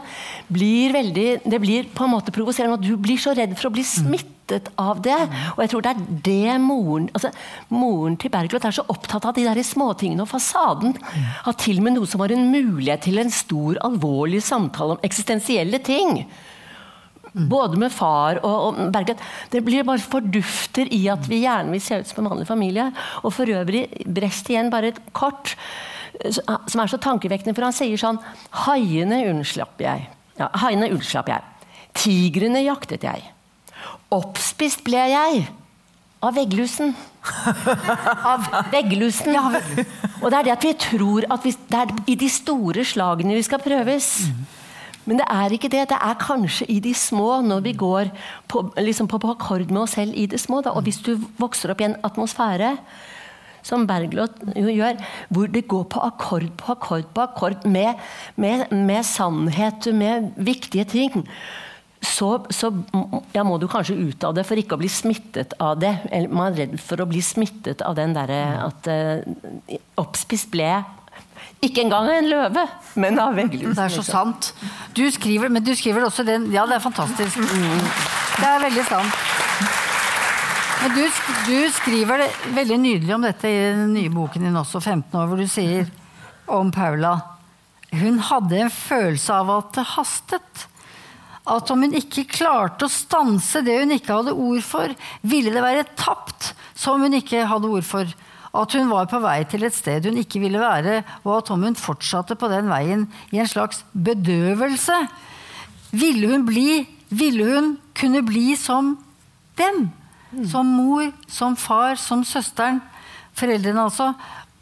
blir 0.53 0.95
veldig 0.95 1.29
Det 1.49 1.61
blir 1.61 1.89
på 1.95 2.07
en 2.07 2.15
måte 2.15 2.35
provoserende. 2.35 2.79
Og 2.79 2.85
du 2.85 2.97
blir 3.01 3.19
så 3.21 3.35
redd 3.37 3.57
for 3.59 3.69
å 3.69 3.75
bli 3.75 3.85
smittet 3.87 4.71
av 4.81 5.01
det. 5.05 5.19
Og 5.57 5.63
jeg 5.65 5.73
tror 5.73 5.85
det 5.85 5.93
er 5.93 6.05
det 6.29 6.59
moren 6.63 7.09
altså, 7.13 7.33
Moren 7.75 8.17
til 8.21 8.33
Bergljot 8.33 8.65
er 8.65 8.77
så 8.79 8.87
opptatt 8.89 9.27
av 9.29 9.37
de 9.37 9.47
der 9.49 9.63
småtingene 9.67 10.25
og 10.25 10.31
fasaden. 10.31 10.95
Har 11.45 11.59
til 11.59 11.81
og 11.81 11.89
med 11.89 11.99
noe 11.99 12.09
som 12.09 12.23
var 12.23 12.35
en 12.35 12.49
mulighet 12.53 13.05
til 13.09 13.21
en 13.23 13.33
stor, 13.35 13.81
alvorlig 13.85 14.43
samtale 14.45 14.97
om 14.97 15.05
eksistensielle 15.05 15.83
ting. 15.85 16.23
Både 17.35 17.77
med 17.77 17.93
far 17.93 18.41
og, 18.41 18.57
og 18.71 18.93
Bergljot. 18.95 19.21
Det 19.53 19.63
blir 19.67 19.87
bare 19.87 20.03
fordufter 20.03 20.89
i 20.95 21.05
at 21.13 21.29
vi 21.29 21.43
gjerne 21.45 21.75
vil 21.75 21.83
se 21.85 22.01
ut 22.01 22.09
som 22.09 22.23
en 22.23 22.33
vanlig 22.33 22.49
familie. 22.49 22.89
Og 23.23 23.35
for 23.37 23.51
øvrig, 23.53 23.87
Brest 24.07 24.49
igjen, 24.51 24.73
bare 24.73 24.95
et 24.95 25.01
kort, 25.13 25.57
som 26.35 26.83
er 26.83 26.91
så 26.91 26.99
tankevekkende, 27.03 27.55
for 27.55 27.69
han 27.69 27.77
sier 27.77 28.01
sånn 28.01 28.19
Haiene 28.65 29.23
unnslapp 29.31 29.81
jeg. 29.83 30.09
Ja, 30.39 30.51
haiene 30.63 30.91
unnslapp 30.95 31.31
jeg. 31.31 31.43
Tigrene 31.99 32.63
jaktet 32.65 33.07
jeg. 33.07 33.25
Oppspist 34.15 34.85
ble 34.87 35.03
jeg 35.11 35.47
av 36.25 36.35
vegglusen. 36.35 36.95
Av 38.33 38.47
vegglusen. 38.73 39.37
Og 40.23 40.31
det 40.31 40.39
er 40.39 40.47
det 40.47 40.53
at 40.55 40.65
vi 40.65 40.71
tror 40.81 41.27
at 41.29 41.45
vi, 41.45 41.53
det 41.69 41.81
er 41.83 41.93
i 42.09 42.15
de 42.19 42.29
store 42.33 42.85
slagene 42.87 43.37
vi 43.37 43.45
skal 43.45 43.61
prøves. 43.63 44.09
Men 45.09 45.21
det 45.21 45.27
er 45.33 45.55
ikke 45.55 45.71
det. 45.73 45.85
Det 45.93 45.99
er 45.99 46.17
kanskje 46.21 46.67
i 46.73 46.79
de 46.85 46.95
små, 46.97 47.41
når 47.45 47.63
vi 47.67 47.75
går 47.81 48.11
på, 48.49 48.65
liksom 48.81 49.11
på, 49.11 49.21
på 49.21 49.35
akkord 49.35 49.71
med 49.71 49.83
oss 49.85 49.97
selv 49.99 50.17
i 50.17 50.27
det 50.31 50.41
små. 50.41 50.63
Da. 50.65 50.75
Og 50.77 50.89
hvis 50.89 51.01
du 51.05 51.15
vokser 51.41 51.73
opp 51.73 51.85
i 51.85 51.89
en 51.89 51.99
atmosfære, 52.05 52.75
som 53.67 53.87
Bergljot 53.89 54.43
jo 54.57 54.73
gjør, 54.73 54.99
hvor 55.35 55.53
det 55.53 55.67
går 55.71 55.87
på 55.93 56.03
akkord 56.09 56.51
på 56.59 56.75
akkord 56.75 57.09
på 57.15 57.25
akkord 57.25 57.65
med, 57.69 57.99
med, 58.37 58.69
med 58.73 59.07
sannhet, 59.07 59.91
med 59.95 60.31
viktige 60.37 60.87
ting, 60.89 61.25
så, 62.05 62.45
så 62.55 62.71
ja, 63.35 63.43
må 63.43 63.57
du 63.59 63.67
kanskje 63.71 63.97
ut 63.99 64.25
av 64.27 64.37
det 64.37 64.45
for 64.47 64.61
ikke 64.61 64.77
å 64.77 64.83
bli 64.83 64.91
smittet 64.93 65.57
av 65.63 65.81
det. 65.83 65.97
Eller 66.15 66.31
man 66.31 66.53
er 66.53 66.63
redd 66.63 66.77
for 66.83 67.03
å 67.03 67.09
bli 67.11 67.23
smittet 67.25 67.83
av 67.83 67.97
den 67.99 68.15
derre 68.15 68.39
at 68.69 68.87
uh, 68.87 69.79
Oppspist 69.99 70.53
ble. 70.53 70.71
Ikke 71.65 71.83
engang 71.83 72.07
en 72.13 72.29
løve, 72.31 72.63
men 73.03 73.19
av 73.19 73.35
vegglusen. 73.35 73.75
Det 73.75 73.87
er 73.89 73.95
så 73.97 74.05
sant. 74.07 74.53
Du 74.95 75.03
skriver, 75.11 75.51
men 75.51 75.65
du 75.67 75.73
skriver 75.75 76.07
også 76.07 76.23
den 76.27 76.47
Ja, 76.55 76.69
det 76.71 76.79
er 76.79 76.85
fantastisk. 76.85 77.41
Det 78.39 78.47
er 78.47 78.63
veldig 78.63 78.87
sant. 78.87 79.23
Men 80.79 80.95
du, 80.95 81.03
du 81.49 81.57
skriver 81.75 82.23
veldig 82.55 82.77
nydelig 82.79 83.15
om 83.17 83.25
dette 83.27 83.51
i 83.51 83.63
den 83.75 83.97
nye 83.97 84.13
boken 84.15 84.47
din 84.47 84.59
også, 84.61 84.79
15 84.79 85.17
år, 85.19 85.27
hvor 85.27 85.41
du 85.41 85.49
sier 85.51 85.89
om 86.47 86.71
Paula 86.73 87.17
Hun 87.91 88.21
hadde 88.23 88.61
en 88.63 88.71
følelse 88.73 89.35
av 89.35 89.51
at 89.57 89.73
det 89.75 89.87
hastet. 89.97 90.65
At 91.49 91.71
om 91.73 91.83
hun 91.83 91.97
ikke 91.99 92.29
klarte 92.31 92.87
å 92.87 92.93
stanse 92.93 93.63
det 93.67 93.79
hun 93.81 93.97
ikke 93.97 94.21
hadde 94.21 94.37
ord 94.37 94.63
for, 94.67 94.95
ville 95.27 95.55
det 95.55 95.65
være 95.65 95.87
tapt 95.99 96.53
som 96.79 97.03
hun 97.03 97.17
ikke 97.19 97.47
hadde 97.49 97.71
ord 97.75 97.87
for. 97.89 98.17
at 98.59 98.73
hun 98.73 98.89
var 98.89 99.07
på 99.11 99.19
vei 99.21 99.43
til 99.45 99.65
et 99.67 99.75
sted 99.75 100.07
hun 100.07 100.19
ikke 100.21 100.41
ville 100.41 100.61
være, 100.61 101.03
og 101.25 101.33
at 101.39 101.51
om 101.51 101.65
hun 101.67 101.77
fortsatte 101.77 102.37
på 102.39 102.49
den 102.49 102.69
veien 102.71 103.09
i 103.33 103.41
en 103.43 103.51
slags 103.51 103.83
bedøvelse, 103.93 104.97
ville 105.91 106.29
hun 106.29 106.47
bli 106.47 106.87
Ville 107.09 107.45
hun 107.49 107.69
kunne 107.97 108.21
bli 108.21 108.53
som 108.53 108.99
dem? 109.57 109.87
Som 110.49 110.69
mor, 110.77 111.09
som 111.31 111.57
far, 111.57 111.97
som 111.97 112.25
søsteren. 112.27 112.83
Foreldrene 113.39 113.87
altså. 113.87 114.13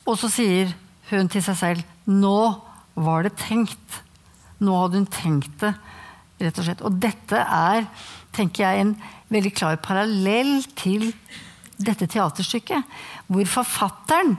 Og 0.06 0.18
så 0.20 0.30
sier 0.30 0.70
hun 1.10 1.30
til 1.30 1.42
seg 1.44 1.58
selv 1.58 2.10
Nå 2.10 2.38
var 2.94 3.26
det 3.26 3.34
tenkt. 3.40 4.00
Nå 4.62 4.76
hadde 4.78 5.00
hun 5.00 5.08
tenkt 5.10 5.58
det, 5.60 5.72
rett 6.40 6.60
og 6.60 6.68
slett. 6.68 6.84
Og 6.86 7.00
dette 7.02 7.40
er, 7.42 7.88
tenker 8.36 8.62
jeg, 8.62 8.84
en 8.84 8.94
veldig 9.32 9.52
klar 9.56 9.80
parallell 9.82 10.60
til 10.78 11.10
dette 11.76 12.06
teaterstykket. 12.08 12.86
Hvor 13.26 13.50
forfatteren 13.58 14.36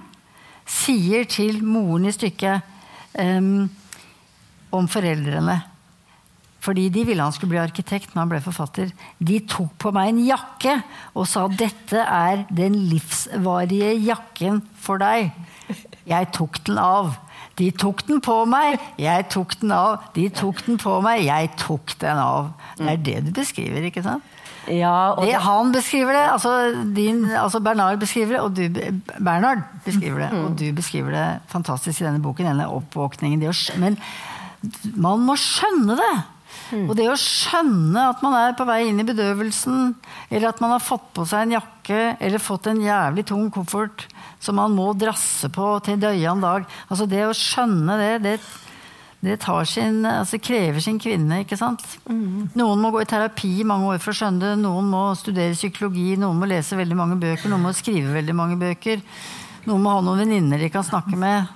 sier 0.68 1.28
til 1.30 1.60
moren 1.64 2.08
i 2.08 2.16
stykket 2.16 2.64
um, 3.20 3.68
om 4.74 4.88
foreldrene 4.92 5.60
fordi 6.68 6.90
de 6.92 7.06
ville 7.08 7.24
han 7.24 7.36
skulle 7.36 7.56
bli 7.56 7.62
arkitekt 7.64 8.12
når 8.14 8.22
han 8.22 8.32
ble 8.34 8.42
forfatter. 8.44 8.92
De 9.24 9.40
tok 9.48 9.78
på 9.80 9.94
meg 9.96 10.12
en 10.12 10.24
jakke 10.28 10.74
og 11.16 11.30
sa 11.32 11.46
dette 11.48 12.04
er 12.04 12.44
den 12.52 12.76
livsvarige 12.92 13.94
jakken 14.04 14.60
for 14.84 15.00
deg. 15.00 15.32
Jeg 16.08 16.30
tok 16.36 16.60
den 16.68 16.80
av. 16.82 17.16
De 17.58 17.72
tok 17.74 18.04
den 18.06 18.20
på 18.22 18.36
meg, 18.50 18.78
jeg 19.02 19.26
tok 19.34 19.56
den 19.64 19.72
av. 19.74 20.10
De 20.14 20.28
tok 20.30 20.60
den 20.68 20.78
på 20.82 21.00
meg, 21.02 21.24
jeg 21.26 21.50
tok 21.58 21.96
den 22.04 22.20
av. 22.22 22.52
Det 22.78 22.92
er 22.92 23.06
det 23.08 23.18
du 23.26 23.32
beskriver, 23.40 23.88
ikke 23.90 24.04
sant? 24.06 24.36
Ja, 24.68 25.16
og 25.16 25.24
Det, 25.24 25.34
han 25.40 25.72
beskriver 25.72 26.12
det, 26.12 26.24
altså, 26.34 26.54
din, 26.96 27.24
altså 27.32 27.62
Bernard 27.64 28.02
beskriver 28.02 28.36
det, 28.36 28.42
og 28.44 28.56
du, 28.56 29.02
Bernard 29.24 29.64
beskriver 29.86 30.26
det, 30.26 30.32
og 30.44 30.58
du 30.60 30.66
beskriver 30.76 31.16
det 31.16 31.28
fantastisk 31.48 32.02
i 32.02 32.06
denne 32.06 32.22
boken. 32.22 32.52
denne 32.52 32.68
oppvåkningen. 32.68 33.42
Det 33.42 33.80
men 33.80 33.98
man 34.96 35.24
må 35.24 35.38
skjønne 35.40 35.96
det! 35.98 36.16
Og 36.76 36.94
det 37.00 37.08
å 37.12 37.16
skjønne 37.20 38.10
at 38.12 38.22
man 38.26 38.36
er 38.36 38.56
på 38.58 38.66
vei 38.68 38.82
inn 38.90 39.00
i 39.00 39.08
bedøvelsen, 39.08 39.96
eller 40.30 40.50
at 40.50 40.62
man 40.64 40.74
har 40.76 40.84
fått 40.84 41.10
på 41.16 41.26
seg 41.30 41.46
en 41.46 41.58
jakke 41.58 42.00
eller 42.20 42.44
fått 42.44 42.68
en 42.68 42.82
jævlig 42.84 43.24
tung 43.30 43.48
koffert 43.54 44.08
som 44.44 44.58
man 44.60 44.76
må 44.76 44.92
drasse 44.98 45.50
på 45.54 45.68
til 45.86 46.00
døyan 46.02 46.44
dag 46.44 46.66
altså 46.92 47.08
Det 47.10 47.24
å 47.26 47.34
skjønne 47.36 47.96
det, 47.98 48.12
det, 48.26 48.36
det 49.24 49.38
sin, 49.66 50.04
altså 50.06 50.38
krever 50.38 50.80
sin 50.84 51.00
kvinne. 51.00 51.42
ikke 51.42 51.58
sant? 51.58 51.82
Noen 52.60 52.84
må 52.84 52.92
gå 52.92 53.02
i 53.02 53.10
terapi 53.10 53.64
mange 53.64 53.96
år 53.96 54.04
for 54.04 54.14
å 54.14 54.20
skjønne 54.20 54.44
det. 54.44 54.56
Noen 54.62 54.92
må 54.92 55.16
studere 55.18 55.56
psykologi, 55.58 56.16
noen 56.20 56.38
må 56.38 56.46
lese 56.46 56.78
veldig 56.78 56.96
mange 57.00 57.18
bøker, 57.22 57.50
noen 57.50 57.66
må 57.66 57.74
skrive 57.74 58.14
veldig 58.14 58.36
mange 58.36 58.60
bøker. 58.62 59.02
Noen 59.68 59.84
må 59.84 59.96
ha 59.96 60.02
noen 60.04 60.22
venninner 60.24 60.62
de 60.62 60.70
kan 60.72 60.86
snakke 60.86 61.18
med. 61.20 61.50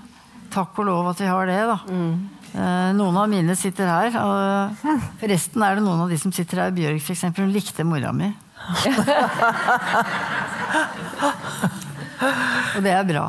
Takk 0.51 0.79
og 0.81 0.87
lov 0.89 1.11
at 1.13 1.21
vi 1.21 1.29
har 1.31 1.47
det, 1.47 1.61
da. 1.69 1.77
Eh, 1.87 2.40
noen 2.53 3.17
av 3.17 3.29
mine 3.31 3.55
sitter 3.59 3.85
her. 3.89 4.09
Og 4.21 4.37
forresten 5.21 5.61
er 5.65 5.71
det 5.77 5.83
noen 5.85 6.01
av 6.05 6.09
de 6.11 6.17
som 6.21 6.31
sitter 6.35 6.55
her. 6.65 6.71
Bjørg, 6.75 6.99
eksempel, 7.13 7.41
hun 7.47 7.55
likte 7.55 7.81
mora 7.87 8.11
mi. 8.15 8.29
og 12.75 12.79
det 12.85 12.93
er 12.93 13.05
bra. 13.07 13.25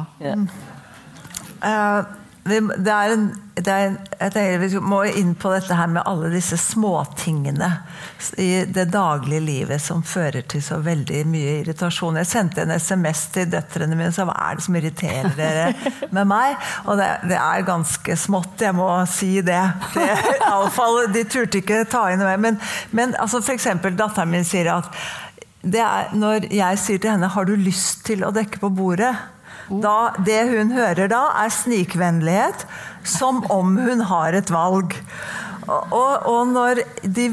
Eh, 1.62 2.00
det 2.42 2.90
er 2.90 3.12
en, 3.14 3.26
det 3.54 3.70
er 3.70 3.84
en, 3.86 3.96
jeg 4.18 4.32
tenker 4.34 4.62
Vi 4.64 4.80
må 4.82 4.96
inn 5.06 5.34
på 5.38 5.52
dette 5.52 5.76
her 5.78 5.86
med 5.92 6.02
alle 6.10 6.32
disse 6.32 6.56
småtingene 6.58 7.68
i 8.42 8.64
det 8.66 8.88
daglige 8.90 9.44
livet 9.44 9.82
som 9.82 10.02
fører 10.06 10.42
til 10.50 10.62
så 10.62 10.80
veldig 10.82 11.20
mye 11.30 11.52
irritasjon. 11.60 12.18
Jeg 12.18 12.30
sendte 12.30 12.64
en 12.64 12.74
SMS 12.74 13.24
til 13.34 13.50
døtrene 13.52 13.94
mine 13.94 14.10
og 14.10 14.16
sa 14.16 14.26
hva 14.26 14.34
er 14.48 14.58
det 14.58 14.66
som 14.66 14.78
irriterer 14.78 15.36
dere 15.38 15.92
med 16.10 16.30
meg? 16.30 16.56
Og 16.86 16.98
det, 16.98 17.08
det 17.30 17.38
er 17.38 17.66
ganske 17.66 18.16
smått, 18.18 18.62
jeg 18.66 18.74
må 18.78 18.88
si 19.10 19.36
det. 19.38 19.62
det 19.94 20.08
iallfall, 20.40 21.04
de 21.14 21.22
turte 21.30 21.62
ikke 21.62 21.84
ta 21.90 22.08
inn 22.10 22.22
meg. 22.22 22.40
Men, 22.42 22.58
men 22.90 23.14
altså, 23.22 23.42
eksempel 23.54 23.94
datteren 23.98 24.34
min 24.34 24.46
sier 24.46 24.72
at 24.74 24.90
er 25.62 26.10
når 26.18 26.48
jeg 26.50 26.78
sier 26.82 26.98
til 26.98 27.12
henne 27.12 27.28
'har 27.30 27.46
du 27.46 27.54
lyst 27.54 28.02
til 28.06 28.24
å 28.26 28.34
dekke 28.34 28.58
på 28.58 28.70
bordet'? 28.74 29.14
Da, 29.68 30.12
det 30.26 30.40
hun 30.50 30.72
hører 30.74 31.08
da, 31.12 31.22
er 31.44 31.52
snikvennlighet, 31.54 32.66
som 33.04 33.42
om 33.52 33.76
hun 33.78 34.04
har 34.10 34.34
et 34.38 34.50
valg. 34.52 34.96
Og, 35.62 36.24
og, 36.26 36.40
når 36.50 36.80
de 37.06 37.28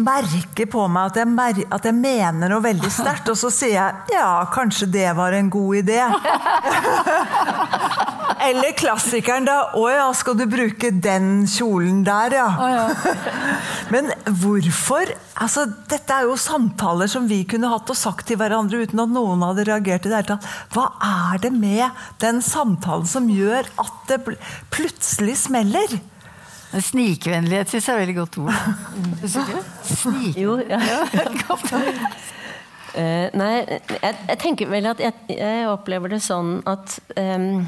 merker 0.00 0.68
på 0.70 0.86
meg 0.88 1.10
at 1.10 1.18
jeg, 1.20 1.28
mer, 1.28 1.58
at 1.76 1.88
jeg 1.88 1.96
mener 1.98 2.48
noe 2.48 2.64
veldig 2.64 2.90
sterkt, 2.92 3.28
og 3.28 3.36
så 3.36 3.50
sier 3.52 3.74
jeg 3.76 4.16
ja, 4.16 4.28
kanskje 4.54 4.88
det 4.94 5.10
var 5.18 5.36
en 5.36 5.50
god 5.52 5.82
idé. 5.82 6.00
Eller 8.44 8.74
klassikeren 8.76 9.46
da. 9.48 9.56
Å 9.78 9.84
ja, 9.88 10.06
skal 10.16 10.36
du 10.36 10.44
bruke 10.50 10.90
den 10.92 11.44
kjolen 11.48 12.02
der, 12.06 12.36
ja. 12.40 12.48
Men 13.94 14.10
hvorfor? 14.42 15.12
Altså, 15.40 15.66
dette 15.90 16.12
er 16.16 16.28
jo 16.28 16.36
samtaler 16.40 17.08
som 17.10 17.28
vi 17.30 17.42
kunne 17.48 17.70
hatt 17.72 17.90
og 17.90 17.98
sagt 17.98 18.28
til 18.28 18.38
hverandre 18.40 18.84
uten 18.84 19.04
at 19.04 19.12
noen 19.12 19.44
hadde 19.44 19.66
reagert 19.68 20.08
i 20.08 20.12
det 20.12 20.18
hele 20.20 20.32
tatt. 20.34 20.48
Hva 20.74 20.90
er 21.04 21.40
det 21.44 21.52
med 21.56 22.04
den 22.24 22.40
samtalen 22.44 23.08
som 23.08 23.30
gjør 23.32 23.68
at 23.80 23.94
det 24.10 24.20
pl- 24.26 24.40
plutselig 24.74 25.38
smeller? 25.46 25.98
Snikvennlighet 26.82 27.70
syns 27.70 27.86
jeg 27.86 27.94
er 27.94 28.00
veldig 28.02 28.16
godt 28.18 28.38
ord. 28.42 28.54
Det? 29.22 29.62
Snik... 29.86 30.38
Jo, 30.40 30.56
ja. 30.66 30.80
uh, 32.98 33.26
nei, 33.36 33.52
jeg, 33.62 34.14
jeg 34.14 34.38
tenker 34.42 34.70
vel 34.72 34.90
at 34.90 35.02
jeg, 35.02 35.14
jeg 35.30 35.68
opplever 35.70 36.14
det 36.14 36.20
sånn 36.24 36.56
at 36.70 36.98
um, 37.18 37.62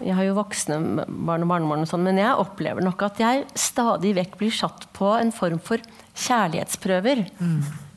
Jeg 0.00 0.16
har 0.16 0.26
jo 0.28 0.38
voksne 0.38 0.80
barn 1.08 1.44
og 1.44 1.52
barnebarn, 1.52 1.84
og 1.84 1.90
sånn, 1.90 2.04
men 2.04 2.20
jeg 2.20 2.40
opplever 2.40 2.84
nok 2.84 3.04
at 3.08 3.20
jeg 3.20 3.44
stadig 3.56 4.14
vekk 4.16 4.40
blir 4.40 4.52
satt 4.52 4.88
på 4.96 5.12
en 5.16 5.32
form 5.32 5.60
for 5.60 5.80
kjærlighetsprøver. 6.26 7.24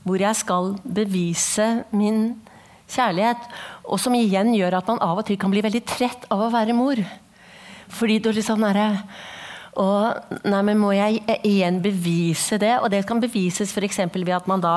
Hvor 0.08 0.22
jeg 0.24 0.40
skal 0.40 0.72
bevise 0.84 1.66
min 1.92 2.40
kjærlighet. 2.90 3.50
Og 3.90 4.00
som 4.02 4.16
igjen 4.18 4.54
gjør 4.56 4.80
at 4.80 4.88
man 4.90 5.02
av 5.04 5.20
og 5.22 5.28
til 5.28 5.38
kan 5.40 5.52
bli 5.54 5.64
veldig 5.66 5.84
trett 5.88 6.24
av 6.32 6.46
å 6.46 6.54
være 6.54 6.76
mor. 6.78 7.02
Fordi 7.90 8.20
du 8.24 8.32
liksom 8.34 8.64
er 8.70 8.80
og, 9.80 10.34
nei, 10.44 10.64
men 10.68 10.80
Må 10.82 10.92
jeg 10.96 11.22
igjen 11.48 11.80
bevise 11.84 12.60
det? 12.62 12.76
Og 12.84 12.90
det 12.92 13.06
kan 13.08 13.22
bevises 13.22 13.72
f.eks. 13.76 14.02
ved 14.16 14.36
at 14.36 14.50
man 14.50 14.64
da 14.64 14.76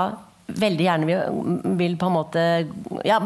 veldig 0.53 0.84
gjerne 0.84 1.09
vil, 1.09 1.42
vil 1.78 1.98
på 1.98 2.09
en 2.09 2.16
måte 2.16 2.46
ja, 3.07 3.18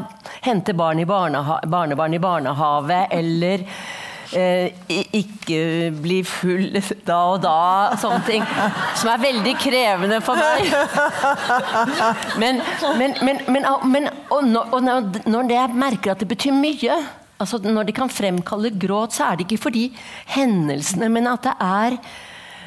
hente 0.45 0.77
barn 0.77 1.01
i 1.03 1.07
barnebarn 1.09 2.15
i 2.15 2.21
barnehave, 2.23 3.01
eller 3.11 3.65
eh, 4.37 4.77
ikke 5.17 5.91
bli 6.03 6.21
full 6.29 6.79
da 7.07 7.19
og 7.33 7.43
da. 7.45 7.59
Sånne 8.01 8.23
ting. 8.29 8.47
Som 9.01 9.13
er 9.13 9.25
veldig 9.25 9.57
krevende 9.63 10.23
for 10.25 10.39
meg. 10.39 10.71
Men, 12.41 12.61
men, 13.01 13.15
men, 13.25 13.71
men, 13.91 14.11
og 14.31 14.49
når, 14.49 14.75
og 14.77 15.31
når 15.33 15.55
jeg 15.57 15.79
merker 15.79 16.15
at 16.15 16.23
det 16.23 16.31
betyr 16.31 16.57
mye 16.57 17.01
altså 17.39 17.59
Når 17.59 17.89
de 17.89 17.93
kan 17.93 18.09
fremkalle 18.09 18.71
gråt, 18.79 19.13
så 19.13 19.25
er 19.25 19.37
det 19.37 19.47
ikke 19.47 19.63
fordi 19.69 19.91
hendelsene, 20.37 21.09
men 21.09 21.27
at 21.27 21.43
det 21.45 21.55
er 21.61 21.99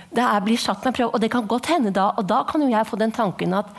det 0.10 0.24
er, 0.26 0.42
blir 0.42 0.58
satt 0.58 0.86
med 0.86 0.96
prøve. 0.98 1.14
Og 1.14 1.22
det 1.22 1.30
kan 1.30 1.46
godt 1.46 1.70
hende 1.70 1.94
da, 1.94 2.10
og 2.18 2.26
da 2.30 2.42
kan 2.50 2.64
jo 2.64 2.72
jeg 2.72 2.88
få 2.90 2.98
den 2.98 3.14
tanken 3.14 3.54
at 3.54 3.70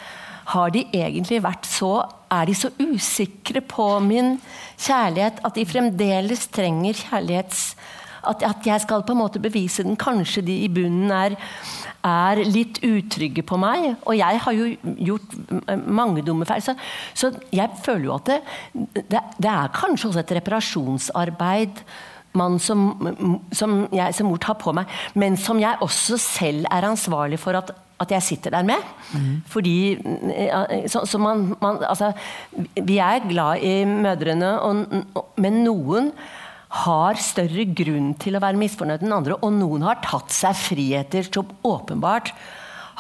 har 0.51 0.71
de 0.75 0.85
egentlig 0.95 1.43
vært 1.45 1.69
så 1.69 2.07
Er 2.31 2.47
de 2.47 2.55
så 2.55 2.69
usikre 2.79 3.59
på 3.61 3.85
min 4.07 4.37
kjærlighet 4.79 5.41
at 5.43 5.57
de 5.57 5.65
fremdeles 5.67 6.45
trenger 6.55 6.95
kjærlighets 6.95 7.75
at, 8.29 8.43
at 8.43 8.67
jeg 8.67 8.85
skal 8.85 9.05
på 9.07 9.15
en 9.17 9.23
måte 9.23 9.43
bevise 9.43 9.85
den. 9.87 9.99
Kanskje 10.01 10.45
de 10.47 10.57
i 10.65 10.69
bunnen 10.73 11.11
er, 11.15 11.37
er 12.07 12.43
litt 12.45 12.83
utrygge 12.87 13.45
på 13.47 13.59
meg. 13.61 13.95
Og 14.05 14.17
jeg 14.19 14.45
har 14.45 14.57
jo 14.57 14.71
gjort 15.11 15.35
mange 15.87 16.25
dumme 16.27 16.49
feil. 16.49 16.63
Så, 16.65 16.77
så 17.15 17.33
jeg 17.55 17.83
føler 17.85 18.09
jo 18.11 18.17
at 18.19 18.31
det, 18.31 18.41
det, 19.11 19.25
det 19.41 19.53
er 19.53 19.75
kanskje 19.77 20.13
også 20.13 20.25
et 20.25 20.39
reparasjonsarbeid 20.41 21.85
man 22.39 22.61
som, 22.63 22.93
som 23.53 23.87
jeg 23.95 24.15
som 24.15 24.29
mor 24.31 24.39
tar 24.43 24.59
på 24.61 24.71
meg, 24.77 24.91
men 25.19 25.39
som 25.41 25.59
jeg 25.59 25.81
også 25.83 26.19
selv 26.23 26.69
er 26.71 26.87
ansvarlig 26.87 27.41
for 27.43 27.59
at, 27.59 27.73
at 28.01 28.13
jeg 28.15 28.23
sitter 28.23 28.55
der 28.55 28.67
med. 28.69 28.91
Fordi 29.51 29.99
så, 30.87 31.03
så 31.07 31.19
man, 31.19 31.55
man 31.61 31.83
Altså, 31.89 32.13
vi 32.83 32.99
er 32.99 33.27
glad 33.29 33.65
i 33.67 33.85
mødrene, 33.85 34.53
og, 34.61 34.87
men 35.37 35.65
noen 35.65 36.13
har 36.71 37.19
større 37.19 37.67
grunn 37.75 38.13
til 38.21 38.39
å 38.39 38.43
være 38.43 38.61
misfornøyd 38.61 39.03
enn 39.03 39.15
andre, 39.17 39.39
og 39.43 39.55
noen 39.59 39.87
har 39.89 40.03
tatt 40.05 40.31
seg 40.35 40.59
friheter 40.59 41.27
som 41.27 41.51
åpenbart 41.67 42.31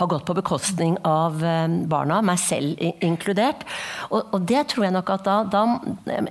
har 0.00 0.08
gått 0.08 0.24
på 0.24 0.36
bekostning 0.38 0.96
av 1.06 1.42
eh, 1.44 1.66
barna, 1.90 2.20
meg 2.24 2.40
selv 2.40 2.80
inkludert. 3.04 3.66
Og, 4.08 4.32
og 4.32 4.46
det 4.48 4.64
tror 4.72 4.88
jeg 4.88 4.96
nok 4.96 5.12
at 5.16 5.26
da, 5.26 5.36
da 5.44 5.64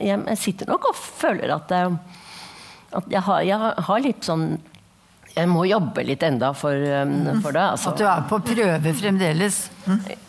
Jeg 0.01 0.39
sitter 0.41 0.71
nok 0.71 0.89
og 0.89 0.97
føler 0.97 1.53
at, 1.53 1.71
eh, 1.75 2.17
at 2.97 3.13
jeg, 3.13 3.23
har, 3.27 3.45
jeg 3.45 3.85
har 3.89 4.03
litt 4.03 4.25
sånn 4.25 4.47
Jeg 5.35 5.51
må 5.51 5.67
jobbe 5.69 6.03
litt 6.07 6.25
enda 6.25 6.49
for, 6.57 6.73
um, 6.73 7.43
for 7.43 7.53
det. 7.53 7.67
Altså. 7.75 7.93
At 7.93 8.01
du 8.01 8.07
er 8.09 8.25
på 8.31 8.41
prøve 8.49 8.93
fremdeles. 8.97 9.61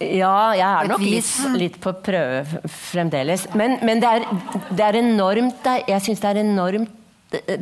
Ja, 0.04 0.52
jeg 0.52 0.68
er 0.68 0.90
nok 0.92 1.02
litt, 1.02 1.32
litt 1.56 1.80
på 1.80 1.94
prøve 2.04 2.60
fremdeles. 2.92 3.48
Men, 3.56 3.78
men 3.80 4.04
det, 4.04 4.12
er, 4.12 4.68
det 4.68 4.84
er 4.90 5.00
enormt 5.00 5.70
Jeg 5.88 6.04
syns 6.04 6.20
det 6.20 6.34
er 6.34 6.44
enormt 6.44 6.92
eh, 6.92 6.99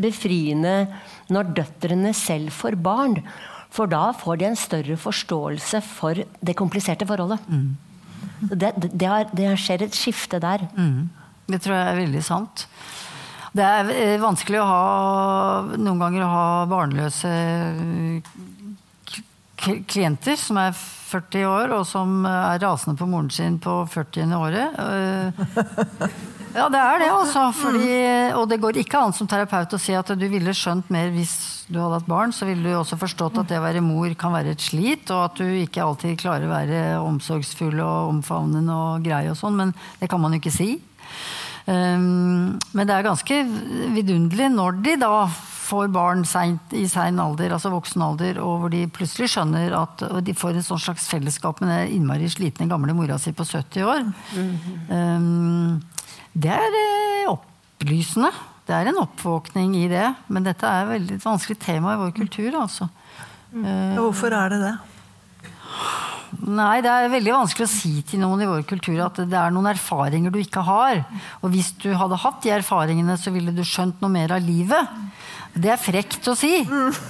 befriende 0.01 0.75
når 1.33 1.53
døtrene 1.59 2.15
selv 2.17 2.53
får 2.55 2.79
barn. 2.81 3.19
For 3.75 3.91
da 3.91 4.11
får 4.17 4.41
de 4.41 4.49
en 4.49 4.57
større 4.57 4.97
forståelse 4.97 5.83
for 5.85 6.23
det 6.41 6.57
kompliserte 6.57 7.07
forholdet. 7.09 7.43
Mm. 7.49 7.77
Det, 8.49 8.73
det, 8.79 8.91
det, 8.95 9.09
har, 9.09 9.29
det 9.35 9.53
skjer 9.61 9.85
et 9.85 9.99
skifte 9.99 10.41
der. 10.43 10.65
Det 11.49 11.61
tror 11.65 11.77
jeg 11.77 11.91
er 11.91 12.01
veldig 12.03 12.25
sant. 12.25 12.69
Det 13.57 13.65
er 13.65 13.91
eh, 13.95 14.21
vanskelig 14.21 14.61
å 14.61 14.69
ha 14.69 15.77
noen 15.77 16.01
ganger 16.03 16.25
å 16.25 16.33
ha 16.33 16.49
barnløse 16.71 17.33
klienter 19.59 20.39
som 20.39 20.61
er 20.61 20.77
40 20.77 21.47
år, 21.49 21.73
og 21.79 21.87
som 21.89 22.21
er 22.29 22.61
rasende 22.63 22.99
på 23.01 23.09
moren 23.09 23.31
sin 23.33 23.57
på 23.63 23.81
40. 23.91 24.35
året. 24.39 24.77
Ja, 26.55 26.67
det 26.73 26.81
er 26.81 27.03
det, 27.03 27.09
altså. 27.13 27.45
Fordi, 27.57 27.89
og 28.39 28.49
det 28.51 28.61
går 28.63 28.81
ikke 28.83 29.01
an 29.03 29.15
som 29.17 29.29
terapeut 29.31 29.75
å 29.77 29.81
si 29.81 29.95
at 29.97 30.11
du 30.19 30.27
ville 30.31 30.55
skjønt 30.57 30.91
mer 30.93 31.11
hvis 31.15 31.35
du 31.69 31.79
hadde 31.81 32.01
hatt 32.01 32.09
barn. 32.11 32.33
Så 32.35 32.49
ville 32.49 32.65
du 32.65 32.79
også 32.79 32.99
forstått 33.01 33.41
at 33.43 33.51
det 33.51 33.61
å 33.61 33.65
være 33.65 33.85
mor 33.85 34.13
kan 34.19 34.35
være 34.35 34.55
et 34.57 34.65
slit, 34.65 35.11
og 35.15 35.27
at 35.27 35.43
du 35.43 35.47
ikke 35.63 35.85
alltid 35.85 36.19
klarer 36.21 36.49
å 36.49 36.55
være 36.55 36.81
omsorgsfull 37.03 37.77
og 37.85 38.15
omfavnende 38.15 38.79
og 38.79 39.05
grei 39.07 39.27
og 39.31 39.39
sånn, 39.39 39.59
men 39.61 39.77
det 40.01 40.11
kan 40.11 40.23
man 40.23 40.35
jo 40.35 40.43
ikke 40.43 40.55
si. 40.55 40.73
Um, 41.69 42.57
men 42.73 42.89
det 42.89 42.95
er 42.97 43.05
ganske 43.05 43.43
vidunderlig 43.93 44.49
når 44.55 44.79
de 44.87 44.95
da 45.03 45.27
får 45.69 45.91
barn 45.93 46.23
sent, 46.25 46.73
i 46.73 46.87
sein 46.89 47.19
alder, 47.21 47.53
altså 47.53 47.69
voksen 47.75 48.05
alder, 48.07 48.41
og 48.41 48.63
hvor 48.63 48.73
de 48.73 48.87
plutselig 48.89 49.29
skjønner 49.35 49.75
at 49.77 50.05
og 50.07 50.23
de 50.25 50.33
får 50.37 50.57
et 50.57 50.65
sånn 50.65 50.81
slags 50.81 51.11
fellesskap 51.11 51.61
med 51.61 51.73
den 51.75 51.99
innmari 51.99 52.31
slitne 52.33 52.71
gamle 52.71 52.97
mora 52.97 53.19
si 53.21 53.35
på 53.37 53.45
70 53.45 53.85
år. 53.85 54.07
Um, 54.89 55.77
det 56.39 56.53
er 56.55 56.77
eh, 56.83 57.31
opplysende. 57.33 58.31
Det 58.69 58.77
er 58.77 58.91
en 58.91 59.01
oppvåkning 59.01 59.75
i 59.81 59.87
det. 59.91 60.07
Men 60.29 60.45
dette 60.47 60.69
er 60.69 60.85
et 60.85 60.93
veldig 60.97 61.19
vanskelig 61.25 61.59
tema 61.63 61.95
i 61.97 62.01
vår 62.03 62.15
kultur. 62.19 62.53
altså. 62.63 62.89
Ja, 63.55 63.97
Hvorfor 63.97 64.35
er 64.37 64.53
det 64.53 64.61
det? 64.67 64.75
Nei, 66.45 66.83
det 66.85 66.91
er 66.93 67.07
veldig 67.09 67.33
vanskelig 67.33 67.65
å 67.65 67.71
si 67.73 67.93
til 68.07 68.21
noen 68.21 68.43
i 68.45 68.49
vår 68.51 68.67
kultur 68.69 68.99
at 69.01 69.17
det 69.31 69.37
er 69.39 69.53
noen 69.55 69.71
erfaringer 69.71 70.33
du 70.35 70.37
ikke 70.43 70.61
har. 70.67 71.01
Og 71.41 71.55
hvis 71.55 71.71
du 71.81 71.89
hadde 71.97 72.19
hatt 72.21 72.43
de 72.45 72.53
erfaringene, 72.59 73.17
så 73.17 73.33
ville 73.33 73.55
du 73.57 73.63
skjønt 73.65 74.03
noe 74.05 74.13
mer 74.13 74.35
av 74.37 74.45
livet. 74.45 74.93
Det 75.57 75.73
er 75.73 75.81
frekt 75.81 76.29
å 76.29 76.37
si. 76.37 76.61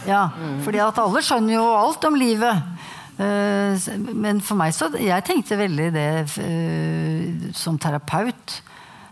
Ja, 0.06 0.28
fordi 0.64 0.78
at 0.84 1.00
alle 1.02 1.24
skjønner 1.26 1.56
jo 1.58 1.66
alt 1.80 2.06
om 2.06 2.14
livet. 2.20 2.62
Eh, 3.18 3.88
Men 4.14 4.38
for 4.46 4.54
meg 4.54 4.70
så 4.76 4.86
Jeg 4.94 5.24
tenkte 5.26 5.56
veldig 5.58 5.88
det 5.90 6.08
eh, 6.38 7.50
som 7.58 7.74
terapeut 7.82 8.60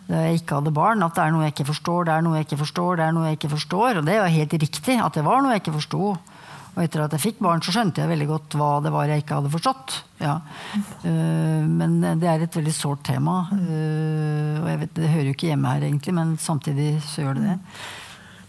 da 0.07 0.23
jeg 0.23 0.41
ikke 0.41 0.61
hadde 0.61 0.75
barn, 0.75 1.03
at 1.03 1.17
det 1.17 1.25
er 1.25 1.33
noe 1.35 1.47
jeg 1.49 1.57
ikke 1.57 1.71
forstår, 1.73 2.07
det 2.07 2.15
er 2.15 2.23
noe 2.23 2.39
jeg 2.39 2.47
ikke 2.47 2.61
forstår, 2.63 2.99
det 2.99 3.05
er 3.07 3.15
noe 3.17 3.27
jeg 3.27 3.39
ikke 3.41 3.55
forstår. 3.57 3.99
Og 3.99 4.05
det 4.07 4.19
var 4.23 4.35
helt 4.37 4.57
riktig 4.63 4.99
at 5.03 5.19
det 5.19 5.25
var 5.27 5.43
noe 5.43 5.55
jeg 5.57 5.65
ikke 5.65 5.79
forsto. 5.81 6.15
Og 6.77 6.83
etter 6.85 7.01
at 7.03 7.15
jeg 7.17 7.23
fikk 7.23 7.39
barn, 7.41 7.63
så 7.65 7.73
skjønte 7.73 8.03
jeg 8.03 8.11
veldig 8.11 8.29
godt 8.29 8.55
hva 8.61 8.69
det 8.85 8.93
var 8.93 9.09
jeg 9.09 9.23
ikke 9.25 9.39
hadde 9.39 9.53
forstått. 9.55 9.95
Ja. 10.21 10.35
Eh, 10.77 11.65
men 11.65 11.99
det 12.21 12.29
er 12.29 12.45
et 12.45 12.59
veldig 12.59 12.75
sårt 12.77 13.03
tema. 13.09 13.39
Eh, 13.57 14.61
og 14.61 14.69
jeg 14.69 14.83
vet, 14.83 14.93
det 14.99 15.09
hører 15.15 15.31
jo 15.31 15.37
ikke 15.39 15.51
hjemme 15.51 15.73
her, 15.73 15.87
egentlig, 15.89 16.15
men 16.21 16.37
samtidig 16.39 16.91
så 17.09 17.25
gjør 17.25 17.41
det 17.41 17.47
det. 17.49 17.57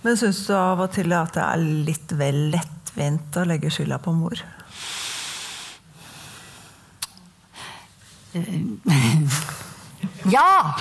Men 0.04 0.20
syns 0.20 0.44
du 0.46 0.54
av 0.60 0.84
og 0.84 0.92
til 0.94 1.16
at 1.16 1.34
det 1.40 1.46
er 1.46 1.64
litt 1.88 2.14
vel 2.20 2.42
lettvint 2.54 3.40
å 3.40 3.48
legge 3.48 3.72
skylda 3.74 3.98
på 4.04 4.14
mor? 4.20 4.38
Ja! 10.32 10.74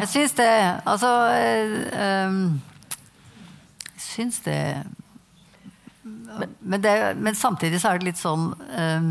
Jeg 0.00 0.08
syns 0.08 0.32
det. 0.38 0.80
Altså 0.86 1.08
ehm, 1.92 2.60
Jeg 3.94 4.02
syns 4.02 4.38
det 4.44 4.60
men, 6.60 6.82
det 6.82 7.16
men 7.16 7.34
samtidig 7.34 7.80
så 7.80 7.88
er 7.88 7.98
det 7.98 8.06
litt 8.12 8.20
sånn 8.20 8.52
ehm, 8.78 9.08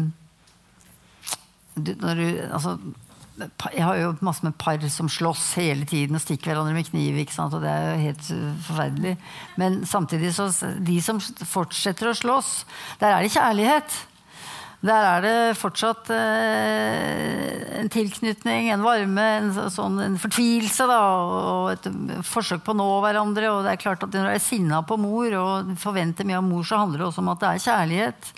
du, 1.76 1.92
når 2.00 2.16
du, 2.16 2.28
altså, 2.56 2.78
jeg 3.36 3.84
har 3.84 3.98
jo 4.00 4.14
masse 4.24 4.46
med 4.46 4.56
par 4.62 4.80
som 4.90 5.10
slåss 5.12 5.54
hele 5.60 5.84
tiden 5.90 6.16
og 6.16 6.24
stikker 6.24 6.54
hverandre 6.54 6.74
med 6.78 6.88
kniv. 6.88 7.18
Og 7.44 7.60
det 7.62 7.70
er 7.72 7.86
jo 7.92 8.02
helt 8.06 8.28
uh, 8.32 8.50
forferdelig. 8.70 9.16
Men 9.60 9.82
samtidig 9.90 10.34
så 10.38 10.50
de 10.80 11.00
som 11.04 11.20
fortsetter 11.20 12.12
å 12.12 12.16
slåss, 12.16 12.52
der 13.02 13.12
er 13.18 13.26
det 13.26 13.34
kjærlighet. 13.36 13.98
Der 14.86 15.06
er 15.10 15.24
det 15.24 15.58
fortsatt 15.58 16.12
eh, 16.14 17.80
en 17.80 17.88
tilknytning, 17.90 18.68
en 18.70 18.84
varme, 18.86 19.24
en, 19.40 19.48
så- 19.56 19.70
sånn, 19.74 19.96
en 20.04 20.18
fortvilelse 20.22 20.86
da, 20.90 21.00
og 21.26 21.72
et 21.74 21.88
forsøk 22.28 22.62
på 22.68 22.76
å 22.76 22.78
nå 22.78 22.88
hverandre. 23.02 23.50
Og 23.56 23.64
det 23.66 23.72
er 23.74 23.82
klart 23.82 24.04
at 24.06 24.14
Når 24.14 24.28
du 24.30 24.34
er 24.36 24.44
sinna 24.44 24.84
på 24.86 25.00
mor 25.02 25.34
og 25.42 25.74
forventer 25.82 26.28
mye 26.30 26.38
av 26.38 26.46
mor, 26.46 26.64
så 26.68 26.84
handler 26.84 27.02
det 27.02 27.08
også 27.10 27.24
om 27.24 27.34
at 27.34 27.42
det 27.42 27.50
er 27.50 27.66
kjærlighet. 27.66 28.32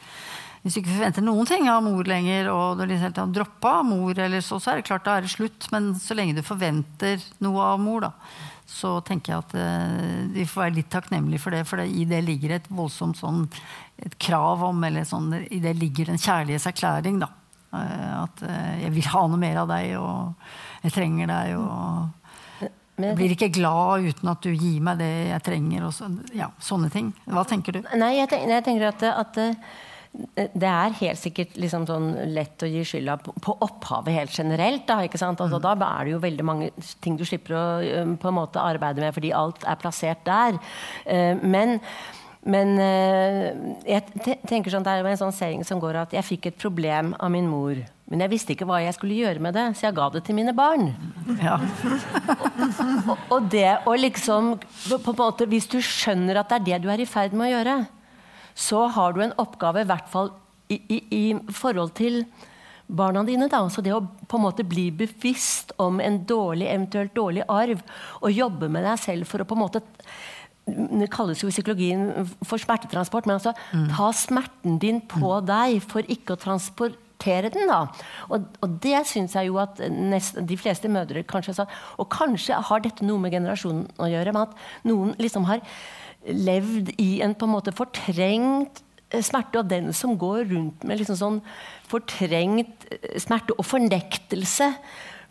Hvis 0.68 0.76
du 0.76 0.82
ikke 0.82 0.98
forventer 0.98 1.24
noen 1.24 1.48
ting 1.48 1.70
av 1.72 1.80
mor 1.86 2.04
lenger, 2.04 2.50
og 2.52 2.76
du 2.76 2.82
liksom 2.90 3.14
har 3.16 3.30
droppa 3.32 3.78
mor, 3.88 4.18
eller 4.20 4.42
så, 4.44 4.58
så 4.60 4.74
er 4.74 4.82
det 4.82 4.90
klart 4.90 5.06
da 5.06 5.14
er 5.16 5.24
det 5.24 5.32
slutt. 5.32 5.70
Men 5.72 5.94
så 5.96 6.18
lenge 6.18 6.36
du 6.36 6.44
forventer 6.44 7.24
noe 7.46 7.70
av 7.70 7.80
mor, 7.80 8.04
da, 8.04 8.10
så 8.68 8.98
tenker 9.08 9.32
jeg 9.32 9.46
at 9.46 9.56
eh, 9.64 10.26
vi 10.34 10.44
får 10.44 10.66
være 10.66 10.76
litt 10.82 10.92
takknemlige 10.92 11.40
for 11.40 11.56
det. 11.56 11.64
For 11.70 11.80
det, 11.80 11.88
i 11.88 12.04
det 12.10 12.20
ligger 12.28 12.58
et 12.58 12.68
voldsomt 12.68 13.16
sånn, 13.22 13.46
et 14.04 14.20
krav 14.20 14.68
om, 14.68 14.84
eller 14.84 15.08
sånn, 15.08 15.32
i 15.48 15.62
det 15.64 15.78
ligger 15.80 16.12
en 16.12 16.20
kjærlighetserklæring. 16.20 17.24
da. 17.24 17.32
Eh, 17.72 18.14
at 18.26 18.44
eh, 18.44 18.76
jeg 18.84 18.98
vil 19.00 19.10
ha 19.16 19.24
noe 19.32 19.40
mer 19.48 19.64
av 19.64 19.72
deg, 19.72 19.96
og 20.04 20.84
jeg 20.84 20.98
trenger 21.00 21.32
deg. 21.32 21.56
og 21.64 22.68
jeg 22.98 23.14
blir 23.16 23.38
ikke 23.38 23.54
glad 23.54 24.04
uten 24.10 24.36
at 24.36 24.44
du 24.44 24.52
gir 24.52 24.80
meg 24.84 25.00
det 25.00 25.14
jeg 25.32 25.48
trenger. 25.48 25.88
Og 25.88 25.96
så, 25.96 26.12
ja, 26.36 26.52
sånne 26.60 26.92
ting. 26.92 27.16
Hva 27.24 27.48
tenker 27.48 27.80
du? 27.80 27.86
Nei, 27.96 28.18
jeg, 28.18 28.36
tenker, 28.36 28.58
jeg 28.58 28.68
tenker 28.68 28.92
at, 28.92 29.12
at 29.16 29.46
det 30.36 30.70
er 30.70 30.96
helt 30.98 31.20
sikkert 31.22 31.58
liksom 31.62 31.86
sånn 31.86 32.08
lett 32.34 32.64
å 32.66 32.70
gi 32.70 32.82
skylda 32.88 33.20
på, 33.22 33.36
på 33.44 33.54
opphavet 33.66 34.16
helt 34.16 34.34
generelt. 34.34 34.88
Da? 34.90 35.04
Altså, 35.06 35.60
da 35.62 35.74
er 35.76 36.08
det 36.08 36.16
jo 36.16 36.22
veldig 36.24 36.46
mange 36.48 36.70
ting 37.06 37.18
du 37.20 37.26
slipper 37.28 37.54
å 37.58 37.66
på 38.18 38.32
en 38.32 38.38
måte 38.40 38.62
arbeide 38.64 39.04
med, 39.04 39.14
fordi 39.14 39.34
alt 39.38 39.66
er 39.68 39.78
plassert 39.82 40.24
der. 40.26 40.58
Eh, 41.06 41.36
Men, 41.44 41.78
men 42.48 42.74
eh, 42.80 43.52
jeg 43.86 44.38
tenker 44.48 44.72
sånn, 44.74 44.86
det 44.86 44.96
er 44.96 45.04
jo 45.04 45.12
en 45.12 45.20
sånn 45.20 45.36
seing 45.36 45.64
som 45.68 45.82
går 45.84 46.02
at 46.06 46.16
jeg 46.18 46.26
fikk 46.26 46.50
et 46.50 46.58
problem 46.62 47.14
av 47.20 47.30
min 47.34 47.50
mor. 47.50 47.78
Men 48.08 48.24
jeg 48.24 48.32
visste 48.32 48.54
ikke 48.56 48.66
hva 48.70 48.80
jeg 48.80 48.96
skulle 48.96 49.18
gjøre 49.20 49.42
med 49.44 49.54
det, 49.58 49.66
så 49.76 49.90
jeg 49.90 49.98
ga 49.98 50.08
det 50.14 50.22
til 50.24 50.38
mine 50.38 50.54
barn. 50.56 50.94
Ja. 51.44 51.58
Og, 53.12 53.18
og 53.36 53.50
det 53.52 53.74
å 53.88 53.94
liksom 54.00 54.54
på 54.64 54.98
en 55.12 55.18
måte, 55.20 55.46
Hvis 55.48 55.68
du 55.72 55.78
skjønner 55.84 56.40
at 56.40 56.50
det 56.50 56.58
er 56.58 56.66
det 56.66 56.80
du 56.86 56.90
er 56.92 57.04
i 57.04 57.08
ferd 57.10 57.36
med 57.36 57.50
å 57.50 57.52
gjøre, 57.52 57.76
så 58.58 58.88
har 58.96 59.14
du 59.14 59.24
en 59.24 59.36
oppgave, 59.42 59.84
i 59.84 59.90
hvert 59.90 60.08
fall 60.12 60.32
i, 60.74 60.80
i, 60.90 61.02
i 61.14 61.26
forhold 61.54 61.94
til 61.98 62.24
barna 62.88 63.24
dine. 63.28 63.50
Da. 63.52 63.62
Så 63.70 63.84
det 63.86 63.94
å 63.96 64.02
på 64.02 64.40
en 64.40 64.46
måte 64.48 64.66
bli 64.68 64.90
bevisst 64.96 65.76
om 65.84 66.02
en 66.04 66.24
dårlig, 66.28 66.70
eventuelt 66.72 67.14
dårlig 67.16 67.46
arv, 67.52 67.84
og 68.22 68.34
jobbe 68.34 68.72
med 68.72 68.88
deg 68.88 69.04
selv 69.04 69.30
for 69.30 69.44
å 69.44 69.48
på 69.48 69.58
en 69.58 69.66
måte 69.66 69.86
det 70.68 71.08
kalles 71.14 71.40
jo 71.40 71.48
i 71.48 71.54
psykologien 71.54 72.28
for 72.44 72.60
smertetransport, 72.60 73.28
men 73.28 73.38
altså 73.38 73.54
ta 73.94 74.08
smerten 74.12 74.80
din 74.84 75.00
på 75.08 75.38
deg 75.48 75.78
for 75.80 76.04
ikke 76.12 76.36
å 76.36 76.42
transportere 76.42 77.52
den. 77.54 77.70
da. 77.72 77.86
Og, 78.28 78.50
og 78.60 78.74
det 78.84 79.06
syns 79.08 79.38
jeg 79.38 79.48
jo 79.48 79.62
at 79.64 79.80
nest, 79.88 80.42
de 80.50 80.58
fleste 80.60 80.92
mødre 80.92 81.24
kanskje 81.30 81.56
sa. 81.56 81.68
Og 81.96 82.10
kanskje 82.12 82.60
har 82.68 82.84
dette 82.84 83.08
noe 83.08 83.24
med 83.24 83.32
generasjonen 83.38 83.88
å 83.96 84.12
gjøre, 84.12 84.36
med 84.36 84.50
at 84.50 84.92
noen 84.92 85.16
liksom 85.24 85.48
har 85.48 85.64
levd 86.28 86.94
i 87.02 87.22
en 87.26 87.36
på 87.38 87.48
en 87.48 87.56
måte 87.56 87.74
fortrengt 87.76 88.82
eh, 89.12 89.24
smerte, 89.24 89.62
og 89.62 89.70
den 89.72 89.92
som 89.96 90.18
går 90.20 90.48
rundt 90.52 90.88
med 90.88 91.02
liksom 91.02 91.20
sånn 91.20 91.42
fortrengt 91.90 92.88
eh, 92.92 93.18
smerte 93.22 93.56
og 93.58 93.68
fornektelse, 93.68 94.72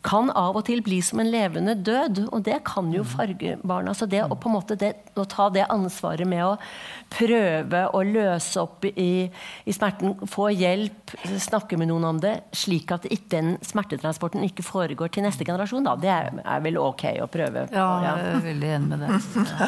kan 0.06 0.30
av 0.38 0.56
og 0.58 0.64
til 0.68 0.82
bli 0.84 0.98
som 1.02 1.20
en 1.22 1.30
levende 1.30 1.74
død. 1.74 2.26
Og 2.30 2.44
det 2.46 2.60
kan 2.66 2.90
jo 2.94 3.04
farge 3.06 3.56
barna. 3.66 3.94
Så 3.96 4.08
det 4.10 4.22
å, 4.24 4.36
på 4.38 4.50
en 4.50 4.56
måte 4.56 4.76
det, 4.78 4.92
å 5.18 5.24
ta 5.28 5.48
det 5.52 5.66
ansvaret 5.72 6.28
med 6.28 6.44
å 6.44 6.52
prøve 7.12 7.82
å 7.94 8.02
løse 8.06 8.60
opp 8.62 8.86
i, 8.88 9.26
i 9.64 9.74
smerten, 9.74 10.14
få 10.30 10.48
hjelp, 10.54 11.14
snakke 11.42 11.78
med 11.80 11.90
noen 11.90 12.06
om 12.10 12.20
det, 12.22 12.34
slik 12.56 12.92
at 12.94 13.06
ikke 13.08 13.32
den 13.36 13.52
smertetransporten 13.66 14.44
ikke 14.46 14.66
foregår 14.66 15.12
til 15.14 15.26
neste 15.26 15.46
generasjon, 15.46 15.86
da, 15.86 15.96
det 16.00 16.12
er, 16.12 16.30
er 16.42 16.64
vel 16.64 16.80
ok 16.82 17.04
å 17.24 17.28
prøve. 17.30 17.66
Ja, 17.74 17.88
jeg 18.04 18.30
er 18.30 18.46
veldig 18.46 18.72
enig 18.78 18.92
med 18.92 19.04
det. 19.06 19.20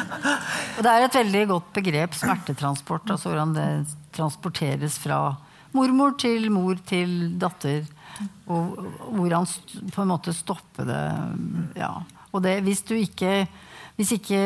Og 0.77 0.83
det 0.85 0.95
er 0.95 1.05
et 1.07 1.19
veldig 1.19 1.45
godt 1.53 1.71
begrep, 1.79 2.17
smertetransport. 2.19 3.15
Altså 3.15 3.31
hvordan 3.31 3.55
det 3.55 3.69
transporteres 4.15 4.99
fra 5.01 5.21
mormor 5.75 6.15
til 6.19 6.49
mor 6.53 6.79
til 6.89 7.33
datter. 7.39 7.85
Og 8.49 8.77
hvordan 9.15 9.47
på 9.93 10.03
en 10.03 10.11
måte 10.11 10.35
stoppe 10.35 10.85
det. 10.87 11.01
Ja. 11.79 11.93
Og 12.33 12.43
det, 12.45 12.59
hvis 12.65 12.83
du 12.85 12.95
ikke 12.97 13.47
hvis 13.99 14.13
ikke 14.15 14.37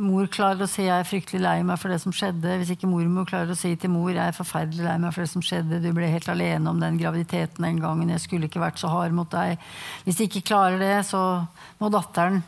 mor 0.00 0.24
klarer 0.32 0.64
å 0.64 0.66
si 0.72 0.86
'jeg 0.86 1.02
er 1.02 1.04
fryktelig 1.04 1.42
lei 1.42 1.62
meg 1.62 1.76
for 1.78 1.92
det 1.92 2.00
som 2.00 2.14
skjedde', 2.16 2.56
hvis 2.56 2.70
ikke 2.72 2.88
mormor 2.88 3.26
klarer 3.28 3.52
å 3.52 3.54
si 3.54 3.76
til 3.76 3.90
mor 3.90 4.08
'jeg 4.08 4.24
er 4.24 4.32
forferdelig 4.32 4.86
lei 4.86 4.96
meg 4.96 5.12
for 5.12 5.20
det 5.20 5.28
som 5.28 5.42
skjedde', 5.42 5.82
'du 5.82 5.92
ble 5.92 6.08
helt 6.08 6.28
alene 6.32 6.70
om 6.70 6.80
den 6.80 6.96
graviditeten 6.96 7.60
den 7.60 7.78
gangen', 7.78 8.08
'jeg 8.08 8.20
skulle 8.20 8.48
ikke 8.48 8.64
vært 8.64 8.80
så 8.80 8.88
hard 8.88 9.12
mot 9.12 9.28
deg' 9.28 9.58
Hvis 10.06 10.16
de 10.16 10.24
ikke 10.24 10.48
klarer 10.48 10.78
det, 10.78 11.04
så 11.04 11.46
må 11.78 11.90
datteren 11.92 12.42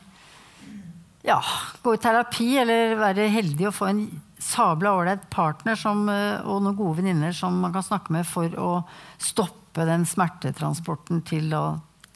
ja, 1.23 1.43
gå 1.83 1.93
i 1.93 1.99
terapi 2.01 2.57
eller 2.57 2.97
være 2.97 3.29
heldig 3.29 3.67
og 3.69 3.75
få 3.75 3.91
en 3.91 4.23
sabla 4.39 4.97
ålreit 4.97 5.29
partner 5.29 5.75
som, 5.75 6.09
og 6.09 6.63
noen 6.63 6.77
gode 6.77 6.97
venninner 7.03 7.33
som 7.33 7.61
man 7.61 7.75
kan 7.75 7.83
snakke 7.83 8.11
med 8.11 8.25
for 8.25 8.49
å 8.57 8.85
stoppe 9.19 9.64
den 9.75 10.07
smertetransporten 10.07 11.25
til 11.27 11.51
å, 11.59 11.65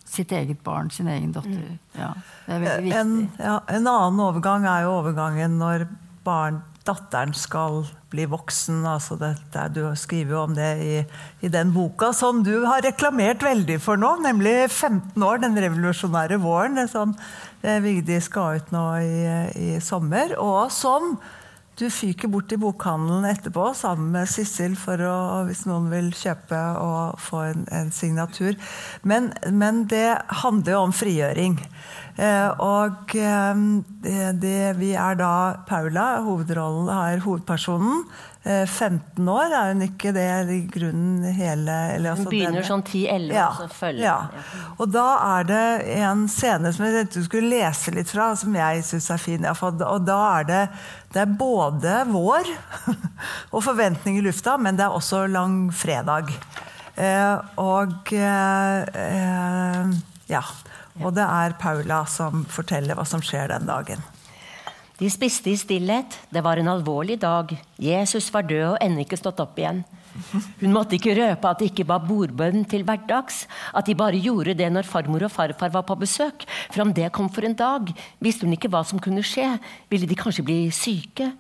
sitt 0.08 0.32
eget 0.32 0.62
barn, 0.64 0.92
sin 0.94 1.10
egen 1.10 1.34
datter. 1.34 1.78
Ja, 1.98 2.14
det 2.46 2.54
er 2.54 2.64
veldig 2.64 2.84
viktig. 2.86 2.98
En, 3.00 3.14
ja, 3.42 3.60
en 3.66 3.90
annen 3.90 4.22
overgang 4.24 4.66
er 4.70 4.86
jo 4.86 4.98
overgangen 5.00 5.58
når 5.60 5.88
barn, 6.24 6.62
datteren 6.88 7.34
skal 7.36 7.82
bli 8.12 8.24
voksen. 8.30 8.80
Altså 8.88 9.18
det, 9.20 9.34
det, 9.52 9.66
du 9.76 9.82
skriver 9.98 10.36
jo 10.36 10.44
om 10.46 10.54
det 10.56 10.70
i, 10.84 10.94
i, 11.44 11.50
den 11.52 11.72
boka 11.74 12.12
som 12.16 12.40
du 12.46 12.54
har 12.64 12.84
reklamert 12.86 13.44
veldig 13.44 13.76
for 13.84 14.00
nå, 14.00 14.14
nemlig 14.24 14.70
15 14.70 15.22
år, 15.22 15.42
Den 15.44 15.58
revolusjonære 15.58 16.40
våren, 16.42 16.80
som 16.88 17.16
Vigdi 17.62 18.20
skal 18.22 18.62
ut 18.62 18.72
nå 18.72 18.86
i, 19.02 19.20
i 19.58 19.70
sommer. 19.84 20.36
Og 20.40 20.70
som 20.72 21.16
du 21.78 21.86
fyker 21.92 22.30
bort 22.32 22.48
til 22.50 22.58
bokhandelen 22.62 23.26
etterpå 23.28 23.68
sammen 23.78 24.10
med 24.14 24.30
Sissel 24.30 24.74
for 24.78 24.98
å, 25.04 25.18
hvis 25.46 25.64
noen 25.68 25.86
vil 25.92 26.10
kjøpe 26.16 26.58
og 26.82 27.18
få 27.22 27.44
en, 27.52 27.64
en 27.74 27.92
signatur. 27.94 28.58
Men, 29.06 29.30
men, 29.52 29.84
det 29.90 30.18
handler 30.42 30.74
jo 30.74 30.80
om 30.88 30.94
frigjøring. 30.96 31.58
Eh, 32.18 32.48
og 32.64 33.14
eh, 33.14 33.62
det, 34.42 34.56
vi 34.80 34.90
er 34.98 35.20
da 35.20 35.32
Paula, 35.68 36.08
hovedrollen 36.26 36.90
har 36.90 37.22
hovedpersonen. 37.22 38.02
15 38.44 39.18
eh, 39.18 39.32
år 39.34 39.52
er 39.52 39.72
hun 39.72 39.82
ikke 39.84 40.12
det 40.14 40.26
i 40.54 40.60
grunnen 40.70 41.24
hele 41.34 41.74
altså 41.98 42.28
Hun 42.28 42.30
begynner 42.30 42.64
sånn 42.64 42.84
10-11, 42.84 43.32
ja, 43.34 43.48
og 43.48 43.58
så 43.58 43.66
følger 43.74 44.04
ja. 44.04 44.14
Og 44.78 44.92
da 44.94 45.06
er 45.26 45.48
det 45.48 45.64
en 45.98 46.22
scene 46.30 46.72
som 46.72 46.86
jeg 46.86 46.94
tenkte 46.94 47.24
du 47.24 47.26
skulle 47.26 47.50
lese 47.50 47.92
litt 47.96 48.12
fra, 48.12 48.30
som 48.38 48.54
jeg 48.56 48.84
syns 48.86 49.10
er 49.10 49.20
fin. 49.20 49.48
Og 49.50 50.06
da 50.06 50.18
er 50.38 50.48
det, 50.48 50.62
det 51.14 51.24
er 51.24 51.34
både 51.40 51.98
vår 52.12 52.52
og 53.54 53.60
forventning 53.66 54.20
i 54.20 54.24
lufta, 54.24 54.56
men 54.56 54.78
det 54.78 54.86
er 54.86 54.96
også 54.96 55.26
langfredag. 55.32 56.30
Eh, 56.98 57.34
og 57.62 58.14
eh, 58.14 58.80
eh, 59.02 59.98
ja. 60.30 60.44
Og 60.98 61.12
det 61.14 61.26
er 61.26 61.58
Paula 61.60 62.02
som 62.10 62.42
forteller 62.50 62.98
hva 62.98 63.04
som 63.06 63.22
skjer 63.22 63.52
den 63.52 63.68
dagen. 63.68 64.02
De 64.98 65.06
spiste 65.10 65.52
i 65.52 65.58
stillhet. 65.58 66.16
Det 66.34 66.42
var 66.42 66.58
en 66.58 66.68
alvorlig 66.72 67.20
dag. 67.22 67.52
Jesus 67.78 68.32
var 68.34 68.46
død 68.48 68.72
og 68.72 68.78
ennå 68.82 69.04
ikke 69.04 69.18
stått 69.20 69.38
opp 69.44 69.58
igjen. 69.60 69.84
Hun 70.58 70.72
måtte 70.74 70.96
ikke 70.96 71.14
røpe 71.14 71.46
at 71.46 71.60
det 71.60 71.68
ikke 71.70 71.86
var 71.86 72.02
bordbønn 72.02 72.64
til 72.66 72.82
hverdags, 72.82 73.44
at 73.70 73.86
de 73.86 73.94
bare 73.94 74.18
gjorde 74.18 74.56
det 74.58 74.66
når 74.74 74.88
farmor 74.90 75.28
og 75.28 75.30
farfar 75.30 75.70
var 75.70 75.84
på 75.86 75.94
besøk. 76.00 76.42
For 76.72 76.82
om 76.82 76.90
det 76.94 77.12
kom 77.14 77.30
for 77.30 77.46
en 77.46 77.54
dag, 77.54 77.92
visste 78.18 78.46
hun 78.46 78.56
ikke 78.56 78.70
hva 78.72 78.82
som 78.86 78.98
kunne 78.98 79.22
skje. 79.22 79.52
Ville 79.92 80.08
de 80.10 80.18
kanskje 80.18 80.46
bli 80.48 80.58
syke? 80.74 81.30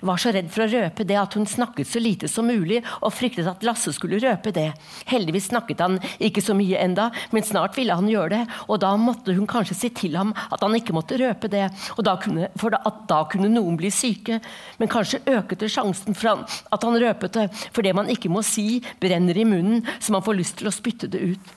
Var 0.00 0.20
så 0.20 0.32
redd 0.34 0.48
for 0.52 0.64
å 0.64 0.70
røpe 0.72 1.06
det 1.08 1.18
at 1.20 1.36
hun 1.36 1.46
snakket 1.48 1.88
så 1.88 2.02
lite 2.02 2.30
som 2.30 2.48
mulig, 2.48 2.80
og 3.00 3.14
fryktet 3.14 3.48
at 3.50 3.64
Lasse 3.66 3.92
skulle 3.94 4.20
røpe 4.22 4.52
det. 4.54 4.70
Heldigvis 5.10 5.50
snakket 5.50 5.82
han 5.84 5.98
ikke 6.22 6.44
så 6.44 6.56
mye 6.56 6.80
enda, 6.80 7.10
men 7.34 7.46
snart 7.46 7.76
ville 7.78 7.96
han 7.98 8.08
gjøre 8.10 8.32
det, 8.34 8.42
og 8.68 8.80
da 8.82 8.94
måtte 9.00 9.36
hun 9.36 9.48
kanskje 9.50 9.78
si 9.78 9.92
til 9.96 10.16
ham 10.18 10.32
at 10.48 10.62
han 10.62 10.76
ikke 10.78 10.96
måtte 10.96 11.18
røpe 11.20 11.50
det, 11.52 11.68
da 12.02 12.16
kunne, 12.18 12.48
for 12.58 12.74
at 12.74 13.04
da 13.10 13.20
kunne 13.30 13.50
noen 13.52 13.76
bli 13.78 13.90
syke. 13.94 14.40
Men 14.80 14.90
kanskje 14.90 15.22
øket 15.30 15.62
det 15.62 15.70
sjansen 15.72 16.16
for 16.18 16.42
at 16.42 16.86
han 16.86 16.98
røpet 16.98 17.36
det, 17.38 17.46
for 17.70 17.84
det 17.86 17.94
man 17.96 18.10
ikke 18.12 18.30
må 18.32 18.42
si, 18.46 18.80
brenner 19.02 19.38
i 19.38 19.46
munnen, 19.48 19.84
så 20.00 20.14
man 20.14 20.24
får 20.24 20.38
lyst 20.40 20.58
til 20.60 20.70
å 20.70 20.74
spytte 20.74 21.10
det 21.12 21.22
ut. 21.32 21.52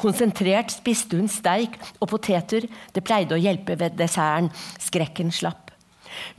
Konsentrert 0.00 0.74
spiste 0.74 1.18
hun 1.18 1.30
steik 1.30 1.78
og 1.98 2.10
poteter, 2.12 2.68
det 2.94 3.04
pleide 3.06 3.36
å 3.36 3.40
hjelpe 3.40 3.78
ved 3.80 3.96
desserten, 3.98 4.52
skrekken 4.78 5.32
slapp. 5.34 5.69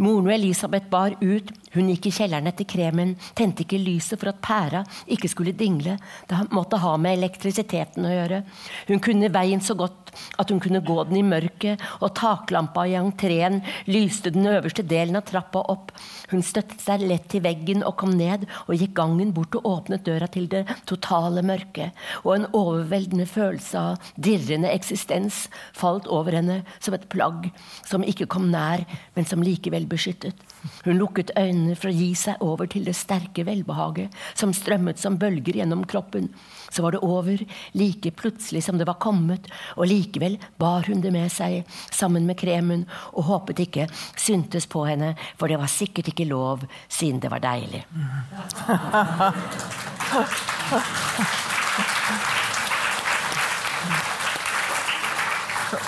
Moren 0.02 0.30
og 0.30 0.36
Elisabeth 0.36 0.90
bar 0.92 1.16
ut. 1.22 1.52
Hun 1.72 1.88
gikk 1.94 2.10
i 2.10 2.14
kjelleren 2.16 2.50
etter 2.52 2.68
kremen, 2.68 3.14
tente 3.38 3.64
ikke 3.64 3.80
lyset 3.80 4.20
for 4.20 4.32
at 4.32 4.42
pæra 4.44 4.82
ikke 5.12 5.30
skulle 5.32 5.56
dingle. 5.56 5.98
Det 6.28 6.40
måtte 6.52 6.82
ha 6.84 6.98
med 7.00 7.18
elektrisiteten 7.20 8.08
å 8.08 8.12
gjøre. 8.12 8.42
Hun 8.90 9.04
kunne 9.04 9.32
veien 9.32 9.64
så 9.64 9.78
godt 9.80 10.12
at 10.42 10.52
hun 10.52 10.60
kunne 10.60 10.84
gå 10.84 10.98
den 11.08 11.22
i 11.22 11.26
mørket, 11.26 11.82
og 12.04 12.14
taklampa 12.20 12.84
i 12.90 12.98
entreen 13.00 13.62
lyste 13.88 14.34
den 14.34 14.50
øverste 14.52 14.84
delen 14.84 15.20
av 15.20 15.28
trappa 15.30 15.64
opp. 15.72 15.94
Hun 16.32 16.44
støttet 16.46 16.82
seg 16.84 17.04
lett 17.06 17.28
til 17.32 17.44
veggen 17.44 17.84
og 17.88 17.98
kom 18.02 18.14
ned, 18.18 18.46
og 18.68 18.78
gikk 18.80 18.96
gangen 18.98 19.34
bort 19.36 19.56
og 19.60 19.68
åpnet 19.68 20.06
døra 20.08 20.30
til 20.32 20.48
det 20.52 20.64
totale 20.90 21.44
mørket. 21.46 21.92
Og 22.24 22.36
en 22.36 22.48
overveldende 22.58 23.28
følelse 23.30 23.82
av 23.82 24.12
dirrende 24.16 24.72
eksistens 24.72 25.46
falt 25.78 26.08
over 26.08 26.40
henne 26.40 26.62
som 26.80 26.96
et 26.96 27.08
plagg 27.12 27.50
som 27.88 28.06
ikke 28.08 28.30
kom 28.32 28.50
nær, 28.54 28.86
men 29.16 29.28
som 29.28 29.44
likevel 29.44 29.88
beskyttet. 29.92 30.38
Hun 30.86 31.00
lukket 31.00 31.34
øynene 31.38 31.76
for 31.76 31.92
å 31.92 31.96
gi 31.96 32.12
seg 32.18 32.42
over 32.46 32.70
til 32.70 32.86
det 32.88 32.96
sterke 32.98 33.46
velbehaget 33.48 34.14
som 34.38 34.54
strømmet 34.56 35.02
som 35.02 35.20
bølger 35.22 35.62
gjennom 35.62 35.84
kroppen. 35.90 36.30
Så 36.72 36.84
var 36.86 36.96
det 36.96 37.04
over, 37.04 37.42
like 37.76 38.12
plutselig 38.16 38.64
som 38.64 38.78
det 38.80 38.88
var 38.88 39.00
kommet, 39.04 39.48
og 39.76 39.90
likevel 39.92 40.38
bar 40.62 40.88
hun 40.88 41.04
det 41.04 41.12
med 41.12 41.32
seg 41.34 41.68
sammen 41.92 42.26
med 42.30 42.40
kremen 42.40 42.86
og 43.12 43.28
håpet 43.28 43.60
ikke 43.68 43.88
syntes 44.16 44.70
på 44.72 44.86
henne, 44.88 45.14
for 45.36 45.52
det 45.52 45.60
var 45.60 45.72
sikkert 45.72 46.14
ikke 46.14 46.30
lov, 46.32 46.64
siden 46.88 47.20
det 47.20 47.32
var 47.32 47.44
deilig. 47.44 47.84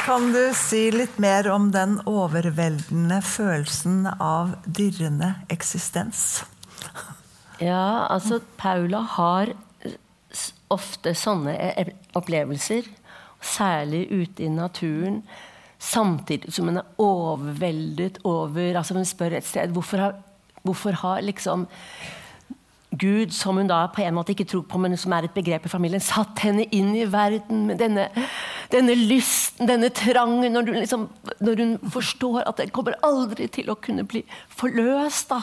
Kan 0.04 0.34
du 0.36 0.52
si 0.56 0.90
litt 0.92 1.16
mer 1.20 1.48
om 1.52 1.70
den 1.72 1.98
overveldende 2.10 3.22
følelsen 3.24 4.08
av 4.12 4.58
dirrende 4.66 5.30
eksistens? 5.54 6.44
Ja, 7.64 8.08
altså 8.12 8.42
Paula 8.60 9.00
har 9.16 9.54
ofte 10.74 11.14
sånne 11.18 11.56
e-, 11.56 11.96
opplevelser, 12.18 12.90
særlig 13.44 14.06
ute 14.12 14.46
i 14.46 14.52
naturen. 14.52 15.22
Samtidig 15.84 16.54
som 16.56 16.70
hun 16.70 16.80
er 16.80 16.92
overveldet 17.02 18.22
over 18.24 18.78
altså 18.80 18.96
Hun 18.96 19.08
spør 19.08 19.36
et 19.36 19.48
sted 19.48 19.74
hvorfor 19.76 20.00
har, 20.00 20.14
hvorfor 20.64 20.96
har 21.02 21.26
liksom 21.26 21.68
Gud, 23.00 23.32
som 23.34 23.58
hun 23.58 23.68
da 23.70 23.88
på 23.90 24.04
en 24.04 24.14
måte 24.14 24.34
ikke 24.36 24.46
tror 24.50 24.64
på, 24.70 24.78
men 24.78 24.98
som 25.00 25.14
er 25.16 25.26
et 25.26 25.34
begrep 25.34 25.66
i 25.66 25.72
familien, 25.72 26.04
satt 26.04 26.44
henne 26.46 26.68
inn 26.76 26.92
i 26.96 27.08
verden 27.10 27.66
med 27.70 27.80
denne, 27.82 28.06
denne 28.72 28.96
lysten, 28.98 29.66
denne 29.70 29.90
trangen, 29.96 30.54
når, 30.54 30.70
liksom, 30.78 31.08
når, 31.42 31.64
hun 31.64 31.92
forstår 31.94 32.44
at 32.46 32.62
det 32.62 32.70
kommer 32.76 32.98
aldri 33.06 33.48
til 33.50 33.72
å 33.74 33.80
kunne 33.82 34.06
bli 34.06 34.22
forløst. 34.54 35.34
da. 35.34 35.42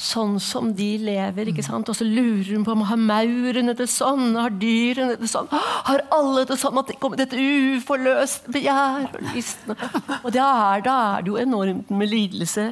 sånn 0.00 0.38
som 0.40 0.70
de 0.76 0.88
lever. 1.02 1.50
ikke 1.50 1.64
sant? 1.64 1.88
Og 1.90 1.96
så 1.96 2.06
lurer 2.06 2.54
hun 2.54 2.64
på 2.64 2.72
om 2.72 2.84
har 2.88 3.00
maurene 3.00 3.74
det 3.76 3.86
sånn, 3.92 4.32
har 4.38 4.54
dyrene 4.56 5.18
det 5.20 5.28
sånn? 5.30 5.50
Har 5.50 6.04
alle 6.14 6.46
det 6.48 6.56
sånn 6.60 6.80
at 6.80 6.88
det 6.90 6.96
kommer 7.02 7.20
et 7.20 7.36
uforløst 7.36 8.48
begjær 8.52 9.10
og 9.10 9.28
lysten? 9.34 9.76
Og 10.22 10.30
da 10.34 10.48
er, 10.72 10.84
da 10.86 10.96
er 11.18 11.26
det 11.26 11.32
jo 11.34 11.38
enormt 11.40 11.92
med 11.92 12.12
lidelse 12.12 12.70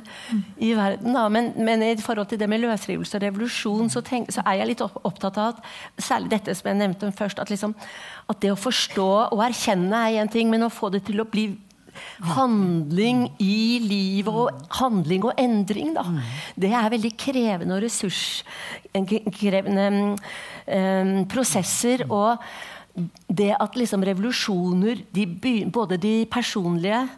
i 0.56 0.72
verden. 0.78 1.12
da. 1.16 1.26
Men, 1.32 1.52
men 1.56 1.84
i 1.84 1.94
forhold 2.00 2.32
til 2.32 2.40
det 2.40 2.48
med 2.48 2.64
løsrivelse 2.64 3.20
og 3.20 3.26
revolusjon, 3.26 3.92
så, 3.92 4.04
tenk, 4.04 4.32
så, 4.32 4.44
er 4.48 4.62
jeg 4.62 4.72
litt 4.72 4.84
opptatt 4.88 5.38
av 5.38 5.58
at 5.58 6.04
særlig 6.08 6.32
dette 6.32 6.56
som 6.56 6.72
jeg 6.72 6.80
nevnte 6.80 7.12
først, 7.18 7.42
at, 7.42 7.52
liksom, 7.52 7.76
at 8.28 8.40
det 8.40 8.54
å 8.54 8.58
forstå 8.58 9.08
og 9.28 9.44
erkjenne 9.44 10.06
er 10.08 10.22
én 10.22 10.32
ting, 10.32 10.48
men 10.50 10.64
å 10.64 10.72
få 10.72 10.88
det 10.94 11.04
til 11.08 11.20
å 11.20 11.28
bli 11.28 11.50
handling 12.34 13.32
i 13.42 13.78
livet 13.82 14.34
og 14.34 14.50
handling 14.80 15.24
og 15.28 15.32
endring, 15.38 15.94
da. 15.96 16.02
Det 16.56 16.72
er 16.72 16.90
veldig 16.94 17.12
krevende 17.20 17.74
og 17.76 17.82
ressurskrevende 17.84 19.86
um, 20.66 21.26
prosesser. 21.30 21.98
Og 22.10 22.36
det 23.28 23.56
at 23.60 23.76
liksom 23.78 24.02
revolusjoner, 24.06 24.94
de 25.14 25.26
begynner, 25.26 25.72
både 25.72 25.96
de 26.02 26.26
personlige 26.30 27.08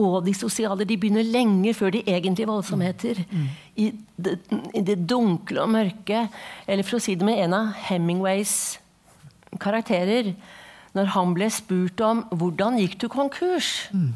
og 0.00 0.24
de 0.24 0.32
sosiale, 0.34 0.84
de 0.88 0.96
begynner 0.96 1.22
lenge 1.26 1.74
før 1.76 1.90
de 1.92 2.08
egentlige 2.08 2.48
voldsomheter. 2.48 3.14
I 3.76 3.92
det, 4.16 4.38
I 4.74 4.80
det 4.80 5.08
dunkle 5.08 5.62
og 5.62 5.70
mørke. 5.74 6.28
Eller 6.66 6.82
for 6.86 6.96
å 6.96 7.00
si 7.04 7.14
det 7.14 7.26
med 7.28 7.38
en 7.44 7.54
av 7.58 7.72
Hemingways 7.90 8.78
karakterer 9.60 10.32
når 10.96 11.06
han 11.14 11.34
ble 11.36 11.48
spurt 11.52 12.00
om 12.04 12.24
hvordan 12.36 12.78
gikk 12.80 12.98
du 13.00 13.08
konkurs. 13.12 13.88
Mm. 13.92 14.12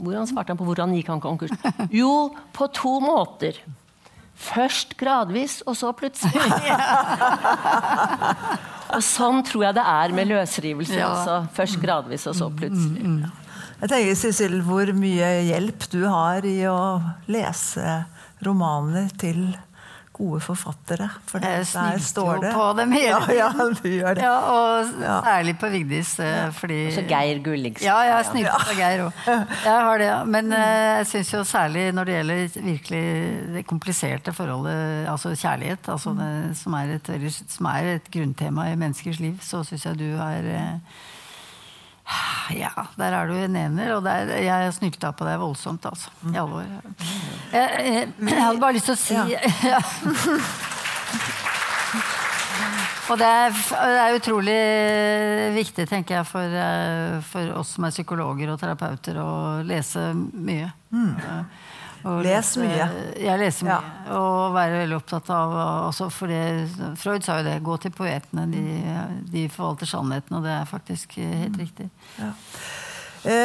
Hvordan 0.00 0.28
svarte 0.28 0.52
han 0.52 0.60
på 0.60 0.66
hvordan 0.68 0.94
gikk 0.96 1.08
han 1.12 1.22
konkurs? 1.22 1.52
Jo, 1.92 2.32
på 2.56 2.68
to 2.76 2.98
måter. 3.04 3.54
Først 4.40 4.94
gradvis, 4.96 5.58
og 5.68 5.76
så 5.76 5.90
plutselig. 5.92 6.40
og 8.94 9.02
sånn 9.04 9.42
tror 9.44 9.66
jeg 9.66 9.76
det 9.76 9.84
er 9.84 10.14
med 10.16 10.30
løsrivelse. 10.30 10.96
Ja. 10.96 11.10
også. 11.12 11.34
Først 11.56 11.76
gradvis, 11.82 12.24
og 12.30 12.34
så 12.38 12.48
plutselig. 12.48 13.04
Mm, 13.04 13.10
mm, 13.10 13.16
mm. 13.20 13.30
Jeg 13.80 13.92
tenker, 13.92 14.16
Cecil, 14.20 14.56
hvor 14.64 14.92
mye 14.96 15.28
hjelp 15.48 15.80
du 15.92 16.00
har 16.04 16.44
i 16.48 16.58
å 16.68 17.00
lese 17.32 18.04
romaner 18.44 19.08
til 19.20 19.38
gode 20.20 20.40
forfattere. 20.44 21.08
For 21.28 21.42
snilte 21.66 22.04
står 22.04 22.30
jo 22.36 22.42
det 22.44 22.52
på 22.54 22.66
dem 22.78 22.94
hele 22.94 23.10
ja, 23.10 23.20
ja, 23.38 23.48
tiden. 23.52 23.76
du 23.80 23.88
gjør 23.88 24.18
det. 24.18 24.24
Ja, 24.24 24.36
og 24.54 24.90
særlig 25.26 25.56
på 25.60 25.70
Vigdis, 25.72 26.12
eh, 26.22 26.50
fordi 26.56 26.80
Så 26.94 27.04
Geir 27.08 27.42
Gulliksen. 27.44 27.86
Ja, 27.86 27.98
jeg 28.06 28.28
snilte 28.30 28.56
på 28.66 28.76
Geir 28.78 29.04
òg. 29.06 29.22
Jeg 29.64 29.86
har 29.88 30.02
det, 30.02 30.08
ja. 30.10 30.18
Men 30.36 30.52
eh, 30.56 30.86
jeg 31.00 31.06
syns 31.14 31.32
jo 31.34 31.44
særlig 31.48 31.86
når 31.96 32.10
det 32.10 32.18
gjelder 32.18 32.60
virkelig 32.70 33.04
det 33.56 33.66
kompliserte 33.68 34.34
forholdet, 34.36 35.06
altså 35.10 35.34
kjærlighet, 35.34 35.88
altså 35.88 36.14
det, 36.18 36.32
som, 36.60 36.76
er 36.78 36.96
et, 36.98 37.14
som 37.48 37.70
er 37.72 37.94
et 37.96 38.12
grunntema 38.12 38.70
i 38.70 38.76
menneskers 38.76 39.20
liv, 39.22 39.40
så 39.44 39.64
syns 39.66 39.88
jeg 39.88 39.98
du 40.00 40.10
er 40.20 40.52
ja, 42.56 42.72
der 42.98 43.14
er 43.14 43.30
du 43.30 43.36
en 43.38 43.56
ener, 43.56 43.94
og 43.96 44.04
der, 44.06 44.32
jeg 44.42 44.72
snylta 44.74 45.12
på 45.16 45.26
deg 45.28 45.38
voldsomt, 45.40 45.86
altså. 45.86 46.10
I 46.32 46.36
alvor. 46.40 46.66
Jeg, 47.52 47.68
jeg, 47.86 48.08
jeg 48.26 48.42
hadde 48.42 48.62
bare 48.62 48.76
lyst 48.76 48.90
til 48.90 48.96
å 48.96 49.00
si 49.00 49.14
ja. 49.68 49.80
Og 53.10 53.18
det 53.18 53.26
er, 53.26 53.50
det 53.50 54.02
er 54.04 54.16
utrolig 54.20 54.58
viktig, 55.56 55.86
tenker 55.90 56.20
jeg, 56.20 56.26
for, 56.30 56.46
eh, 56.46 57.16
for 57.26 57.56
oss 57.58 57.72
som 57.74 57.86
er 57.88 57.94
psykologer 57.94 58.52
og 58.52 58.60
terapeuter, 58.60 59.18
å 59.18 59.30
lese 59.66 60.12
mye. 60.14 60.68
Eh, 60.94 60.94
og 60.94 61.69
Les 62.24 62.50
mye. 62.60 62.86
Jeg 63.20 63.40
leser 63.40 63.68
mye. 63.68 63.76
Ja. 63.76 64.18
Og 64.18 64.54
være 64.56 64.82
veldig 64.82 64.98
opptatt 64.98 65.32
av 65.34 65.56
altså 65.60 66.10
for 66.14 66.32
det, 66.32 66.42
Freud 67.00 67.26
sa 67.26 67.40
jo 67.40 67.48
det. 67.48 67.56
Gå 67.66 67.76
til 67.82 67.94
poetene. 67.96 68.46
De, 68.50 68.62
de 69.32 69.48
forvalter 69.52 69.90
sannheten, 69.90 70.38
og 70.38 70.46
det 70.46 70.54
er 70.56 70.70
faktisk 70.70 71.18
eh, 71.20 71.34
helt 71.44 71.58
riktig. 71.60 71.90
Ja. 72.20 72.32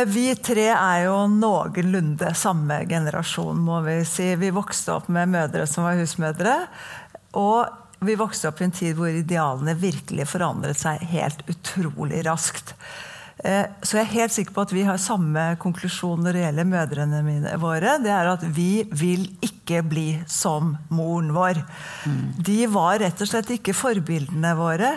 Vi 0.07 0.29
tre 0.39 0.69
er 0.71 1.01
jo 1.03 1.25
noenlunde 1.27 2.29
samme 2.39 2.77
generasjon, 2.87 3.57
må 3.59 3.81
vi 3.83 3.97
si. 4.07 4.29
Vi 4.39 4.53
vokste 4.55 4.93
opp 4.93 5.09
med 5.11 5.33
mødre 5.33 5.65
som 5.67 5.83
var 5.83 5.99
husmødre. 5.99 6.53
Og 7.35 8.05
vi 8.05 8.15
vokste 8.15 8.47
opp 8.47 8.61
i 8.61 8.69
en 8.69 8.75
tid 8.75 8.95
hvor 8.95 9.11
idealene 9.11 9.75
virkelig 9.79 10.29
forandret 10.31 10.79
seg 10.79 11.03
helt 11.11 11.43
utrolig 11.51 12.23
raskt. 12.27 12.71
Eh, 13.43 13.65
Så 13.81 13.97
jeg 13.97 14.05
er 14.05 14.13
helt 14.13 14.31
sikker 14.35 14.53
på 14.55 14.63
at 14.63 14.71
vi 14.73 14.85
har 14.87 15.01
samme 15.01 15.43
konklusjon 15.59 16.23
når 16.23 16.37
det 16.37 16.43
gjelder 16.45 16.69
mødrene 16.71 17.21
mine, 17.25 17.57
våre. 17.59 17.97
Det 18.03 18.11
er 18.13 18.31
at 18.31 18.43
vi 18.55 18.85
vil 18.95 19.27
ikke 19.43 19.81
bli 19.83 20.09
som 20.29 20.75
moren 20.93 21.33
vår. 21.35 21.59
De 22.37 22.65
var 22.71 22.99
rett 23.01 23.21
og 23.21 23.27
slett 23.27 23.49
ikke 23.57 23.75
forbildene 23.75 24.53
våre. 24.55 24.91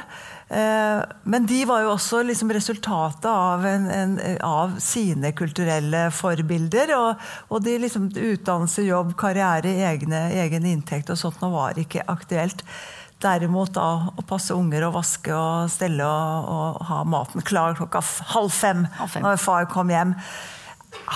Eh, 0.48 1.02
Men 1.24 1.46
de 1.46 1.64
var 1.68 1.82
jo 1.82 1.90
også 1.96 2.22
liksom 2.24 2.52
resultatet 2.54 3.26
av, 3.28 3.64
en, 3.66 3.88
en, 3.90 4.14
av 4.44 4.78
sine 4.80 5.32
kulturelle 5.36 6.06
forbilder. 6.14 6.94
Og, 6.96 7.26
og 7.50 7.64
de 7.64 7.74
liksom 7.82 8.06
utdannelse, 8.14 8.86
jobb, 8.86 9.16
karriere, 9.18 9.74
egne, 9.90 10.28
egen 10.44 10.64
inntekt 10.64 11.10
og 11.10 11.18
sånt 11.18 11.42
nå 11.42 11.50
var 11.52 11.80
ikke 11.80 12.06
aktuelt. 12.06 12.62
Derimot 13.18 13.72
da 13.74 13.86
å 14.14 14.22
passe 14.26 14.54
unger 14.54 14.86
og 14.86 14.94
vaske 15.00 15.32
og 15.34 15.70
stelle 15.72 16.06
og, 16.06 16.50
og 16.54 16.84
ha 16.86 17.00
maten 17.08 17.42
klar 17.42 17.74
klokka 17.78 18.02
halv 18.34 18.52
fem, 18.54 18.84
Halv 18.98 19.10
fem. 19.10 19.24
når 19.26 19.40
far 19.42 19.66
kom 19.72 19.90
hjem. 19.90 20.14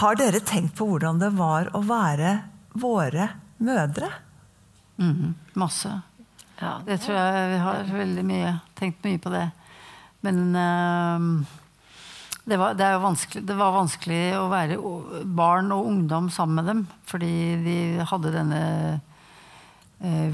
Har 0.02 0.18
dere 0.18 0.42
tenkt 0.42 0.74
på 0.78 0.88
hvordan 0.90 1.20
det 1.22 1.30
var 1.38 1.70
å 1.78 1.82
være 1.86 2.40
våre 2.74 3.28
mødre? 3.62 4.10
Mhm, 4.98 5.34
masse. 5.54 5.92
Ja. 6.58 6.76
Det 6.86 6.98
tror 7.02 7.16
jeg 7.16 7.48
vi 7.54 7.60
har 7.62 7.88
veldig 7.94 8.24
mye 8.26 8.52
tenkt 8.78 9.06
mye 9.06 9.22
på 9.22 9.30
det. 9.32 9.46
Men 10.22 10.42
uh, 10.54 11.46
det, 12.44 12.58
var, 12.58 12.74
det, 12.78 12.90
det 13.46 13.56
var 13.58 13.78
vanskelig 13.78 14.20
å 14.38 14.44
være 14.50 14.78
barn 15.38 15.72
og 15.74 15.88
ungdom 15.90 16.28
sammen 16.30 16.60
med 16.60 16.70
dem. 16.70 16.84
Fordi 17.10 17.32
de 17.64 17.78
hadde 18.10 18.34
denne 18.34 18.62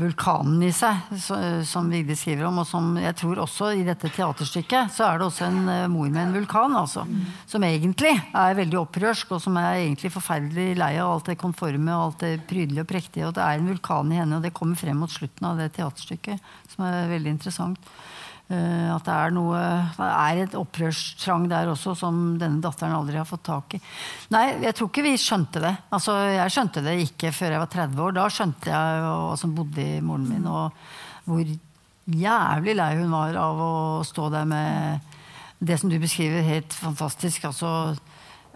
vulkanen 0.01 0.63
i 0.65 0.71
seg, 0.73 1.11
som 1.69 1.91
Vigdis 1.93 2.23
skriver 2.23 2.47
om. 2.49 2.61
Og 2.63 2.67
som 2.69 2.95
jeg 3.01 3.15
tror 3.19 3.43
også 3.43 3.73
i 3.77 3.85
dette 3.87 4.09
teaterstykket 4.15 4.95
så 4.95 5.05
er 5.09 5.19
det 5.19 5.27
også 5.29 5.49
en 5.49 5.69
eh, 5.73 5.89
mor 5.93 6.09
med 6.09 6.23
en 6.23 6.37
vulkan. 6.39 6.77
Altså, 6.79 7.05
Som 7.47 7.67
egentlig 7.67 8.15
er 8.17 8.59
veldig 8.59 8.81
opprørsk, 8.81 9.35
og 9.37 9.43
som 9.45 9.59
er 9.61 9.83
egentlig 9.83 10.13
forferdelig 10.15 10.79
lei 10.79 10.95
av 10.97 11.13
alt 11.13 11.29
det 11.33 11.39
konforme 11.41 11.93
og 11.95 12.05
alt 12.07 12.25
det 12.25 12.47
prydelige 12.49 12.87
og 12.87 12.91
prektige. 12.95 13.27
Og 13.29 13.37
det 13.37 13.45
er 13.45 13.59
en 13.59 13.69
vulkan 13.69 14.13
i 14.13 14.21
henne, 14.23 14.39
og 14.39 14.47
det 14.47 14.55
kommer 14.57 14.79
frem 14.81 14.97
mot 15.05 15.13
slutten 15.13 15.51
av 15.51 15.61
det 15.61 15.73
teaterstykket, 15.77 16.53
som 16.73 16.89
er 16.89 17.13
veldig 17.13 17.37
interessant. 17.37 17.93
Eh, 18.49 18.89
at 18.95 19.05
det 19.05 19.13
er 19.13 19.33
noe 19.37 19.59
Det 19.93 20.07
er 20.09 20.39
et 20.41 20.55
opprørstrang 20.57 21.51
der 21.51 21.69
også 21.69 21.93
som 22.01 22.21
denne 22.41 22.63
datteren 22.65 22.95
aldri 22.97 23.19
har 23.21 23.29
fått 23.29 23.45
tak 23.45 23.77
i. 23.77 23.81
Nei, 24.33 24.45
jeg 24.65 24.73
tror 24.77 24.89
ikke 24.89 25.05
vi 25.05 25.17
skjønte 25.21 25.61
det. 25.61 25.75
Altså, 25.93 26.15
jeg 26.33 26.55
skjønte 26.55 26.83
det 26.87 26.95
ikke 27.05 27.33
før 27.37 27.55
jeg 27.55 27.63
var 27.65 27.73
30 27.75 28.05
år. 28.07 28.15
Da 28.17 28.29
skjønte 28.33 28.73
jeg 28.73 29.03
hva 29.05 29.37
som 29.37 29.53
bodde 29.57 29.85
i 29.85 30.01
moren 30.01 30.25
min, 30.31 30.49
og 30.49 31.29
hvor 31.29 31.53
jævlig 32.09 32.77
lei 32.79 32.93
hun 33.03 33.13
var 33.13 33.37
av 33.37 33.61
å 33.61 33.73
stå 34.09 34.31
der 34.33 34.49
med 34.49 35.17
det 35.59 35.77
som 35.81 35.93
du 35.93 35.99
beskriver 36.01 36.47
helt 36.47 36.73
fantastisk. 36.73 37.45
altså 37.45 37.99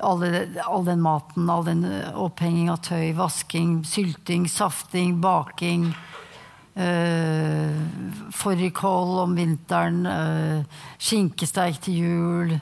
alle, 0.03 0.47
all 0.65 0.87
den 0.87 1.03
maten, 1.05 1.51
all 1.53 1.67
den 1.67 1.85
opphenging 2.17 2.71
av 2.73 2.81
tøy, 2.87 3.13
vasking, 3.19 3.83
sylting, 3.85 4.49
safting, 4.49 5.21
baking. 5.21 5.91
Uh, 6.73 7.69
Fårikål 8.33 9.19
om 9.21 9.35
vinteren, 9.37 10.07
uh, 10.09 10.85
skinkesteik 10.97 11.77
til 11.85 11.99
jul, 12.01 12.55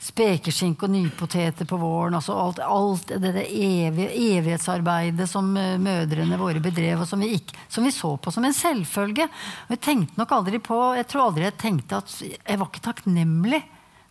spekeskinke 0.00 0.86
og 0.86 0.94
nypoteter 0.94 1.68
på 1.68 1.76
våren. 1.76 2.16
altså 2.16 2.32
Alt, 2.32 2.62
alt 2.64 3.12
det, 3.12 3.34
der 3.36 3.42
evige, 3.44 4.08
evighetsarbeidet 4.38 5.28
som 5.28 5.50
uh, 5.52 5.76
mødrene 5.84 6.40
våre 6.40 6.62
bedrev, 6.64 7.02
og 7.04 7.10
som 7.10 7.20
vi, 7.20 7.34
ikke, 7.36 7.60
som 7.68 7.84
vi 7.84 7.92
så 7.92 8.14
på 8.16 8.32
som 8.32 8.48
en 8.48 8.56
selvfølge. 8.56 9.28
Og 9.68 9.76
jeg 9.76 9.84
tenkte 9.84 10.22
nok 10.22 10.32
aldri 10.38 10.62
på, 10.64 10.80
jeg 10.96 11.10
tror 11.12 11.26
aldri 11.26 11.44
jeg 11.50 11.60
tenkte 11.60 12.00
at 12.00 12.16
jeg 12.24 12.56
var 12.62 12.72
ikke 12.72 12.86
takknemlig 12.88 13.60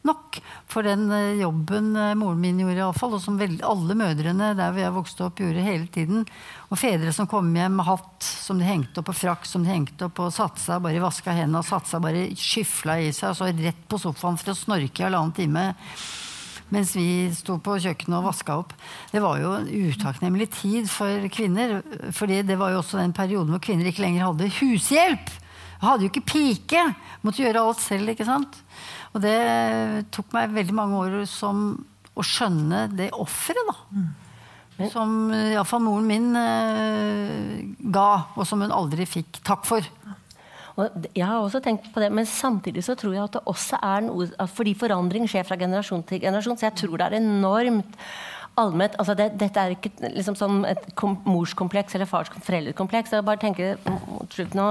nok 0.07 0.39
for 0.69 0.85
den 0.87 1.05
eh, 1.13 1.39
jobben 1.41 1.91
eh, 1.95 2.13
moren 2.19 2.41
min 2.41 2.59
gjorde, 2.61 2.79
i 2.79 2.83
alle 2.85 2.97
fall, 2.97 3.15
og 3.17 3.23
som 3.23 3.39
alle 3.39 3.97
mødrene 3.97 4.51
der 4.57 4.73
hvor 4.73 4.83
jeg 4.83 4.95
vokste 4.95 5.25
opp, 5.27 5.41
gjorde 5.41 5.65
hele 5.65 5.87
tiden. 5.93 6.27
Og 6.67 6.79
fedre 6.79 7.13
som 7.15 7.29
kom 7.29 7.49
hjem 7.55 7.77
med 7.79 7.87
hatt 7.87 8.27
som 8.27 8.59
de 8.59 8.67
hengte 8.67 9.01
opp, 9.01 9.11
og 9.13 9.19
frakk 9.19 9.47
som 9.49 9.65
de 9.65 9.71
hengte 9.71 10.07
opp, 10.09 10.21
og 10.23 10.35
satte 10.35 10.63
seg, 10.63 10.83
bare 10.83 11.03
vaska 11.03 11.35
hendene 11.35 11.63
og 11.63 11.67
satte 11.69 11.91
seg, 11.91 12.03
bare 12.03 12.29
skyfla 12.35 12.99
i 13.03 13.11
seg, 13.15 13.33
og 13.33 13.39
så 13.39 13.51
rett 13.51 13.83
på 13.87 14.01
sofaen 14.01 14.39
for 14.41 14.53
å 14.53 14.57
snorke 14.57 15.03
i 15.03 15.07
halvannen 15.07 15.35
time. 15.37 15.67
Mens 16.73 16.91
vi 16.97 17.29
sto 17.31 17.55
på 17.63 17.77
kjøkkenet 17.79 18.17
og 18.17 18.25
vaska 18.27 18.57
opp. 18.59 18.73
Det 19.13 19.21
var 19.23 19.39
jo 19.39 19.53
en 19.55 19.67
utakknemlig 19.71 20.49
tid 20.51 20.89
for 20.91 21.29
kvinner. 21.31 21.79
fordi 22.11 22.41
det 22.43 22.57
var 22.59 22.73
jo 22.73 22.81
også 22.81 22.99
den 22.99 23.15
perioden 23.15 23.53
hvor 23.55 23.63
kvinner 23.63 23.87
ikke 23.87 24.03
lenger 24.03 24.27
hadde 24.27 24.51
hushjelp. 24.59 25.31
Hadde 25.79 26.07
jo 26.07 26.11
ikke 26.11 26.27
pike. 26.27 26.83
Måtte 27.25 27.43
gjøre 27.43 27.63
alt 27.63 27.81
selv. 27.83 28.13
ikke 28.13 28.27
sant? 28.27 28.59
Og 29.13 29.21
det 29.23 29.37
tok 30.13 30.33
meg 30.35 30.55
veldig 30.55 30.75
mange 30.77 31.01
år 31.01 31.19
som 31.29 31.69
å 32.17 32.25
skjønne 32.25 32.87
det 32.97 33.11
offeret, 33.17 33.69
da. 33.69 34.07
Som 34.93 35.31
iallfall 35.33 35.81
moren 35.81 36.05
min 36.05 36.27
eh, 36.37 37.63
ga, 37.93 38.09
og 38.37 38.45
som 38.45 38.61
hun 38.61 38.73
aldri 38.73 39.07
fikk 39.09 39.39
takk 39.45 39.65
for. 39.65 39.85
Og 40.77 41.07
jeg 41.17 41.25
har 41.25 41.41
også 41.41 41.61
tenkt 41.65 41.87
på 41.89 42.01
det, 42.03 42.11
Men 42.13 42.27
samtidig 42.29 42.83
så 42.85 42.93
tror 42.93 43.15
jeg 43.15 43.23
at 43.23 43.37
det 43.39 43.49
også 43.49 43.79
er 43.81 44.03
noe 44.05 44.27
Fordi 44.53 44.75
forandring 44.77 45.25
skjer 45.25 45.47
fra 45.47 45.57
generasjon 45.57 46.03
til 46.05 46.21
generasjon, 46.21 46.59
så 46.59 46.67
jeg 46.67 46.77
tror 46.83 46.99
det 46.99 47.07
er 47.07 47.17
enormt 47.17 47.97
allment 48.57 48.95
altså 48.99 49.15
det, 49.17 49.29
Dette 49.39 49.61
er 49.61 49.75
ikke 49.75 49.91
liksom 50.01 50.37
sånn 50.37 50.61
et 50.69 50.83
kom, 50.97 51.17
morskompleks 51.27 51.95
eller 51.97 52.09
fars 52.09 52.31
foreldrekompleks. 52.33 53.13
Jeg 53.13 53.25
bare 53.27 53.41
tenker 53.41 53.77
mot 53.87 54.33
slutten 54.33 54.63
å 54.63 54.67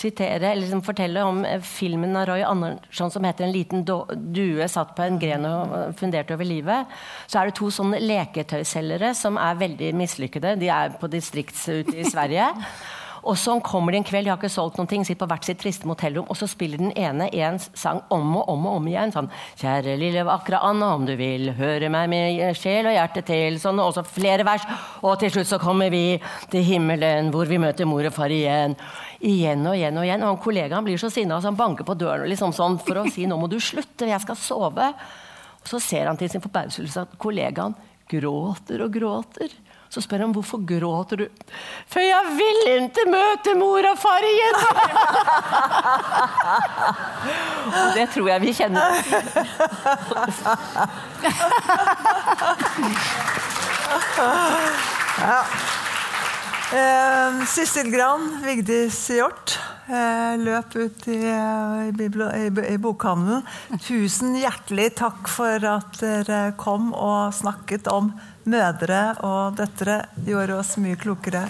sitere, 0.00 0.52
eller 0.52 0.62
liksom 0.62 0.84
fortelle 0.86 1.24
om 1.26 1.42
eh, 1.48 1.60
filmen 1.64 2.16
av 2.20 2.28
Roy 2.30 2.44
Andersson 2.46 3.12
som 3.14 3.26
heter 3.26 3.46
'En 3.46 3.54
liten 3.54 3.84
due 3.84 4.68
satt 4.68 4.94
på 4.96 5.06
en 5.06 5.18
gren 5.18 5.46
og 5.46 5.76
eh, 5.78 5.92
funderte 5.92 6.34
over 6.34 6.44
livet'. 6.44 6.86
Så 7.26 7.40
er 7.40 7.46
det 7.46 7.58
to 7.58 7.70
sånne 7.70 8.00
leketøyselgere 8.00 9.14
som 9.14 9.36
er 9.36 9.54
veldig 9.54 9.94
mislykkede. 9.94 10.58
De 10.60 10.68
er 10.68 10.98
på 11.00 11.10
distrikts 11.10 11.68
ute 11.68 11.98
i 11.98 12.04
Sverige. 12.04 12.52
Og 13.24 13.38
så 13.40 13.54
kommer 13.64 13.94
de 13.94 14.00
en 14.02 14.06
kveld, 14.06 14.26
de 14.26 14.32
har 14.32 14.38
ikke 14.38 14.52
solgt 14.52 14.76
noen 14.76 14.88
ting, 14.90 15.04
sitter 15.06 15.22
på 15.24 15.28
hvert 15.30 15.46
sitt 15.46 15.60
triste 15.62 15.88
motellrom, 15.88 16.26
og 16.28 16.36
så 16.36 16.48
spiller 16.50 16.80
den 16.80 16.92
ene 16.92 17.30
en 17.32 17.56
sang 17.62 18.02
om 18.12 18.34
og 18.40 18.50
om 18.52 18.66
og 18.68 18.78
om 18.80 18.88
igjen. 18.90 19.14
Sånn 19.14 19.30
Kjære 19.60 19.96
lille 20.00 20.24
vakre 20.28 20.60
Anna, 20.64 20.90
om 20.98 21.06
du 21.08 21.14
vil 21.16 21.52
høre 21.56 21.88
meg 21.92 22.10
med 22.12 22.58
sjel 22.58 22.90
og 22.90 22.96
hjerte 22.96 23.24
til. 23.24 23.56
Sånn, 23.62 23.80
og 23.80 23.94
så 23.96 24.04
flere 24.04 24.44
vers. 24.46 24.66
Og 25.02 25.16
til 25.22 25.32
slutt 25.32 25.50
så 25.54 25.60
kommer 25.62 25.92
vi 25.94 26.18
til 26.52 26.66
himmelen, 26.66 27.32
hvor 27.34 27.48
vi 27.48 27.60
møter 27.62 27.88
mor 27.88 28.04
og 28.04 28.16
far 28.16 28.32
igjen. 28.34 28.76
Igjen 29.24 29.64
og 29.64 29.78
igjen 29.78 30.00
og 30.00 30.04
igjen. 30.04 30.24
Og 30.24 30.34
han 30.34 30.42
kollegaen 30.44 30.84
blir 30.86 31.00
så 31.00 31.12
sinna 31.12 31.40
så 31.40 31.48
han 31.48 31.60
banker 31.60 31.88
på 31.88 31.96
døren 31.96 32.28
liksom 32.28 32.52
sånn 32.56 32.76
for 32.82 33.00
å 33.00 33.08
si 33.12 33.24
nå 33.30 33.38
må 33.40 33.48
du 33.48 33.56
slutte, 33.62 34.10
jeg 34.10 34.20
skal 34.24 34.38
sove. 34.38 34.92
Og 35.64 35.70
så 35.70 35.80
ser 35.80 36.10
han 36.10 36.20
til 36.20 36.28
sin 36.28 36.44
forbauselse 36.44 37.06
at 37.06 37.16
kollegaen 37.20 37.76
gråter 38.10 38.84
og 38.84 38.92
gråter. 38.92 39.54
Så 39.94 40.02
spør 40.02 40.24
han 40.24 40.32
hvorfor 40.34 40.58
gråter 40.66 41.20
du. 41.22 41.28
For 41.86 42.02
jeg 42.02 42.32
vil 42.34 42.66
ikke 42.72 43.04
møte 43.06 43.54
mor 43.60 43.78
og 43.92 43.98
far 44.02 44.22
igjen! 44.26 44.56
og 47.78 47.94
det 47.94 48.08
tror 48.16 48.28
jeg 48.32 48.40
vi 48.42 48.50
kjenner. 48.58 48.90
Eh, 56.74 57.44
Sissel 57.46 57.86
Gran, 57.92 58.40
Vigdis 58.42 58.96
Hjort, 59.14 59.60
eh, 59.86 60.34
løp 60.40 60.74
ut 60.74 61.06
i, 61.06 61.20
eh, 61.30 61.92
i, 61.92 62.08
i, 62.08 62.50
i 62.72 62.78
bokhandelen. 62.82 63.44
Tusen 63.84 64.34
hjertelig 64.40 64.88
takk 64.98 65.28
for 65.30 65.62
at 65.70 66.00
dere 66.00 66.56
kom 66.58 66.90
og 66.96 67.30
snakket 67.36 67.86
om 67.92 68.10
mødre 68.50 69.02
og 69.24 69.56
døtre. 69.58 69.96
Gjorde 70.26 70.54
oss 70.60 70.76
mye 70.82 70.96
klokere, 71.00 71.42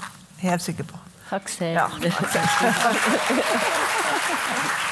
helt 0.45 0.63
sikker 0.65 0.85
på. 0.89 0.97
Takk 1.31 1.49
selv. 1.51 1.77
Ja, 1.81 1.87